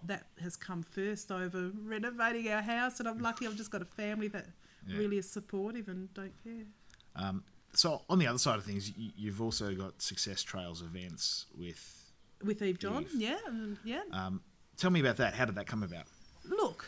[0.05, 3.87] That has come first over renovating our house, and I'm lucky I've just got a
[3.87, 4.47] family that
[4.87, 4.99] Yeah.
[4.99, 6.65] really is supportive and don't care.
[7.17, 11.47] Um, so on the other side of things, you, you've also got Success Trails events
[11.57, 12.13] with.
[12.43, 13.11] With Eve John, Eve.
[13.15, 13.39] yeah,
[13.85, 14.03] yeah.
[14.13, 14.43] Um,
[14.77, 15.35] tell me about that.
[15.35, 16.05] How did that come about?
[16.45, 16.85] look,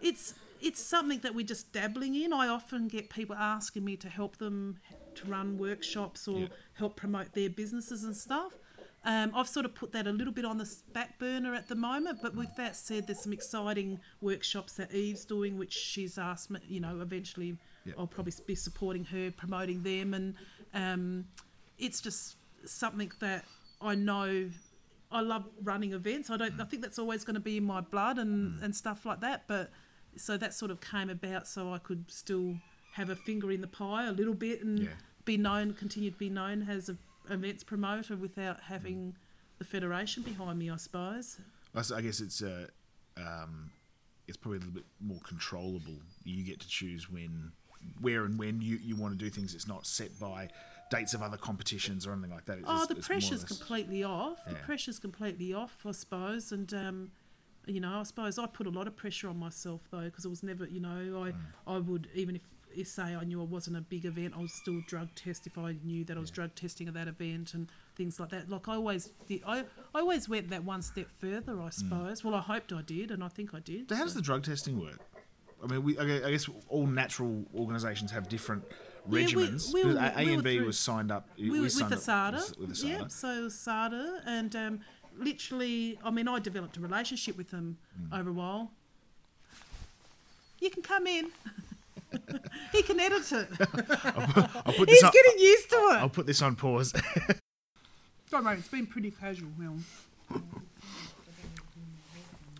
[0.00, 2.32] it's it's something that we're just dabbling in.
[2.32, 4.78] I often get people asking me to help them
[5.14, 6.46] to run workshops or Yeah.
[6.74, 8.52] help promote their businesses and stuff.
[9.04, 11.74] Um, I've sort of put that a little bit on the back burner at the
[11.76, 16.50] moment, but with that said, there's some exciting workshops that Eve's doing, which she's asked
[16.50, 17.94] me, you know, eventually Yeah.
[17.96, 20.34] I'll probably be supporting her, promoting them, and
[20.74, 21.26] um,
[21.78, 22.36] it's just
[22.66, 23.44] something that
[23.80, 24.50] I know
[25.10, 26.28] I love running events.
[26.28, 26.60] I don't.
[26.60, 29.44] I think that's always going to be in my blood and and stuff like that.
[29.46, 29.70] But
[30.16, 32.56] so that sort of came about so I could still
[32.94, 34.88] have a finger in the pie a little bit and Yeah.
[35.24, 36.96] be known, continue to be known as a
[37.30, 39.16] events promoter without having
[39.58, 40.70] the federation behind me.
[40.70, 41.38] I suppose.
[41.74, 42.66] I guess it's uh,
[43.16, 43.70] um,
[44.26, 45.98] it's probably a little bit more controllable.
[46.24, 47.52] You get to choose when,
[48.00, 49.54] where, and when you, you want to do things.
[49.54, 50.48] It's not set by
[50.90, 52.58] dates of other competitions or anything like that.
[52.58, 54.38] It's, Oh, the pressure's less- completely off.
[54.48, 56.50] The pressure's completely off, I suppose.
[56.52, 57.10] And, um,
[57.66, 60.28] you know, I suppose I put a lot of pressure on myself, though, because it
[60.28, 61.36] was never, you know, I, Mm.
[61.66, 62.42] I would, even if,
[62.84, 65.76] say, I knew I wasn't a big event, I was still drug test if I
[65.84, 68.48] knew that I was drug testing at that event and things like that.
[68.48, 69.60] Like, I always did, I,
[69.94, 71.66] I always went that one step further, Mm.
[71.66, 72.22] I suppose.
[72.24, 73.88] Well, I hoped I did, and I think I did.
[73.88, 74.98] So how does the drug testing work?
[75.62, 78.62] I mean, we, I guess all natural organisations have different
[79.06, 79.72] we- regimens.
[79.74, 81.28] we were- A we and B was signed up.
[81.36, 82.58] we were with up ASADA.
[82.58, 83.10] With, Yeah, ASADA.
[83.12, 84.80] so ASADA, and um,
[85.18, 88.20] literally, I mean, I developed a relationship with them Mm.
[88.20, 88.70] over a while.
[90.60, 91.30] You can come in.
[92.72, 93.48] he can edit it.
[94.66, 95.96] I'll put He's on, getting used to it.
[95.98, 96.92] I'll put this on pause.
[98.30, 99.76] Don't worry, it's been pretty casual, Will.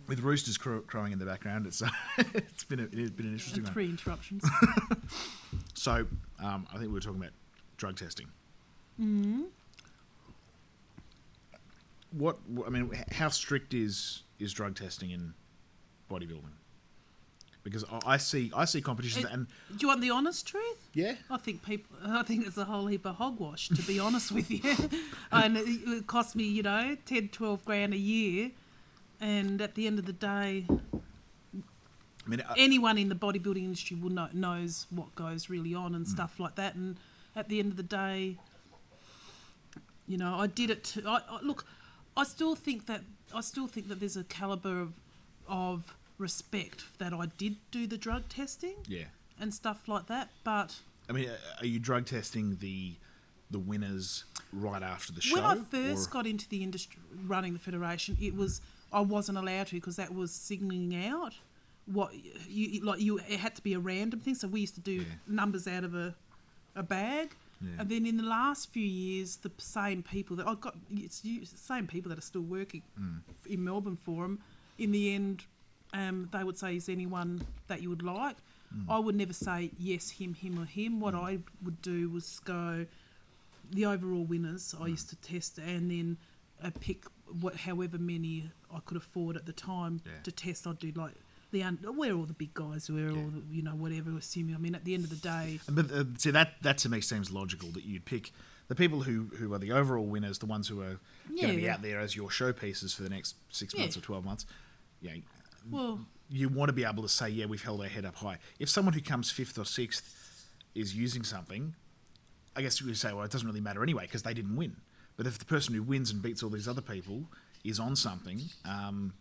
[0.07, 1.89] with roosters crow, crowing in the background, it's uh,
[2.33, 3.85] it's been a, it's been an interesting And one.
[3.85, 4.43] interruptions.
[5.75, 6.07] So,
[6.43, 7.33] um, I think we were talking about
[7.77, 8.27] drug testing.
[8.99, 9.45] mm
[12.11, 15.33] What I mean, how strict is is drug testing in
[16.09, 16.53] bodybuilding?
[17.63, 20.89] Because I, I see I see competitions It- and Do you want the honest truth?
[20.93, 21.97] yeah, I think people.
[22.05, 24.61] I think it's a whole heap of hogwash, to be honest with you.
[25.31, 28.51] and it, it cost me, you know, 10, 12 grand a year.
[29.21, 33.97] And at the end of the day, I mean, uh, anyone in the bodybuilding industry
[33.97, 36.75] will know, knows what goes really on and stuff like that.
[36.75, 36.95] And
[37.35, 38.37] at the end of the day,
[40.07, 40.83] you know, I did it.
[40.85, 41.65] To, I, I, look,
[42.15, 43.01] I still think that
[43.35, 44.93] I still think that there's a caliber of
[45.47, 49.05] of respect that I did do the drug testing yeah.
[49.39, 50.29] and stuff like that.
[50.43, 50.75] But
[51.09, 52.95] I mean, are you drug testing the
[53.51, 55.35] the winners right after the show?
[55.37, 58.61] when I first or- got into the industry, running the federation, it was
[58.91, 61.33] I wasn't allowed to because that was signalling out
[61.85, 62.11] what
[62.47, 62.99] you like.
[62.99, 64.35] You it had to be a random thing.
[64.35, 65.05] So we used to do Yeah.
[65.27, 66.15] numbers out of a
[66.75, 67.35] a bag.
[67.61, 67.71] Yeah.
[67.79, 71.41] And then in the last few years, the same people that I got, it's you-
[71.41, 73.21] it's the same people that are still working Mm.
[73.47, 74.39] in Melbourne for them.
[74.77, 75.45] In the end,
[75.93, 78.37] um, they would say, "Is anyone that you would like?"
[78.75, 78.85] Mm.
[78.89, 80.99] I would never say yes, him, him, or him.
[80.99, 82.85] What I would do was go
[83.71, 84.75] the overall winners.
[84.77, 84.83] Mm.
[84.83, 86.17] I used to test and then
[86.63, 87.05] uh, pick
[87.41, 90.11] what, however many I could afford at the time Yeah.
[90.23, 90.67] to test.
[90.67, 91.13] I'd do like
[91.51, 93.17] the un- where all the big guys were, Yeah.
[93.17, 94.11] or the, you know whatever.
[94.17, 96.89] Assuming, I mean, at the end of the day, But uh, see that that to
[96.89, 98.31] me seems logical that you'd pick
[98.67, 101.67] the people who, who are the overall winners, the ones who are going to be
[101.67, 103.81] out there as your showpieces for the next six Yeah.
[103.81, 104.45] months or twelve months.
[105.01, 105.13] Yeah,
[105.69, 105.99] well,
[106.29, 108.37] you want to be able to say, yeah, we've held our head up high.
[108.59, 111.73] If someone who comes fifth or sixth is using something,
[112.55, 114.75] I guess we say, well, it doesn't really matter anyway because they didn't win.
[115.17, 117.23] But if the person who wins and beats all these other people
[117.63, 119.13] is on something, um,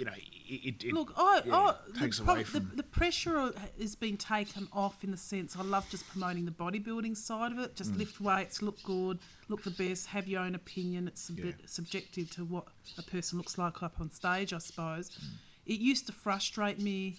[0.00, 2.70] you know, it, it Look, I, yeah, I takes the, away from.
[2.70, 6.50] the, the pressure has been taken off in the sense I love just promoting the
[6.52, 7.74] bodybuilding side of it.
[7.74, 7.76] Mm.
[7.76, 9.18] Just lift weights, look good,
[9.50, 11.06] look the best, have your own opinion.
[11.06, 11.44] It's a Yeah.
[11.44, 12.64] bit subjective to what
[12.96, 15.10] a person looks like up on stage, I suppose.
[15.10, 15.24] Mm.
[15.66, 17.18] It used to frustrate me,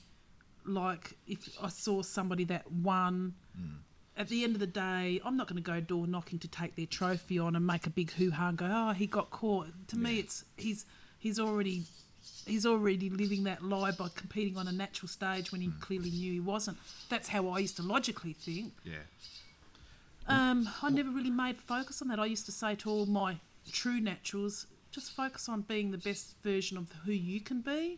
[0.65, 3.35] like if I saw somebody that won.
[3.55, 3.77] Mm.
[4.17, 6.75] At the end of the day, I'm not going to go door knocking to take
[6.75, 9.67] their trophy on and make a big hoo ha and go, oh, he got caught.
[9.89, 10.85] To me, it's he's
[11.19, 11.83] he's already
[12.45, 16.31] he's already living that lie by competing on a natural stage when he clearly knew
[16.33, 16.77] he wasn't.
[17.09, 18.73] That's how I used to logically think.
[18.83, 18.95] yeah.
[20.27, 22.19] Um, I never really made focus on that.
[22.19, 23.37] I used to say to all my
[23.71, 27.97] true naturals, just focus on being the best version of who you can be.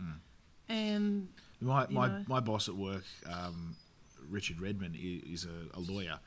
[0.69, 1.27] And
[1.59, 2.23] My my, know.
[2.27, 3.75] my boss at work, um,
[4.29, 6.19] Richard Redman, is a, a lawyer,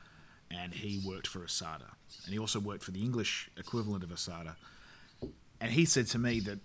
[0.51, 1.89] and he worked for ASADA,
[2.25, 4.55] and he also worked for the English equivalent of ASADA.
[5.59, 6.59] And he said to me that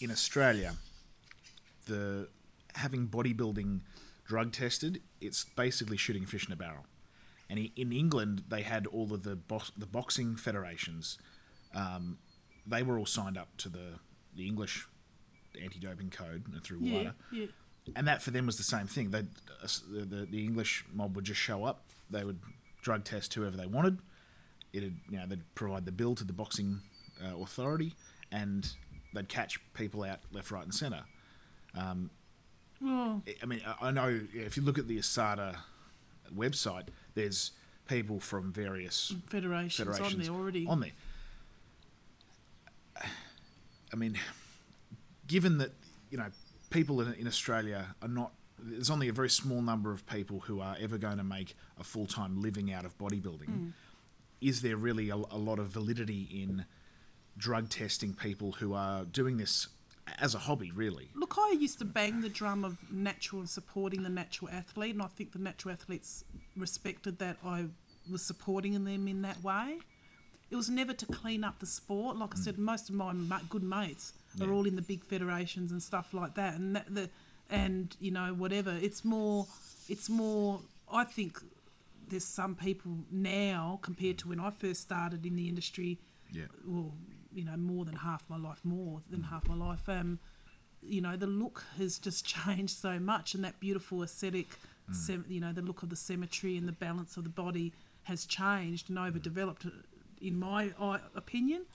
[0.00, 0.74] in Australia,
[1.86, 2.28] the
[2.74, 3.80] having bodybuilding
[4.26, 6.86] drug tested, it's basically shooting fish in a barrel.
[7.50, 11.18] And he, in England, they had all of the box, the boxing federations.
[11.74, 12.18] Um,
[12.66, 13.98] they were all signed up to the
[14.36, 14.86] the English
[15.60, 17.46] anti-doping code and through yeah, WADA yeah,
[17.96, 19.10] and that for them was the same thing.
[19.10, 21.84] They the, the the English mob would just show up.
[22.10, 22.38] They would
[22.82, 23.98] drug test whoever they wanted.
[24.72, 26.80] It'd you know they'd provide the bill to the boxing
[27.24, 27.94] uh, authority,
[28.30, 28.70] and
[29.12, 31.04] they'd catch people out left, right, and centre.
[31.74, 32.10] Um,
[32.82, 32.86] oh.
[32.86, 35.56] well, I mean, I- know if you look at the ASADA
[36.34, 37.52] website, there's
[37.86, 40.66] people from various federations, federations on there already.
[40.66, 40.92] on there.
[43.92, 44.18] I mean,
[45.26, 45.72] given that
[46.10, 46.26] you know
[46.70, 48.32] people in, in Australia are not.
[48.60, 51.84] There's only a very small number of people who are ever going to make a
[51.84, 53.46] full time living out of bodybuilding.
[53.46, 53.68] Hmm.
[54.40, 56.64] Is there really a, a lot of validity in
[57.38, 59.68] drug testing people who are doing this
[60.18, 61.08] as a hobby, really?
[61.14, 65.02] Look, I used to bang the drum of natural and supporting the natural athlete, and
[65.02, 66.24] I think the natural athletes
[66.56, 67.66] respected that I
[68.10, 69.78] was supporting them in that way.
[70.50, 72.16] It was never to clean up the sport.
[72.16, 72.44] Like I mm.
[72.44, 73.12] said, most of my
[73.50, 77.10] good mates are all in the big federations and stuff like that, and that, the
[77.50, 78.76] and you know whatever.
[78.80, 79.46] It's more,
[79.88, 80.60] it's more.
[80.90, 81.38] I think
[82.08, 85.98] there's some people now compared to when I first started in the industry
[86.32, 86.46] Yeah.
[86.66, 86.94] well,
[87.32, 89.88] you know, more than half my life, more than half my life.
[89.88, 90.18] Um,
[90.82, 94.46] you know, the look has just changed so much, and that beautiful aesthetic,
[94.92, 97.72] sem- you know, the look of the symmetry and the balance of the body
[98.04, 99.70] has changed and overdeveloped, uh,
[100.20, 100.70] in my
[101.14, 101.66] opinion.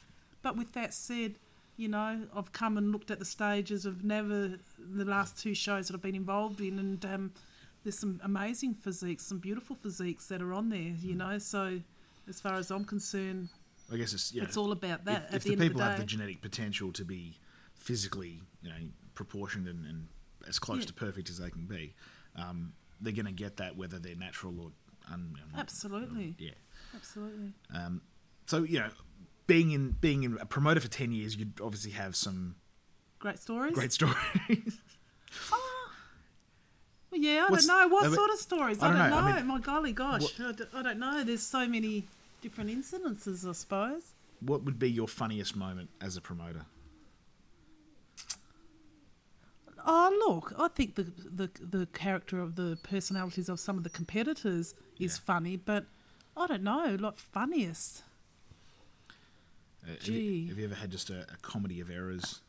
[0.42, 1.36] But with that said,
[1.78, 5.88] you know, I've come and looked at the stages of never the last two shows
[5.88, 7.32] that I've been involved in, and um,
[7.84, 10.94] there's some amazing physiques, some beautiful physiques that are on there.
[11.02, 11.80] You know, so
[12.28, 13.50] as far as I'm concerned,
[13.92, 14.44] I guess it's yeah.
[14.44, 15.28] it's all about that.
[15.30, 17.38] if, if the, the, people the have the genetic potential to be
[17.76, 18.76] physically, you know,
[19.14, 20.08] proportioned and, and
[20.48, 20.86] as close Yeah.
[20.88, 21.94] to perfect as they can be,
[22.36, 24.72] um, they're going to get that whether they're natural or
[25.12, 26.36] un, Absolutely.
[26.38, 26.52] yeah.
[26.96, 27.54] Absolutely.
[27.74, 28.02] Um,
[28.46, 28.90] so you know,
[29.48, 32.56] being in being in a promoter for ten years, you'd obviously have some
[33.20, 33.74] Great stories.
[33.74, 34.16] great stories.
[37.12, 37.88] Well, yeah, I What's- don't know.
[37.94, 38.80] What I mean- sort of stories?
[38.82, 39.22] I I don't don't, know.
[39.22, 39.28] know.
[39.28, 40.40] I mean- My golly gosh.
[40.40, 41.24] I don't know.
[41.24, 42.08] There's so many
[42.44, 44.14] different incidences, I suppose.
[44.40, 46.66] what would be your funniest moment as a promoter?
[49.86, 53.90] Oh, look, I think the, the the character of the personalities of some of the
[53.90, 55.24] competitors is Yeah.
[55.26, 55.86] funny, but
[56.38, 58.04] I don't know, like funniest.
[59.86, 62.40] Uh, have, you, have you ever had just a, a comedy of errors?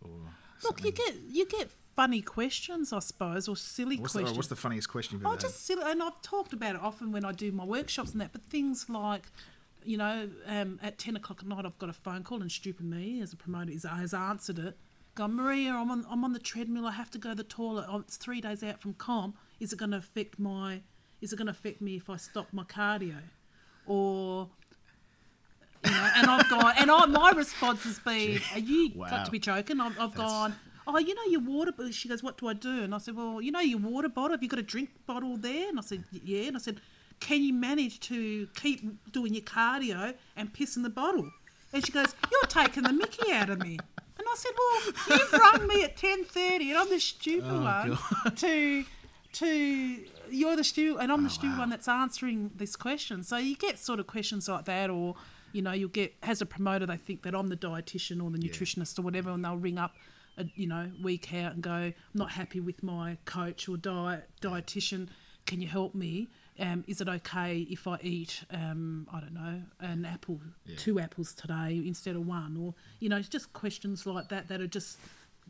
[0.00, 0.10] Or
[0.62, 4.32] Look, you get you get funny questions, I suppose, or silly What's questions.
[4.32, 6.80] or what's the funniest question you've ever Oh, just silly, and I've talked about it
[6.80, 8.32] often when I do my workshops and that.
[8.32, 9.24] But things like,
[9.84, 12.84] you know, um, at ten o'clock at night, I've got a phone call, and stupid
[12.86, 14.76] me as a promoter is, has answered it.
[15.14, 16.86] Gone, Maria, I'm on, I'm on the treadmill.
[16.86, 17.86] I have to go to the toilet.
[17.88, 19.36] Oh, it's three days out from comp.
[19.60, 20.80] Is it going to affect my?
[21.20, 23.18] Is it going to affect me if I stop my cardio,
[23.86, 24.48] or?
[25.84, 29.10] You know, and I've gone, and I, my response has been, "Are you Wow.
[29.10, 30.54] got to be joking?" I've, I've gone,
[30.86, 31.72] oh, you know your water.
[31.72, 32.82] bo-" She goes, what do I do?
[32.82, 34.32] And I said, well, you know your water bottle.
[34.32, 35.68] Have you got a drink bottle there?
[35.68, 36.42] And I said, yeah.
[36.48, 36.80] And I said,
[37.20, 38.80] can you manage to keep
[39.12, 41.30] doing your cardio and piss in the bottle?
[41.72, 43.78] And she goes, you're taking the Mickey out of me.
[44.16, 47.62] And I said, well, you've rung me at ten thirty, and I'm the stupid Oh,
[47.62, 48.84] one to
[49.32, 51.60] to you're the stu and I'm the oh, stupid wow.
[51.60, 53.22] one that's answering this question.
[53.24, 55.16] So you get sort of questions like that, or
[55.52, 58.40] you know, you'll get as a promoter they think that I'm the dietitian or the
[58.40, 58.52] Yeah.
[58.52, 59.96] nutritionist or whatever, and they'll ring up,
[60.36, 64.28] a, you know, week out and go, I'm not happy with my coach or diet
[64.40, 65.08] dietitian.
[65.46, 66.28] Can you help me?
[66.58, 70.76] Um, is it okay if I eat, um, I don't know, an apple, Yeah.
[70.76, 74.60] two apples today instead of one, or you know, it's just questions like that that
[74.60, 74.98] are just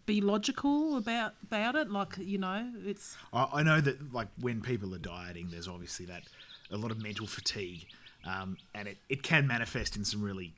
[0.07, 1.91] be logical about about it.
[1.91, 6.07] Like you know, it's I, I know that like when people are dieting, there's obviously
[6.07, 6.23] that
[6.71, 7.87] a lot of mental fatigue,
[8.27, 10.55] um, and it, it can manifest in some really,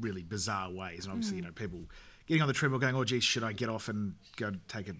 [0.00, 1.04] really bizarre ways.
[1.04, 1.40] And obviously, Mm.
[1.40, 1.80] you know, people
[2.32, 4.94] getting on the treadmill going, "Oh, geez, should I get off and go take a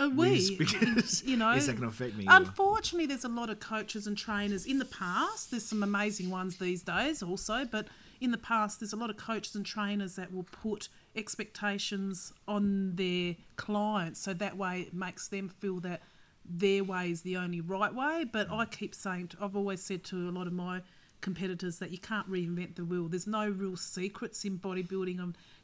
[0.00, 3.24] a whiz we, because you know, is that going to affect me?" or- Unfortunately, there's
[3.24, 5.50] a lot of coaches and trainers in the past.
[5.50, 7.86] There's some amazing ones these days also, but
[8.20, 12.94] in the past, there's a lot of coaches and trainers that will put expectations on
[12.96, 16.02] their clients, so that way it makes them feel that
[16.44, 18.24] their way is the only right way.
[18.30, 20.82] But I keep saying, I've always said to a lot of my
[21.20, 23.08] competitors that you can't reinvent the wheel.
[23.08, 25.20] There's no real secrets in bodybuilding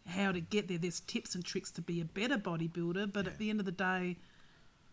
[0.07, 0.78] how to get there.
[0.78, 3.72] There's tips and tricks to be a better bodybuilder, but at the end of the
[3.72, 4.16] day,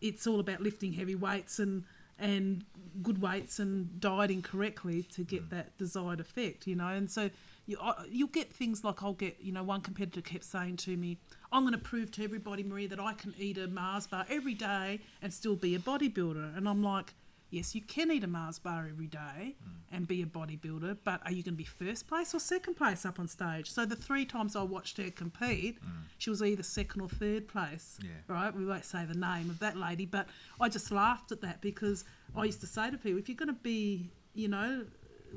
[0.00, 1.84] it's all about lifting heavy weights and
[2.18, 2.64] and
[3.02, 5.50] good weights and dieting correctly to get mm.
[5.50, 6.88] that desired effect, you know.
[6.88, 7.30] And so
[7.66, 10.96] you I- you'll get things like I'll get, you know, one competitor kept saying to
[10.96, 11.18] me,
[11.50, 14.54] "I'm going to prove to everybody, Maria, that I can eat a Mars bar every
[14.54, 17.14] day and still be a bodybuilder." And I'm like,
[17.52, 19.94] "Yes, you can eat a Mars bar every day hmm.
[19.94, 23.04] and be a bodybuilder, but are you going to be first place or second place
[23.04, 25.90] up on stage?" So the three times I watched her compete, hmm.
[26.18, 28.10] she was either second or third place Yeah.
[28.26, 28.54] right?
[28.54, 30.26] We won't say the name of that lady, but
[30.60, 32.46] I just laughed at that because I hmm.
[32.46, 34.86] used to say to people, if you're going to be, you know,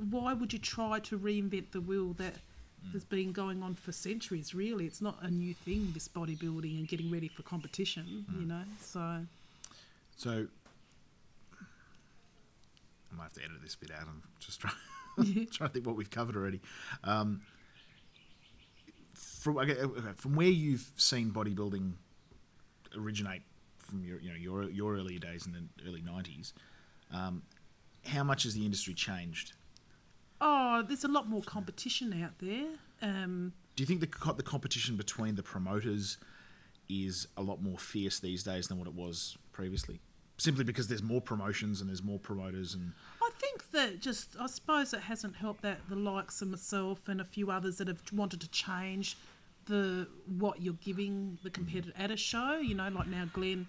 [0.10, 2.36] why would you try to reinvent the wheel that
[2.94, 4.54] has been going on for centuries?
[4.54, 5.92] Really, it's not a new thing.
[5.94, 8.64] This bodybuilding and getting ready for competition, you know.
[8.82, 9.26] So
[10.18, 10.48] So
[13.26, 14.08] have to edit this bit out.
[14.08, 14.76] I'm just trying,
[15.52, 16.62] trying to think what we've covered already.
[17.04, 17.42] Um,
[19.14, 21.94] from okay, okay, from where you've seen bodybuilding
[22.98, 23.42] originate
[23.78, 26.54] from your you know your your earlier days in the early nineties,
[27.14, 27.44] um,
[28.06, 29.54] how much has the industry changed?
[30.42, 32.68] Oh, there's a lot more competition out there.
[33.02, 36.18] Um, Do you think the co- the competition between the promoters
[36.90, 40.02] is a lot more fierce these days than what it was previously?
[40.38, 42.92] Simply because there's more promotions and there's more promoters and
[43.76, 47.52] that just, I suppose it hasn't helped that the likes of myself and a few
[47.52, 49.18] others that have wanted to change
[49.66, 50.08] the
[50.38, 52.58] what you're giving the competitor at a show.
[52.58, 53.66] You know, like now Glenn,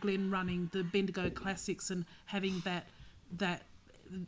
[0.00, 2.86] Glenn running the Bendigo Classics and having that
[3.36, 3.62] that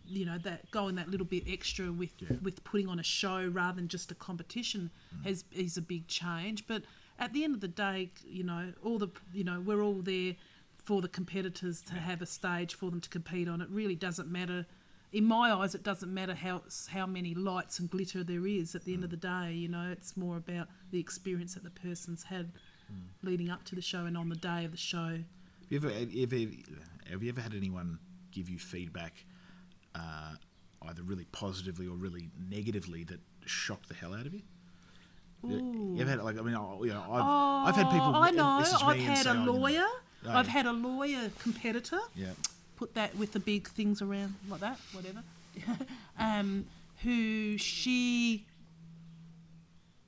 [0.07, 2.11] you know that going that little bit extra with
[2.43, 5.26] with putting on a show rather than just a competition mm.
[5.26, 6.66] has is a big change.
[6.66, 6.82] But
[7.18, 10.34] at the end of the day, you know, all the you know we're all there
[10.84, 13.61] for the competitors to have a stage for them to compete on.
[13.61, 14.66] It really doesn't matter.
[15.17, 18.75] In my eyes, it doesn't matter how how many lights and glitter there is.
[18.75, 21.71] At the end of the day, you know, it's more about the experience that the
[21.71, 22.53] person's had
[23.23, 25.19] leading up to the show and on the day of the show.
[25.71, 26.37] Have you ever, ever,
[27.11, 27.99] have you ever had anyone
[28.31, 29.25] give you feedback,
[29.95, 30.35] uh,
[30.83, 34.43] either really positively or really negatively, that shocked the hell out of you?
[35.45, 35.97] You Ooh.
[35.99, 38.12] ever had like I mean, I- you know, I've, I've had people.
[38.14, 38.62] Oh, I know.
[38.83, 39.87] I've had a oh, lawyer.
[40.27, 40.53] Oh, I've yeah.
[40.53, 42.01] had a lawyer competitor.
[42.14, 42.33] Yeah,
[42.77, 45.22] Put that with the big things around like that, whatever.
[46.18, 46.66] um,
[47.03, 48.45] who she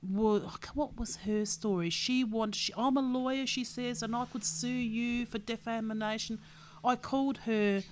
[0.07, 0.43] was.
[0.73, 1.89] What was her story?
[1.89, 2.55] She wanted.
[2.55, 6.39] She, I'm a lawyer, she says, and I could sue you for defamation.
[6.83, 7.83] I called her.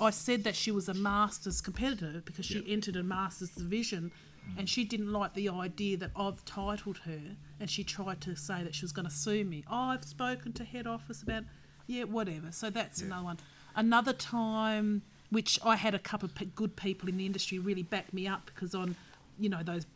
[0.00, 2.64] I said that she was a masters competitor because she Yep.
[2.68, 4.10] entered a masters division,
[4.58, 7.20] and she didn't like the idea that I've titled her,
[7.60, 9.64] and she tried to say that she was going to sue me.
[9.70, 11.44] Oh, I've spoken to head office about,
[11.86, 12.50] yeah, whatever.
[12.50, 13.06] So that's Yeah.
[13.06, 13.38] another one.
[13.76, 18.12] Another time, which I had a couple of good people in the industry really back
[18.12, 18.96] me up because on,
[19.38, 19.86] you know, those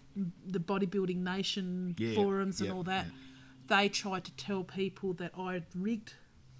[0.46, 3.12] the bodybuilding nation Yeah, forums and yeah, all that, yeah.
[3.78, 6.14] they tried to tell people that I'd rigged.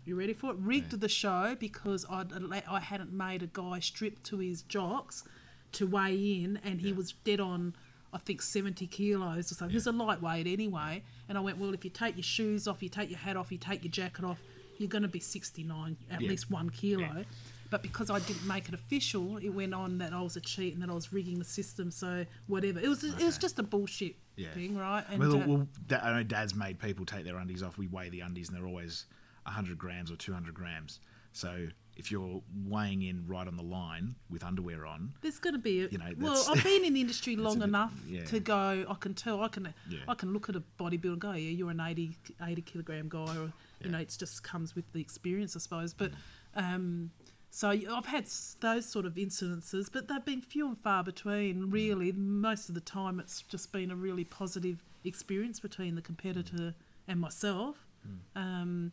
[0.04, 0.56] You ready for it?
[0.60, 2.32] Rigged the show because I'd,
[2.68, 5.24] I hadn't made a guy strip to his jocks
[5.72, 7.74] to weigh in, and he was dead on,
[8.12, 9.70] I think, 70 kilos or something.
[9.72, 11.02] He was a lightweight anyway.
[11.28, 13.52] And I went, well, if you take your shoes off, you take your hat off,
[13.52, 14.40] you take your jacket off,
[14.78, 16.28] you're going to be 69, at Yeah.
[16.28, 17.24] least one kilo.
[17.70, 20.72] But because I didn't make it official, it went on that I was a cheat
[20.72, 21.90] and that I was rigging the system.
[21.90, 24.52] So whatever, it was it was just a bullshit Yeah.
[24.52, 25.04] thing, right?
[25.10, 27.76] And well, uh, well da- I know Dad's made people take their undies off.
[27.76, 29.04] We weigh the undies, and they're always
[29.44, 30.98] hundred grams or two hundred grams.
[31.32, 35.58] So if you're weighing in right on the line with underwear on, There's going to
[35.58, 36.44] be a You know, well.
[36.48, 38.24] I've been in the industry long bit- enough yeah.
[38.26, 38.86] to go.
[38.88, 39.42] I can tell.
[39.42, 39.74] I can.
[39.90, 39.98] Yeah.
[40.08, 43.36] I can look at a bodybuilder and go, yeah, you're an 80, 80 kilogram guy,
[43.36, 43.86] or Yeah.
[43.86, 45.94] you know, it just comes with the experience, I suppose.
[45.94, 46.12] But
[46.54, 47.10] um,
[47.50, 48.26] so I've had
[48.60, 51.06] those sort of incidences, but they've been few and far Mm.
[51.06, 51.70] between.
[51.70, 56.74] Really, most of the time, it's just been a really positive experience between the competitor
[57.06, 57.86] and myself.
[58.06, 58.40] Mm.
[58.40, 58.92] Um,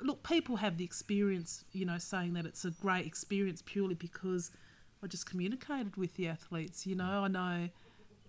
[0.00, 4.50] look, people have the experience, you know, saying that it's a great experience purely because
[5.02, 6.86] I just communicated with the athletes.
[6.86, 7.68] You know, I know,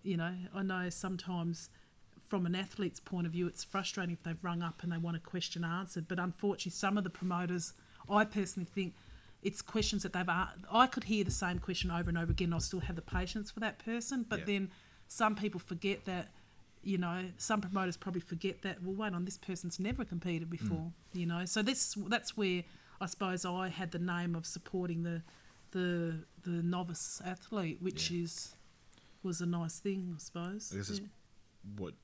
[0.03, 1.69] you know, I know sometimes
[2.29, 5.17] from an athlete's point of view, it's frustrating if they've rung up and they want
[5.17, 6.07] a question answered.
[6.07, 7.73] But unfortunately, some of the promoters,
[8.09, 8.93] I personally think
[9.41, 10.59] it's questions that they've asked.
[10.71, 12.53] I could hear the same question over and over again.
[12.53, 14.25] I'll still have the patience for that person.
[14.29, 14.45] But Yeah.
[14.45, 14.71] then
[15.07, 16.29] some people forget that
[16.81, 18.81] you know, some promoters probably forget that.
[18.81, 20.51] Well, wait on, this person's never competed mm.
[20.51, 20.93] before.
[21.11, 22.63] You know, so this that's where
[23.01, 25.21] I suppose I had the name of supporting the
[25.71, 28.23] the the novice athlete, which Yeah.
[28.23, 28.55] is
[29.23, 30.71] was a nice thing, I suppose.
[30.71, 31.07] It's Yeah.
[31.75, 31.95] what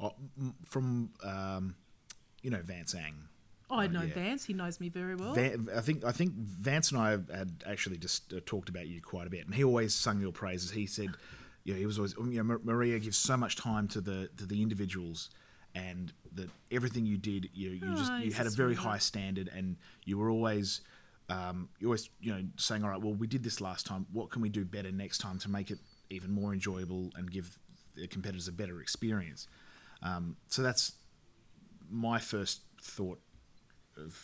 [0.00, 0.14] oh,
[0.68, 1.74] from um,
[2.42, 3.28] you know Vance Ang.
[3.70, 4.14] I uh, know yeah.
[4.14, 5.34] Vance; he knows me very well.
[5.34, 8.86] Van, I think I think Vance and I have had actually just uh, talked about
[8.86, 10.70] you quite a bit, and he always sung your praises.
[10.70, 11.10] He said,
[11.64, 14.46] you know, he was always, you know, Maria gives so much time to the to
[14.46, 15.30] the individuals,
[15.74, 18.98] and that everything you did, you you Oh, just you had a a very high
[18.98, 20.80] standard, and you were always.
[21.28, 24.06] Um, you always, you know, saying, "All right, well, we did this last time.
[24.12, 25.78] What can we do better next time to make it
[26.10, 27.58] even more enjoyable and give
[27.94, 29.46] the competitors a better experience?"
[30.02, 30.92] Um, so that's
[31.90, 33.20] my first thought
[33.96, 34.18] of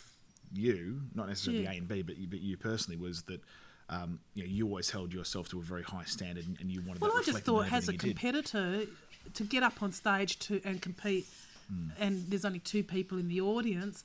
[0.51, 1.73] you, not necessarily Yeah.
[1.73, 3.41] ANB, but you, but you personally was that
[3.89, 6.81] um, you know you always held yourself to a very high standard, and, and you
[6.81, 7.01] wanted.
[7.01, 8.07] Well, that I just thought, as a you did.
[8.11, 8.83] competitor,
[9.33, 11.25] to get up on stage to and compete,
[11.69, 11.89] Hmm.
[11.99, 14.03] and there's only two people in the audience,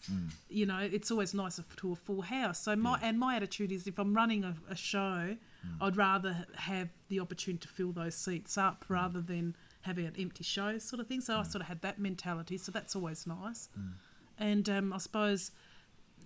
[0.51, 2.59] you know, it's always nicer to a full house.
[2.63, 5.83] So my and my attitude is, if I'm running a, a show, Hmm.
[5.83, 8.93] I'd rather have the opportunity to fill those seats up Hmm.
[8.93, 11.21] rather than having an empty show, sort of thing.
[11.21, 12.59] So I sort of had that mentality.
[12.59, 13.69] So that's always nice.
[13.75, 13.93] Hmm.
[14.39, 15.51] And um, I suppose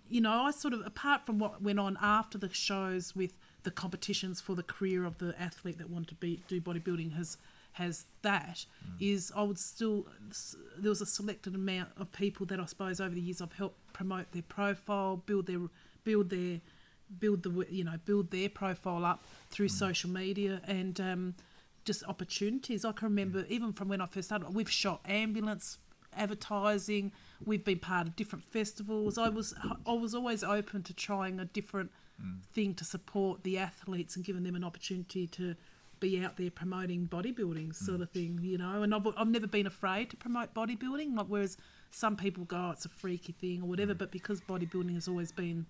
[0.09, 3.33] you know, I sort of, apart from what went on after the shows with
[3.63, 7.37] the competitions for the career of the athlete that wanted to be do bodybuilding, has
[7.73, 8.65] has that
[8.99, 10.07] is I would still
[10.79, 13.93] there was a selected amount of people that I suppose over the years I've helped
[13.93, 15.61] promote their profile, build their
[16.03, 16.61] build their
[17.21, 21.35] build the you know build their profile up through social media and um,
[21.89, 22.85] just opportunities.
[22.85, 23.49] I can remember mm.
[23.49, 25.79] even from when I first started, we've shot ambulance
[26.15, 27.13] advertising.
[27.45, 29.17] We've been part of different festivals.
[29.17, 29.55] I was
[29.87, 31.91] I was always open to trying a different
[32.23, 32.43] mm.
[32.53, 35.57] thing to support the athletes and giving them an opportunity to
[35.99, 38.03] be out there promoting bodybuilding sort mm.
[38.03, 38.83] of thing, you know.
[38.83, 41.57] And I've, I've never been afraid to promote bodybuilding, like whereas
[41.91, 43.95] some people go, oh, it's a freaky thing or whatever.
[43.95, 45.65] But because bodybuilding has always been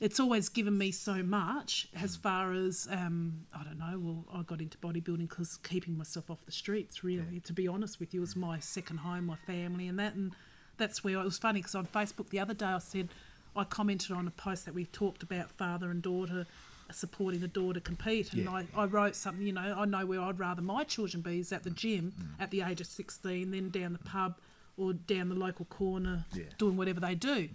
[0.00, 2.22] it's always given me so much as mm.
[2.22, 3.98] far as um, I don't know.
[3.98, 7.04] Well, I got into bodybuilding because keeping myself off the streets.
[7.04, 10.14] Really, to be honest with you, was my second home, my family, and that.
[10.14, 10.32] And
[10.76, 13.08] that's where it was funny because on Facebook the other day I said
[13.54, 16.46] I commented on a post that we talked about father and daughter
[16.90, 18.50] supporting the daughter compete, and Yeah.
[18.50, 19.46] I, I wrote something.
[19.46, 21.74] You know, I know where I'd rather my children be is at the mm.
[21.74, 22.42] gym mm.
[22.42, 24.36] at the age of sixteen, then down the pub
[24.76, 26.44] or down the local corner Yeah.
[26.58, 27.48] doing whatever they do.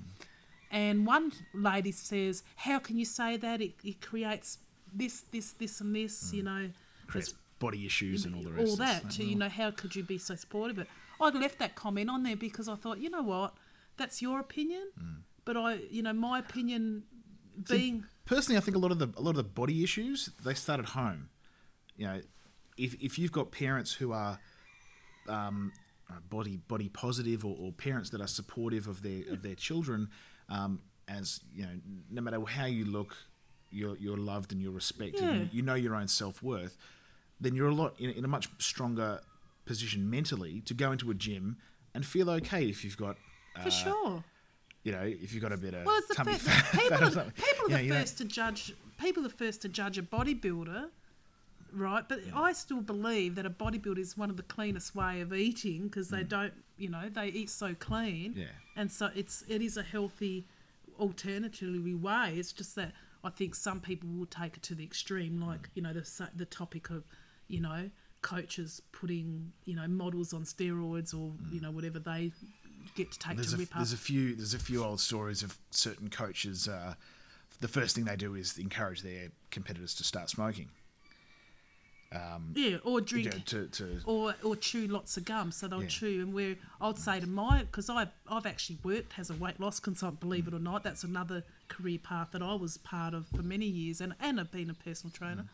[0.71, 3.61] And one lady says, "How can you say that?
[3.61, 4.57] It, it creates
[4.93, 6.33] this, this, this, and this.
[6.33, 6.69] You know,
[7.07, 8.69] Creates body issues and all the rest.
[8.69, 9.03] all that.
[9.05, 10.75] like, To you know, how could you be so supportive?
[10.75, 10.87] But
[11.19, 13.53] I left that comment on there because I thought, you know what,
[13.97, 15.15] that's your opinion, Mm.
[15.45, 17.03] but I, you know, my opinion
[17.69, 20.53] being personally, I think a lot of the a lot of the body issues they
[20.53, 21.29] start at home.
[21.95, 22.21] You know,
[22.77, 24.37] if if you've got parents who are
[25.27, 25.71] um,
[26.09, 30.09] uh, body body positive or, or parents that are supportive of their of their children,
[30.49, 31.71] um, as you know,
[32.09, 33.15] no matter how you look,
[33.69, 35.21] you're you're loved and you're respected.
[35.21, 35.31] Yeah.
[35.31, 36.77] And you know your own self worth.
[37.39, 39.21] Then you're a lot in, in a much stronger
[39.65, 41.57] position mentally to go into a gym
[41.93, 43.17] and feel okay if you've got.
[43.61, 44.23] for uh, sure.
[44.83, 46.97] You know, if you've got a bit of Well, it's the tummy first, fat, people,
[46.97, 48.73] fat are, people are know, the first to judge.
[48.97, 50.89] People are first to judge a bodybuilder,
[51.73, 52.07] right?
[52.07, 55.83] But I still believe that a bodybuilder is one of the cleanest way of eating
[55.83, 58.37] because they don't, you know, they eat so clean, Mm.
[58.37, 58.45] Yeah.
[58.75, 60.45] and so it's it is a healthy,
[60.99, 62.35] alternatively way.
[62.37, 62.93] It's just that
[63.23, 65.47] I think some people will take it to the extreme, Mm.
[65.47, 67.05] like you know the the topic of,
[67.47, 67.89] you know,
[68.21, 72.31] coaches putting you know models on steroids or you know whatever they
[72.95, 73.35] get to take Mm.
[73.37, 73.77] There's to a, rip up.
[73.77, 76.67] there's a few there's a few old stories of certain coaches.
[76.67, 76.95] Uh,
[77.59, 80.69] the first thing they do is encourage their competitors to start smoking.
[82.09, 85.51] Um, yeah, or You drink know, to, to or or chew lots of gum.
[85.51, 85.89] So they'll Yeah.
[85.89, 89.59] chew, and where I'd say to my because I I've actually worked as a weight
[89.59, 90.83] loss consultant, believe it or not.
[90.83, 94.51] That's another career path that I was part of for many years, and and I've
[94.51, 95.43] been a personal trainer.
[95.43, 95.47] Mm.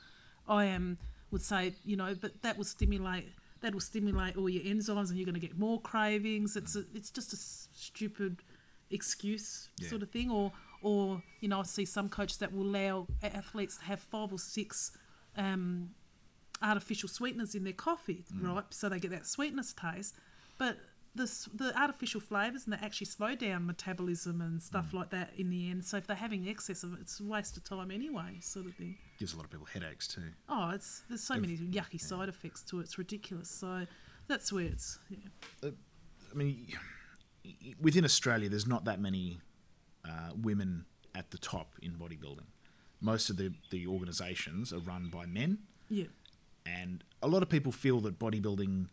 [0.47, 0.99] I am
[1.31, 3.33] would say you know, but that will stimulate.
[3.61, 6.55] That will stimulate all your enzymes, and you're going to get more cravings.
[6.55, 6.95] It's a, mm.
[6.95, 8.43] it's just a stupid
[8.91, 9.89] excuse Yeah.
[9.89, 10.51] sort of thing, or
[10.83, 14.37] or you know, I see some coaches that will allow athletes to have five or
[14.37, 14.91] six
[15.35, 15.91] um,
[16.63, 18.47] artificial sweeteners in their coffee, mm.
[18.47, 18.63] right?
[18.69, 20.15] So they get that sweetness taste.
[20.57, 20.77] But
[21.15, 24.99] the, the artificial flavours and they actually slow down metabolism and stuff mm.
[24.99, 25.85] like that in the end.
[25.85, 28.73] So if they're having excess of it, it's a waste of time anyway, sort of
[28.75, 28.97] thing.
[29.19, 30.23] gives a lot of people headaches too.
[30.49, 32.83] Oh, it's there's so many yucky side effects to it.
[32.83, 33.49] It's ridiculous.
[33.49, 33.85] So
[34.27, 35.17] that's where it's yeah.
[35.63, 35.71] Uh,
[36.31, 36.67] I mean,
[37.79, 39.39] within Australia, there's not that many
[40.05, 42.47] uh, women at the top in bodybuilding.
[43.01, 45.59] Most of the, the organisations are run by men,
[45.89, 46.05] yeah.
[46.65, 48.87] And a lot of people feel that bodybuilding.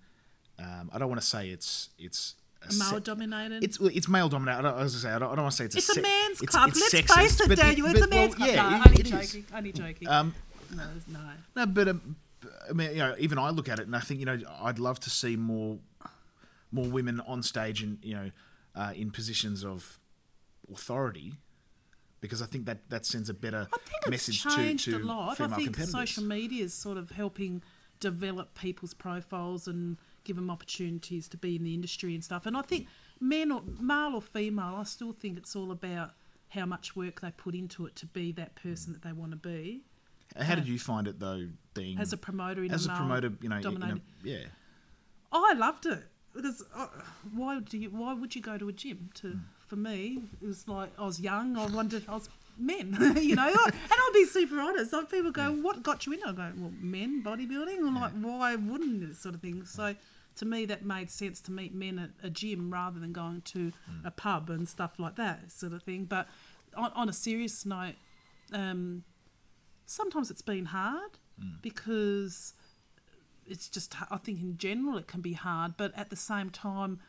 [0.58, 2.34] Um, I don't want to say it's it's
[2.78, 3.64] Male se- dominated.
[3.64, 4.58] It's it's male dominated.
[4.58, 5.78] I don't, as I say, I don't, I don't want to say it's a.
[5.78, 6.68] It's a se- man's it's- club.
[6.68, 7.86] it's Let's sexist, face it, Daniel.
[7.86, 8.50] It's but- a man's well, club.
[8.50, 9.10] Yeah, no, it- only it is.
[9.32, 9.46] joking.
[9.54, 10.08] Only joking.
[10.08, 10.34] Um,
[10.74, 11.20] no, no.
[11.56, 12.16] no, but um,
[12.68, 14.78] I mean, you know, even I look at it and I think, you know, I'd
[14.78, 15.78] love to see more,
[16.70, 18.30] more women on stage and you know,
[18.76, 19.98] uh, in positions of
[20.72, 21.34] authority,
[22.20, 24.98] because I think that that sends a better I think it's message changed to, to
[24.98, 25.40] a lot.
[25.40, 25.90] I think competitors.
[25.90, 27.62] social media is sort of helping
[27.98, 32.46] develop people's profiles and give them opportunities to be in the industry and stuff.
[32.46, 32.88] And I think
[33.20, 36.12] men or male or female, I still think it's all about
[36.48, 39.36] how much work they put into it to be that person that they want to
[39.36, 39.82] be.
[40.36, 43.32] How did you find it though, being As a promoter in as a a promoter,
[43.40, 44.44] you know, in a, yeah,
[45.32, 46.86] I loved it because uh,
[47.34, 47.90] why do you?
[47.90, 49.10] Why would you go to a gym?
[49.14, 49.40] To
[49.70, 51.56] for me, it was like I was young.
[51.56, 52.04] I wanted.
[52.08, 54.92] I was men, you know, and I'll be super honest.
[54.92, 58.56] Like people go, "What got you in?" I go, "Well, men bodybuilding." I'm like, "Why
[58.56, 59.64] wouldn't this Sort of thing.
[59.64, 59.94] So.
[60.36, 63.72] To me, that made sense to meet men at a gym rather than going to
[64.04, 66.04] a pub and stuff like that, sort of thing.
[66.04, 66.28] But
[66.74, 67.96] on, on a serious note,
[68.52, 69.02] um,
[69.86, 71.18] sometimes it's been hard
[71.60, 72.54] because
[73.44, 77.00] it's just I think in general it can be hard, but at the same time,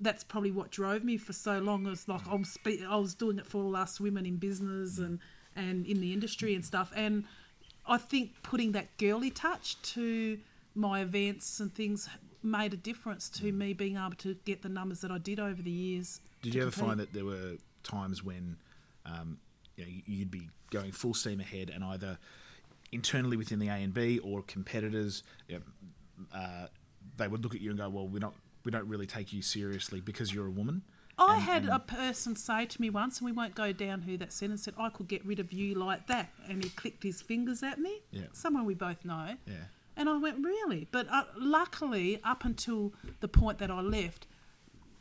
[0.00, 1.86] that's probably what drove me for so long.
[1.86, 5.18] It's like I'm spe- I was doing it for all us women in business and
[5.54, 7.24] and in the industry and stuff, and
[7.86, 10.38] I think putting that girly touch to
[10.74, 12.08] my events and things
[12.42, 15.62] made a difference to me being able to get the numbers that I did over
[15.62, 16.20] the years.
[16.42, 16.88] Did you ever compete.
[16.88, 18.56] find that there were times when
[19.06, 19.38] um,
[19.76, 22.18] you know, you'd be going full steam ahead and either
[22.90, 26.66] internally within the ANB or competitors, you know, uh,
[27.16, 28.34] they would look at you and go, "Well, we don't
[28.64, 30.82] we don't really take you seriously because you're a woman."
[31.18, 34.02] I And- had and- a person say to me once, and we won't go down
[34.02, 36.32] who that said, and said, I could get rid of you like that.
[36.48, 38.00] And he clicked his fingers at me.
[38.10, 38.22] Yeah.
[38.32, 39.36] Someone we both know.
[39.46, 39.64] Yeah.
[39.94, 40.88] And I went, really?
[40.90, 44.26] But uh, luckily, up until the point that I left,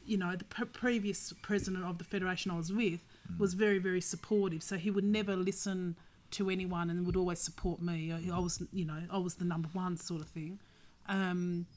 [0.05, 3.05] you know, the pre- previous president of the federation I was with
[3.39, 4.63] was very, very supportive.
[4.63, 5.95] So he would never listen
[6.31, 8.11] to anyone and would always support me.
[8.11, 10.59] I, I was, you know, I was the number one sort of thing,
[11.07, 11.67] um,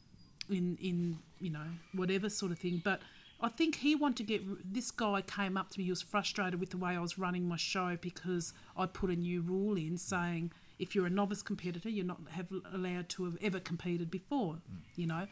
[0.50, 2.80] in in you know whatever sort of thing.
[2.84, 3.00] But
[3.40, 5.84] I think he wanted to get this guy came up to me.
[5.84, 9.16] He was frustrated with the way I was running my show because I put a
[9.16, 13.36] new rule in saying if you're a novice competitor, you're not have allowed to have
[13.42, 14.54] ever competed before.
[14.54, 14.60] Mm.
[14.96, 15.26] You know.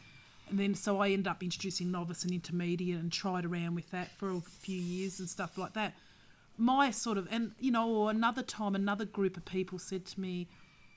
[0.49, 4.11] And then, so I ended up introducing novice and intermediate and tried around with that
[4.11, 5.93] for a few years and stuff like that.
[6.57, 10.19] My sort of, and you know, or another time, another group of people said to
[10.19, 10.47] me,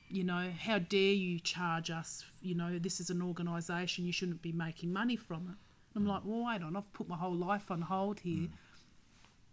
[0.09, 2.25] you know, how dare you charge us?
[2.43, 5.57] You know, this is an organisation, you shouldn't be making money from it.
[5.95, 6.09] And I'm mm.
[6.09, 8.49] like, well, wait on, I've put my whole life on hold here.
[8.49, 8.51] Mm.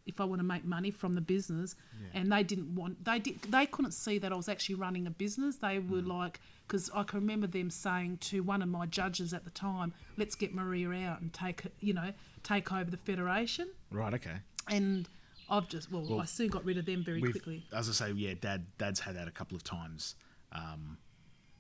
[0.05, 1.75] If I want to make money from the business,
[2.13, 5.09] and they didn't want, they did, they couldn't see that I was actually running a
[5.09, 5.55] business.
[5.55, 6.07] They were mm.
[6.07, 9.93] like, because I can remember them saying to one of my judges at the time,
[10.17, 12.11] "Let's get Maria out and take, you know,
[12.43, 14.13] take over the federation." Right.
[14.13, 14.39] Okay.
[14.67, 15.07] And
[15.49, 17.63] I've just, well, Well, I soon got rid of them very quickly.
[17.71, 20.15] as I say, yeah, Dad, Dad's had that a couple of times.
[20.53, 20.97] Um,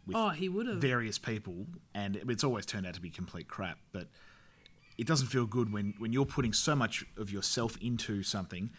[0.05, 0.77] with Oh, he would have.
[0.77, 3.77] various people, and it's always turned out to be complete crap.
[3.91, 4.07] But
[4.97, 8.69] it doesn't feel good when, when you're putting so much of yourself into something,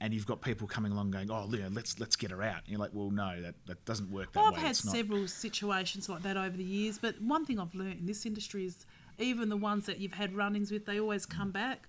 [0.00, 2.78] and you've got people coming along going, "Oh, let's let's get her out." And you're
[2.80, 5.28] like, "Well, no, that, that doesn't work that Well, I've way." had It's not- several
[5.28, 8.86] situations like that over the years, but one thing I've learned in this industry is
[9.18, 11.88] even the ones that you've had run-ins with, they always come back.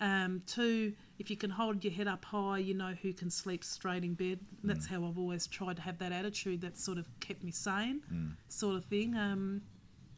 [0.00, 3.64] Um, two, if you can hold your head up high, you know who can sleep
[3.64, 4.38] straight in bed.
[4.62, 8.36] That's how I've always tried to have that attitude that sort of kept me sane,
[8.48, 9.16] sort of thing.
[9.16, 9.62] Um,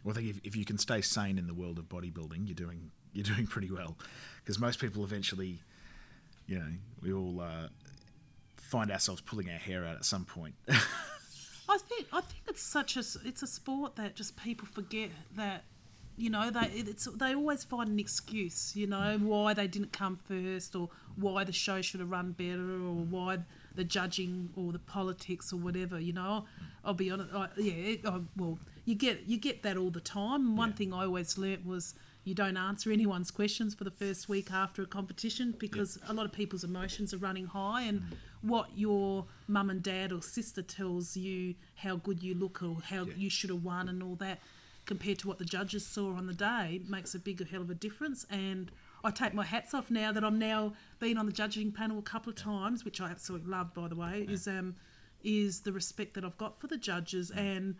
[0.04, 2.54] Well, I think if, if you can stay sane in the world of bodybuilding, you're
[2.54, 3.96] doing you're doing pretty well,
[4.42, 5.60] because most people eventually,
[6.46, 6.72] you know,
[7.02, 7.68] we all uh,
[8.56, 10.54] find ourselves pulling our hair out at some point.
[10.68, 15.64] I think I think it's such a it's a sport that just people forget that
[16.20, 20.16] you know they it's they always find an excuse you know why they didn't come
[20.16, 23.38] first or why the show should have run better or why
[23.74, 26.44] the judging or the politics or whatever you know
[26.84, 30.00] I'll be honest I, yeah it, I, well you get you get that all the
[30.00, 30.74] time one Yeah.
[30.76, 31.94] thing I always learnt was
[32.24, 36.26] you don't answer anyone's questions for the first week after a competition because a lot
[36.26, 38.02] of people's emotions are running high and
[38.42, 43.04] what your mum and dad or sister tells you how good you look or how
[43.04, 43.14] Yeah.
[43.16, 44.38] you should have won and all that
[44.90, 47.76] compared to what the judges saw on the day makes a bigger hell of a
[47.76, 48.26] difference.
[48.28, 48.72] And
[49.04, 52.02] I take my hats off now that I'm now been on the judging panel a
[52.02, 54.74] couple of times, which I absolutely love, by the way, is um,
[55.22, 57.76] is the respect that I've got for the judges and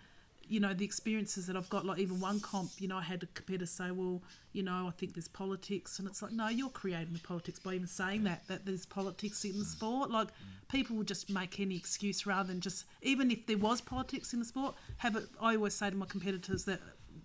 [0.51, 1.87] you know the experiences that I've got.
[1.87, 4.21] Like even one comp, you know, I had a competitor say, "Well,
[4.53, 7.75] you know, I think there's politics," and it's like, no, you're creating the politics by
[7.75, 10.11] even saying that that there's politics in the sport.
[10.11, 10.29] Like
[10.69, 14.41] people will just make any excuse rather than just even if there was politics in
[14.41, 15.25] the sport, have it.
[15.41, 16.81] I always say to my competitors that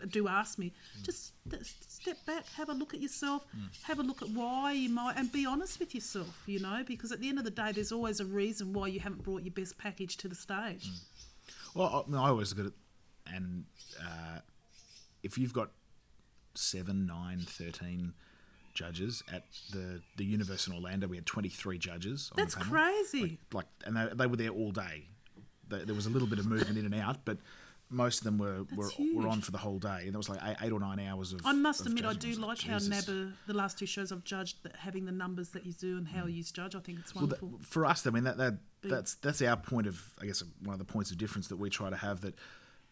[0.10, 0.74] do ask me,
[1.04, 3.46] just st- step back, have a look at yourself,
[3.84, 7.12] have a look at why you might, and be honest with yourself, you know, because
[7.12, 9.54] at the end of the day, there's always a reason why you haven't brought your
[9.54, 10.90] best package to the stage.
[11.74, 13.66] Well, I, I always look at it, and
[14.02, 14.40] uh,
[15.24, 15.70] if you've got
[16.54, 18.14] seven, nine, 13
[18.74, 22.30] judges at the, the Universe in Orlando, we had 23 judges.
[22.34, 22.74] On That's the panel.
[22.74, 23.40] crazy.
[23.54, 25.06] Like, and they, they were there all day.
[25.68, 27.38] There was a little bit of movement in and out, but
[27.90, 30.02] most of them were, were, were on for the whole day.
[30.04, 31.42] And there was like eight, eight or nine hours of.
[31.46, 33.06] I must admit, I do like how Jesus.
[33.48, 36.26] The last two shows I've judged, that having the numbers that you do and how
[36.26, 36.76] you judge.
[36.76, 37.66] I think it's Well, that, wonderful.
[37.66, 40.80] for us, I mean that, that that's that's our point of I guess one of
[40.80, 42.36] the points of difference that we try to have that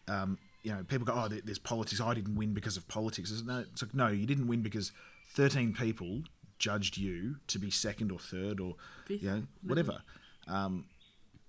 [0.08, 3.42] um, you know people go oh there's politics I didn't win because of politics it's,
[3.42, 4.92] no, it's like no you didn't win because
[5.34, 6.22] 13 people
[6.58, 8.76] judged you to be second or third or
[9.06, 10.02] Fifth, you know whatever
[10.48, 10.84] um,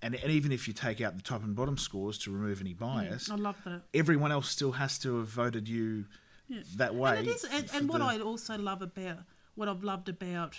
[0.02, 2.74] and, and even if you take out the top and bottom scores to remove any
[2.74, 3.82] bias I love that.
[3.94, 6.04] everyone else still has to have voted you
[6.48, 6.60] Yeah.
[6.76, 9.18] that way And it is, and, and what the- I also love about
[9.54, 10.56] what I've loved about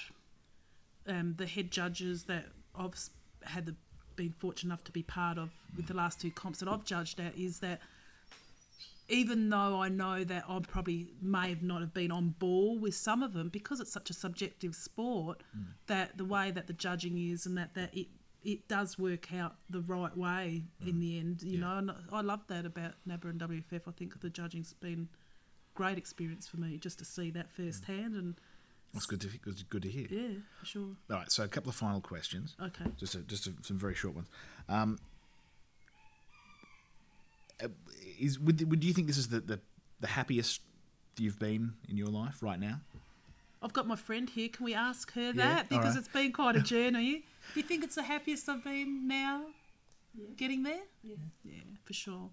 [1.07, 2.45] um, the head judges that
[2.75, 2.95] I've
[3.43, 3.75] had the
[4.15, 7.19] been fortunate enough to be part of with the last two comps that I've judged
[7.19, 7.79] at is that
[9.09, 12.95] even though I know that I probably may have not have been on ball with
[12.95, 15.65] some of them because it's such a subjective sport Mm.
[15.85, 18.07] that the way that the judging is and that that it
[18.47, 21.43] it does work out the right way in the end.
[21.43, 23.81] You know, and I love that about NABBA and WFF.
[23.87, 25.09] I think the judging's been
[25.75, 28.35] great experience for me just to see that firsthand, and
[28.93, 30.07] That's good to good, good to hear.
[30.09, 30.95] yeah, for sure.
[31.11, 32.55] All right, so a couple of final questions.
[32.59, 32.85] Okay.
[32.97, 34.29] Just a, just a, some very short ones.
[34.69, 34.97] Um,
[37.61, 37.67] uh,
[38.17, 39.59] is would, would you think this is the, the
[39.99, 40.61] the happiest
[41.17, 42.79] you've been in your life right now?
[43.61, 44.49] I've got my friend here.
[44.49, 45.59] Can we ask her Yeah, that?
[45.71, 45.97] all Because right.
[45.99, 47.23] it's been quite a journey.
[47.53, 49.45] Do you think it's the happiest I've been now?
[50.35, 50.81] Getting there?
[51.03, 51.15] Yeah.
[51.43, 51.53] Yeah,
[51.83, 52.29] for sure.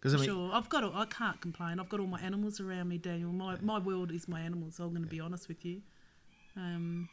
[0.00, 0.50] Because I For mean, sure.
[0.52, 0.84] I've got.
[0.84, 1.80] All, I can't complain.
[1.80, 3.32] I've got all my animals around me, Daniel.
[3.32, 4.78] My my world is my animals.
[4.78, 5.82] I'm going to be honest with you.
[6.56, 7.08] Um,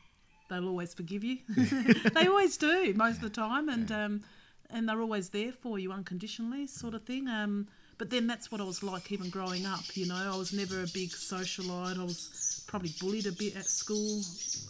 [0.50, 1.40] they'll always forgive you.
[2.14, 4.24] they always do most of the time, and um,
[4.70, 7.28] and they're always there for you unconditionally, sort of thing.
[7.28, 7.68] Um,
[7.98, 9.82] but then that's what I was like even growing up.
[9.96, 11.98] You know, I was never a big socialite.
[12.00, 12.30] I was
[12.76, 14.22] probably bullied a bit at school.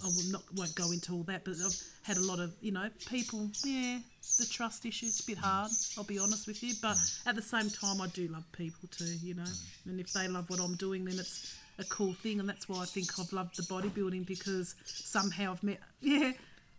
[0.04, 2.72] I will not won't go into all that, but I've had a lot of you
[2.72, 3.50] know people.
[3.64, 3.98] Yeah,
[4.38, 5.08] the trust issue.
[5.08, 5.72] It's a bit hard.
[5.98, 7.28] I'll be honest with you, but mm.
[7.28, 9.12] at the same time, I do love people too.
[9.24, 9.86] You know, mm.
[9.88, 12.84] and if they love what I'm doing, then it's a cool thing, and that's why
[12.84, 15.80] I think I've loved the bodybuilding because somehow I've met.
[16.02, 16.34] Yeah,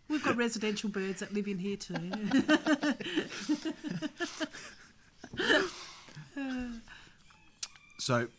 [0.07, 1.93] we've got residential birds that live in here too.
[7.99, 8.29] so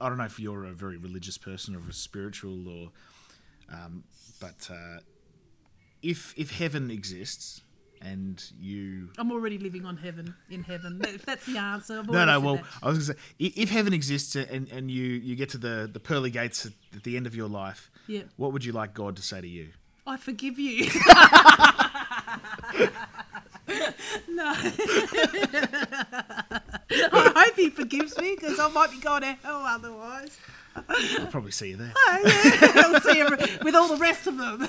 [0.00, 2.90] I don't know if you're a very religious person or a spiritual or,
[3.72, 4.04] um,
[4.40, 4.98] but uh,
[6.02, 7.62] if if heaven exists
[8.02, 11.00] and you I'm already living on heaven in heaven.
[11.04, 12.38] If that's the answer, I've No, no.
[12.40, 12.64] Well, that.
[12.82, 15.88] I was going to say, if heaven exists and, and you, you get to the,
[15.90, 18.22] the pearly gates at, at the end of your life, Yeah.
[18.36, 19.68] what would you like God to say to you?
[20.06, 20.84] I forgive you.
[24.28, 24.54] no.
[27.64, 30.36] He forgives me because I might be going to hell otherwise.
[30.76, 31.94] I'll probably see you there.
[31.96, 32.82] Oh, yeah.
[32.84, 33.30] I'll see him
[33.64, 34.66] with all the rest of them.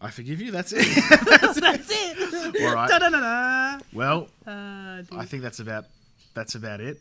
[0.00, 0.50] I forgive you.
[0.52, 0.84] That's it.
[1.60, 2.62] That's it.
[2.62, 2.88] All right.
[2.88, 3.78] Da-da-da-da.
[3.94, 5.02] Well, Uh.
[5.12, 5.86] I think that's about
[6.34, 7.00] that's about it.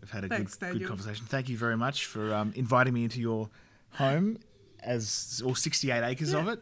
[0.00, 1.26] We've had a Thanks, good, good conversation.
[1.26, 3.48] Thank you very much for um, inviting me into your
[3.92, 4.38] home,
[4.82, 6.60] as all 68 acres of it.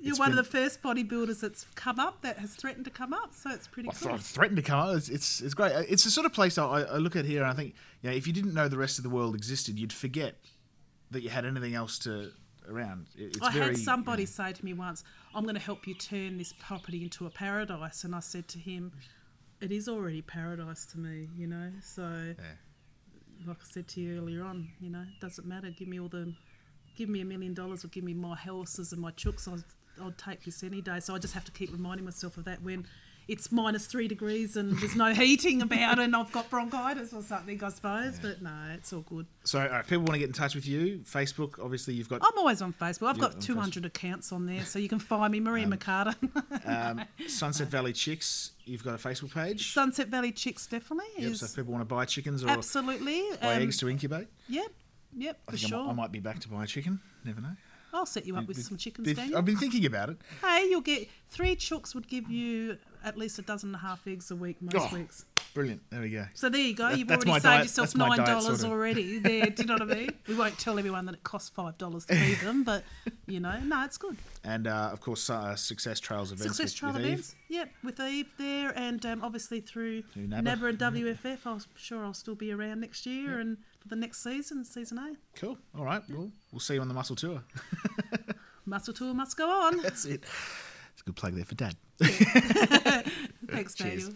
[0.00, 2.90] You're It's one been- of the first bodybuilders that's come up, that has threatened to
[2.90, 4.18] come up, so it's pretty I cool.
[4.18, 4.96] threatened to come up.
[4.96, 5.72] It's, it's it's great.
[5.88, 8.16] It's the sort of place I, I look at here and I think, you know,
[8.16, 10.36] if you didn't know the rest of the world existed, you'd forget
[11.10, 12.30] that you had anything else to
[12.68, 13.06] around.
[13.16, 15.04] It's I very, had somebody say to me once,
[15.34, 18.02] I'm going to help you turn this property into a paradise.
[18.04, 18.92] And I said to him,
[19.60, 21.70] It is already paradise to me, you know?
[21.80, 22.44] So, Yeah.
[23.46, 25.70] like I said to you earlier on, you know, it doesn't matter.
[25.70, 26.34] Give me all the,
[26.96, 29.46] give me a million dollars or give me my horses and my chooks.
[29.46, 29.62] I'll,
[30.00, 31.00] I'll take this any day.
[31.00, 32.86] So I just have to keep reminding myself of that when
[33.28, 37.62] it's minus three degrees and there's no heating about and I've got bronchitis or something,
[37.62, 38.18] I suppose.
[38.20, 39.26] But no, it's all good.
[39.44, 42.22] So, uh, if people want to get in touch with you, Facebook, obviously, you've got
[42.22, 43.08] I'm always on Facebook.
[43.08, 46.12] I've got 200 accounts on there, so you can find me, Maria Mercado.
[46.64, 48.52] um, Sunset Valley Chicks.
[48.64, 49.72] You've got a Facebook page.
[49.72, 53.22] Sunset Valley Chicks definitely Yep, is so if people want to buy chickens or absolutely.
[53.40, 54.70] buy um, eggs to incubate, Yep,
[55.16, 55.84] yep, I for I, sure.
[55.84, 57.00] might, I might be back to buy a chicken.
[57.24, 57.56] Never know.
[57.96, 59.38] I'll set you up with some chickens, Daniel.
[59.38, 60.16] I've been thinking about it.
[60.42, 64.06] Hey, you'll get three chooks would give you at least a dozen and a half
[64.06, 64.96] eggs a week most Oh.
[64.96, 65.24] weeks.
[65.54, 65.80] Brilliant.
[65.90, 66.26] There we go.
[66.34, 66.90] So there you go.
[66.90, 68.66] That- You've already saved diet- yourself that's nine dollars sorted.
[68.66, 69.18] already.
[69.20, 70.10] There, do you know what I mean?
[70.28, 72.84] We won't tell everyone that it costs five dollars to feed them, but
[73.26, 74.16] you know, no, it's good.
[74.44, 76.56] And uh, of course, uh, Success Trails events.
[76.56, 77.34] Success with, Trail with Eve.
[77.48, 80.42] Yep, with Eve there, and um, obviously through Through NABBA.
[80.42, 81.38] NABBA and WFF.
[81.46, 83.56] I'm sure I'll still be around next year and
[83.86, 85.12] for the next season, season A.
[85.38, 85.56] Cool.
[85.76, 86.02] All right.
[86.10, 87.42] Well, we'll see you on the Muscle Tour.
[88.66, 89.76] Muscle tour must go on.
[89.82, 90.24] That's it.
[90.92, 91.76] It's a good plug there for Dad.
[93.48, 93.74] Thanks.
[93.76, 94.12] Daniel.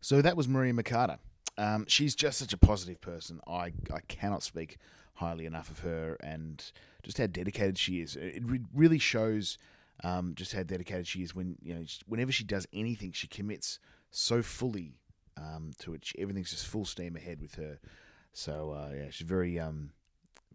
[0.00, 1.18] So that was Maria Mikata.
[1.56, 3.40] Um, she's just such a positive person.
[3.46, 4.78] I, I cannot speak
[5.14, 6.72] highly enough of her and
[7.04, 8.16] just how dedicated she is.
[8.16, 9.56] It re- really shows
[10.02, 13.78] um, just how dedicated she is when you know whenever she does anything, she commits
[14.10, 14.94] so fully
[15.36, 17.78] um, to which everything's just full steam ahead with her.
[18.32, 19.90] So uh, yeah, she's very um,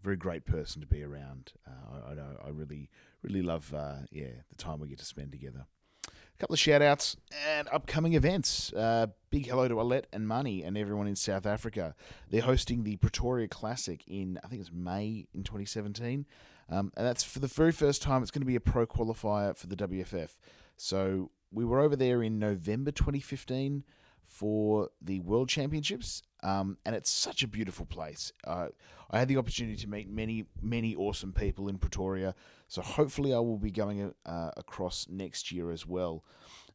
[0.01, 1.53] very great person to be around.
[1.67, 2.89] Uh, I, know I really
[3.21, 5.65] really love uh, yeah the time we get to spend together.
[6.07, 7.15] A couple of shout outs
[7.47, 8.73] and upcoming events.
[8.73, 11.95] Uh, big hello to Alette and Money and everyone in South Africa.
[12.29, 16.25] They're hosting the Pretoria Classic in, I think it's May in 2017.
[16.69, 18.21] Um, and that's for the very first time.
[18.21, 20.35] It's going to be a pro qualifier for the WFF.
[20.75, 23.85] So we were over there in November 2015
[24.27, 26.21] for the World Championships.
[26.43, 28.31] Um, and it's such a beautiful place.
[28.45, 28.67] Uh,
[29.09, 32.35] I had the opportunity to meet many, many awesome people in Pretoria.
[32.67, 36.23] So hopefully, I will be going uh, across next year as well.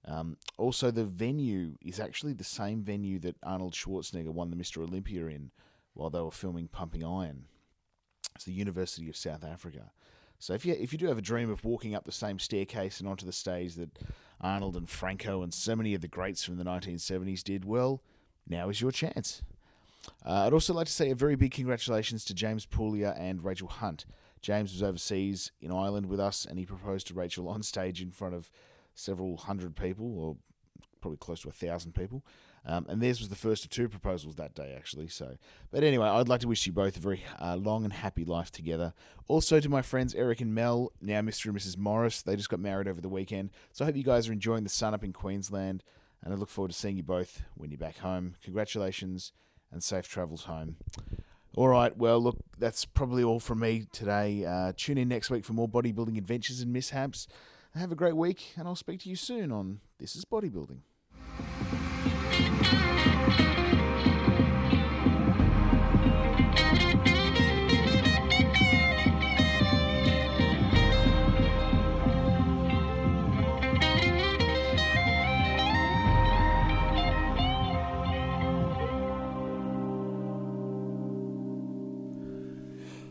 [0.04, 4.82] Um, also, the venue is actually the same venue that Arnold Schwarzenegger won the Mr.
[4.82, 5.50] Olympia in
[5.94, 7.44] while they were filming Pumping Iron.
[8.34, 9.92] It's the University of South Africa.
[10.38, 12.98] So if you if you do have a dream of walking up the same staircase
[12.98, 13.98] and onto the stage that
[14.40, 18.02] Arnold and Franco and so many of the greats from the 1970s did, well,
[18.48, 19.42] now is your chance.
[20.24, 23.68] Uh, I'd also like to say a very big congratulations to James Puglia and Rachel
[23.68, 24.06] Hunt.
[24.40, 28.10] James was overseas in Ireland with us, and he proposed to Rachel on stage in
[28.10, 28.50] front of
[28.94, 30.36] several hundred people, or
[31.00, 32.24] probably close to a thousand people.
[32.66, 35.08] Um, and theirs was the first of two proposals that day, actually.
[35.08, 35.36] So,
[35.70, 38.50] but anyway, I'd like to wish you both a very uh, long and happy life
[38.50, 38.92] together.
[39.28, 41.46] Also, to my friends Eric and Mel, now Mr.
[41.46, 41.78] and Mrs.
[41.78, 43.50] Morris, they just got married over the weekend.
[43.72, 45.82] So I hope you guys are enjoying the sun up in Queensland,
[46.22, 48.36] and I look forward to seeing you both when you're back home.
[48.42, 49.32] Congratulations
[49.72, 50.76] and safe travels home.
[51.56, 54.44] All right, well, look, that's probably all from me today.
[54.44, 57.26] Uh, tune in next week for more bodybuilding adventures and mishaps.
[57.74, 60.80] Have a great week, and I'll speak to you soon on This is Bodybuilding.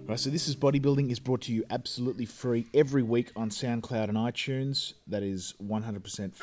[0.10, 4.06] Right, so this is bodybuilding is brought to you absolutely free every week on SoundCloud
[4.06, 4.94] and iTunes.
[5.06, 6.34] That is 100%